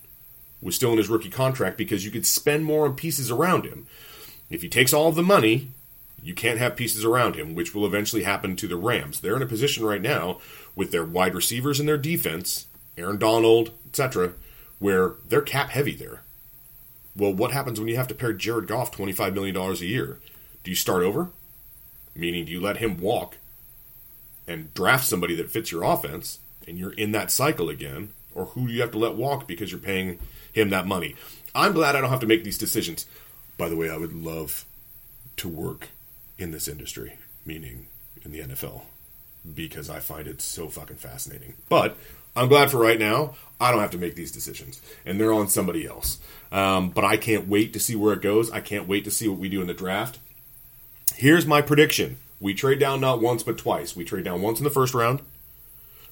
was 0.63 0.75
still 0.75 0.93
in 0.93 0.99
his 0.99 1.11
rookie 1.11 1.29
contract 1.29 1.77
because 1.77 2.03
you 2.03 2.11
could 2.11 2.25
spend 2.25 2.65
more 2.65 2.87
on 2.87 2.97
pieces 2.97 3.31
around 3.31 3.67
him 3.67 3.87
if 4.49 4.63
he 4.63 4.69
takes 4.71 4.95
all 4.95 5.09
of 5.09 5.17
the 5.17 5.23
money 5.23 5.69
you 6.23 6.33
can't 6.33 6.59
have 6.59 6.77
pieces 6.77 7.05
around 7.05 7.37
him 7.37 7.55
which 7.55 7.75
will 7.75 7.85
eventually 7.85 8.23
happen 8.23 8.57
to 8.57 8.67
the 8.67 8.77
Rams 8.77 9.21
they're 9.21 9.37
in 9.37 9.43
a 9.43 9.47
position 9.47 9.85
right 9.85 10.01
now 10.01 10.41
with 10.75 10.91
their 10.91 11.05
wide 11.05 11.35
receivers 11.35 11.79
and 11.79 11.87
their 11.87 11.99
defense 11.99 12.67
Aaron 12.97 13.19
Donald 13.19 13.71
etc 13.87 14.33
where 14.79 15.15
they're 15.29 15.43
cap 15.43 15.71
heavy 15.71 15.95
there. 15.95 16.23
Well, 17.17 17.33
what 17.33 17.53
happens 17.53 17.79
when 17.79 17.89
you 17.89 17.97
have 17.97 18.09
to 18.09 18.15
pay 18.15 18.33
Jared 18.33 18.67
Goff 18.67 18.91
$25 18.93 19.35
million 19.35 19.57
a 19.57 19.73
year? 19.77 20.19
Do 20.63 20.71
you 20.71 20.75
start 20.75 21.03
over? 21.03 21.31
Meaning, 22.15 22.47
do 22.47 22.53
you 22.53 22.61
let 22.61 22.79
him 22.79 22.99
walk 23.01 23.37
and 24.47 24.73
draft 24.75 25.07
somebody 25.07 25.35
that 25.37 25.51
fits 25.51 25.73
your 25.73 25.83
offense 25.83 26.39
and 26.67 26.79
you're 26.79 26.93
in 26.93 27.13
that 27.13 27.31
cycle 27.31 27.69
again? 27.69 28.13
Or 28.35 28.47
who 28.47 28.67
do 28.67 28.73
you 28.73 28.81
have 28.81 28.91
to 28.93 28.99
let 28.99 29.15
walk 29.15 29.47
because 29.47 29.71
you're 29.71 29.81
paying 29.81 30.19
him 30.53 30.71
that 30.71 30.87
money? 30.87 31.15
I'm 31.55 31.73
glad 31.73 31.95
I 31.95 32.01
don't 32.01 32.11
have 32.11 32.21
to 32.21 32.27
make 32.27 32.43
these 32.45 32.59
decisions. 32.59 33.07
By 33.57 33.69
the 33.69 33.77
way, 33.77 33.89
I 33.89 33.97
would 33.97 34.13
love 34.13 34.65
to 35.37 35.49
work 35.49 35.89
in 36.37 36.51
this 36.51 36.67
industry, 36.67 37.17
meaning 37.47 37.87
in 38.25 38.33
the 38.33 38.41
NFL, 38.41 38.83
because 39.55 39.89
I 39.89 40.01
find 40.01 40.27
it 40.27 40.41
so 40.41 40.69
fucking 40.69 40.97
fascinating. 40.97 41.55
But 41.69 41.97
I'm 42.35 42.49
glad 42.49 42.71
for 42.71 42.79
right 42.79 42.99
now. 42.99 43.35
I 43.61 43.71
don't 43.71 43.81
have 43.81 43.93
to 43.93 43.99
make 43.99 44.17
these 44.17 44.33
decisions, 44.33 44.81
and 45.07 45.21
they're 45.21 45.33
on 45.33 45.49
somebody 45.49 45.87
else. 45.87 46.19
Um, 46.51 46.91
but 46.91 47.05
I 47.05 47.17
can't 47.17 47.49
wait 47.49 47.73
to 47.75 47.81
see 47.81 47.95
where 47.95 48.13
it 48.13 48.23
goes. 48.23 48.51
I 48.51 48.61
can't 48.61 48.89
wait 48.89 49.05
to 49.05 49.11
see 49.11 49.29
what 49.29 49.39
we 49.39 49.49
do 49.49 49.61
in 49.61 49.69
the 49.69 49.75
draft. 49.75 50.19
Here's 51.15 51.47
my 51.47 51.63
prediction: 51.63 52.19
we 52.45 52.55
trade 52.55 52.79
down 52.79 53.01
not 53.01 53.21
once 53.21 53.43
but 53.43 53.59
twice. 53.59 53.97
We 53.97 54.05
trade 54.05 54.25
down 54.25 54.43
once 54.43 54.59
in 54.59 54.65
the 54.65 54.71
first 54.71 54.95
round, 54.95 55.21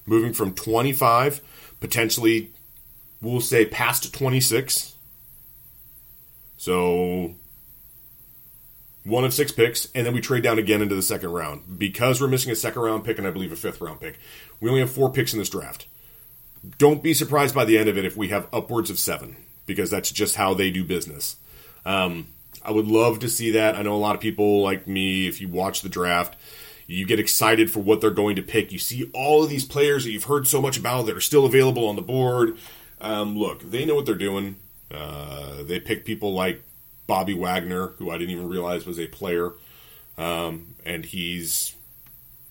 moving 0.05 0.33
from 0.33 0.53
25 0.53 1.41
potentially, 1.79 2.51
we'll 3.21 3.41
say 3.41 3.65
past 3.65 4.13
26. 4.13 4.95
So 6.57 7.35
one 9.03 9.25
of 9.25 9.33
six 9.33 9.51
picks, 9.51 9.89
and 9.93 10.05
then 10.05 10.13
we 10.13 10.21
trade 10.21 10.43
down 10.43 10.59
again 10.59 10.81
into 10.81 10.95
the 10.95 11.01
second 11.01 11.31
round 11.31 11.77
because 11.77 12.21
we're 12.21 12.27
missing 12.27 12.51
a 12.51 12.55
second 12.55 12.81
round 12.81 13.03
pick 13.03 13.17
and 13.17 13.27
I 13.27 13.31
believe 13.31 13.51
a 13.51 13.57
fifth 13.57 13.81
round 13.81 13.99
pick. 13.99 14.17
We 14.61 14.69
only 14.69 14.81
have 14.81 14.91
four 14.91 15.11
picks 15.11 15.33
in 15.33 15.39
this 15.39 15.49
draft 15.49 15.87
don't 16.77 17.03
be 17.03 17.13
surprised 17.13 17.53
by 17.53 17.65
the 17.65 17.77
end 17.77 17.89
of 17.89 17.97
it 17.97 18.05
if 18.05 18.15
we 18.15 18.29
have 18.29 18.47
upwards 18.53 18.89
of 18.89 18.97
seven, 18.97 19.35
because 19.65 19.89
that's 19.89 20.11
just 20.11 20.35
how 20.35 20.53
they 20.53 20.71
do 20.71 20.83
business. 20.83 21.35
Um, 21.85 22.27
I 22.63 22.71
would 22.71 22.87
love 22.87 23.19
to 23.19 23.29
see 23.29 23.51
that. 23.51 23.75
I 23.75 23.81
know 23.81 23.95
a 23.95 23.97
lot 23.97 24.15
of 24.15 24.21
people 24.21 24.61
like 24.61 24.87
me, 24.87 25.27
if 25.27 25.41
you 25.41 25.47
watch 25.47 25.81
the 25.81 25.89
draft, 25.89 26.35
you 26.87 27.05
get 27.05 27.19
excited 27.19 27.71
for 27.71 27.79
what 27.79 28.01
they're 28.01 28.11
going 28.11 28.35
to 28.35 28.41
pick. 28.41 28.71
You 28.71 28.79
see 28.79 29.09
all 29.13 29.43
of 29.43 29.49
these 29.49 29.65
players 29.65 30.05
that 30.05 30.11
you've 30.11 30.25
heard 30.25 30.47
so 30.47 30.61
much 30.61 30.77
about 30.77 31.05
that 31.05 31.17
are 31.17 31.21
still 31.21 31.45
available 31.45 31.87
on 31.87 31.95
the 31.95 32.01
board. 32.01 32.57
Um, 33.01 33.37
look, 33.37 33.61
they 33.61 33.85
know 33.85 33.95
what 33.95 34.05
they're 34.05 34.15
doing. 34.15 34.57
Uh, 34.91 35.63
they 35.63 35.79
pick 35.79 36.05
people 36.05 36.33
like 36.33 36.61
Bobby 37.07 37.33
Wagner, 37.33 37.87
who 37.97 38.09
I 38.09 38.17
didn't 38.17 38.31
even 38.31 38.47
realize 38.47 38.85
was 38.85 38.99
a 38.99 39.07
player, 39.07 39.53
um, 40.17 40.75
and 40.85 41.05
he's 41.05 41.75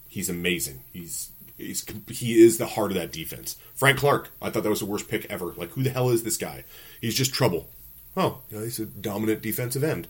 he's 0.09 0.29
amazing. 0.29 0.83
He's 0.93 1.31
he's 1.57 1.87
he 2.09 2.43
is 2.43 2.59
the 2.59 2.67
heart 2.67 2.91
of 2.91 2.97
that 2.97 3.13
defense. 3.13 3.57
Frank 3.75 3.99
Clark, 3.99 4.31
I 4.43 4.51
thought 4.51 4.63
that 4.65 4.71
was 4.71 4.81
the 4.81 4.87
worst 4.87 5.09
pick 5.09 5.27
ever. 5.31 5.55
Like, 5.57 5.71
who 5.71 5.83
the 5.83 5.91
hell 5.91 6.11
is 6.11 6.23
this 6.23 6.37
guy? 6.37 6.65
He's 7.01 7.15
just 7.15 7.33
trouble. 7.33 7.69
Oh, 8.17 8.41
you 8.51 8.59
know, 8.59 8.65
he's 8.65 8.79
a 8.79 8.87
dominant 8.87 9.43
defensive 9.43 9.85
end, 9.85 10.09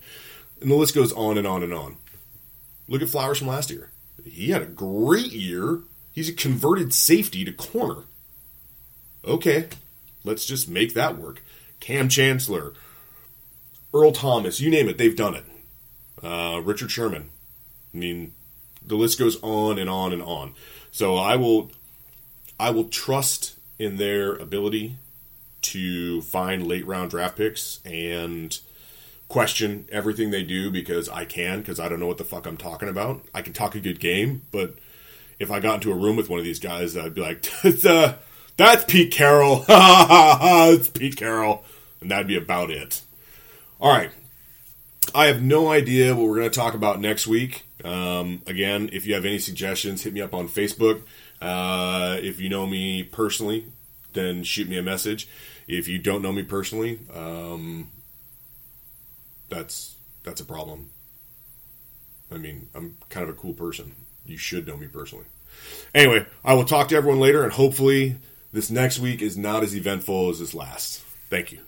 and 0.61 0.71
the 0.71 0.75
list 0.75 0.95
goes 0.95 1.13
on 1.13 1.39
and 1.39 1.47
on 1.47 1.63
and 1.63 1.73
on. 1.73 1.97
Look 2.89 3.03
at 3.03 3.09
Flowers 3.09 3.39
from 3.39 3.49
last 3.49 3.71
year. 3.71 3.91
He 4.25 4.51
had 4.51 4.63
a 4.63 4.67
great 4.67 5.33
year. 5.33 5.81
He's 6.13 6.29
a 6.29 6.35
converted 6.35 6.93
safety 6.93 7.45
to 7.45 7.53
corner. 7.53 8.03
Okay, 9.25 9.69
let's 10.25 10.45
just 10.45 10.69
make 10.69 10.95
that 10.95 11.17
work. 11.17 11.43
Kam 11.81 12.09
Chancellor, 12.09 12.75
Earl 13.95 14.13
Thomas, 14.13 14.61
you 14.61 14.71
name 14.71 14.89
it, 14.89 14.99
they've 14.99 15.17
done 15.17 15.35
it. 15.35 15.45
Uh, 16.23 16.61
Richard 16.63 16.91
Sherman. 16.91 17.31
I 17.95 17.97
mean, 17.97 18.33
the 18.85 18.97
list 18.97 19.19
goes 19.19 19.41
on 19.43 19.79
and 19.79 19.89
on 19.89 20.13
and 20.13 20.23
on. 20.23 20.55
So 20.91 21.17
I 21.17 21.37
will 21.37 21.71
I 22.59 22.71
will 22.71 22.85
trust 22.85 23.57
in 23.79 23.97
their 23.97 24.35
ability 24.35 24.97
to 25.63 26.23
find 26.23 26.67
late 26.67 26.87
round 26.87 27.11
draft 27.11 27.37
picks 27.37 27.81
and 27.85 28.59
question 29.29 29.87
everything 29.91 30.31
they 30.31 30.43
do 30.43 30.71
because 30.71 31.09
I 31.09 31.25
can 31.25 31.61
because 31.61 31.81
I 31.81 31.89
don't 31.89 32.01
know 32.01 32.07
what 32.07 32.19
the 32.19 32.25
fuck 32.25 32.47
I'm 32.47 32.59
talking 32.59 32.89
about. 32.89 33.25
I 33.33 33.41
can 33.43 33.55
talk 33.55 33.75
a 33.75 33.81
good 33.81 33.99
game, 33.99 34.43
but 34.51 34.75
if 35.39 35.51
I 35.51 35.59
got 35.59 35.77
into 35.77 35.91
a 35.91 35.97
room 35.97 36.17
with 36.17 36.29
one 36.29 36.39
of 36.39 36.45
these 36.45 36.61
guys, 36.61 36.97
I'd 36.97 37.15
be 37.15 37.23
like, 37.23 37.47
uh, 37.85 38.15
"That's 38.57 38.85
Pete 38.85 39.13
Carroll, 39.13 39.65
it's 39.69 40.89
Pete 40.89 41.17
Carroll," 41.17 41.65
and 42.01 42.11
that'd 42.11 42.27
be 42.27 42.37
about 42.37 42.71
it. 42.71 43.01
All 43.81 43.93
right, 43.93 44.11
I 45.15 45.27
have 45.27 45.43
no 45.43 45.69
idea 45.71 46.15
what 46.15 46.27
we're 46.27 46.37
going 46.37 46.51
to 46.51 46.61
talk 46.61 46.75
about 46.75 47.01
next 47.01 47.27
week. 47.27 47.65
Um, 47.85 48.43
again, 48.47 48.91
if 48.93 49.07
you 49.07 49.15
have 49.15 49.25
any 49.25 49.39
suggestions, 49.39 50.03
hit 50.03 50.13
me 50.13 50.21
up 50.21 50.35
on 50.35 50.49
Facebook. 50.49 51.03
Uh, 51.41 52.19
if 52.21 52.39
you 52.39 52.49
know 52.49 52.67
me 52.67 53.03
personally, 53.03 53.65
then 54.13 54.45
shoot 54.45 54.69
me 54.69 54.79
a 54.79 54.83
message. 54.83 55.29
If 55.67 55.89
you 55.89 55.99
don't 55.99 56.23
know 56.23 56.33
me 56.33 56.43
personally, 56.43 56.99
um, 57.15 57.91
that's 59.49 59.97
that's 60.25 60.41
a 60.41 60.45
problem. 60.45 60.91
I 62.31 62.39
mean, 62.39 62.69
I'm 62.75 62.97
kind 63.09 63.29
of 63.29 63.35
a 63.37 63.39
cool 63.39 63.53
person. 63.53 63.93
You 64.25 64.39
should 64.39 64.67
know 64.67 64.77
me 64.77 64.87
personally. 64.87 65.27
Anyway, 65.95 66.27
I 66.45 66.55
will 66.55 66.65
talk 66.65 66.89
to 66.89 66.97
everyone 66.97 67.21
later, 67.21 67.43
and 67.43 67.53
hopefully, 67.53 68.17
this 68.53 68.71
next 68.71 68.99
week 68.99 69.21
is 69.21 69.37
not 69.37 69.63
as 69.63 69.77
eventful 69.77 70.31
as 70.31 70.39
this 70.39 70.55
last. 70.55 71.01
Thank 71.29 71.53
you. 71.53 71.59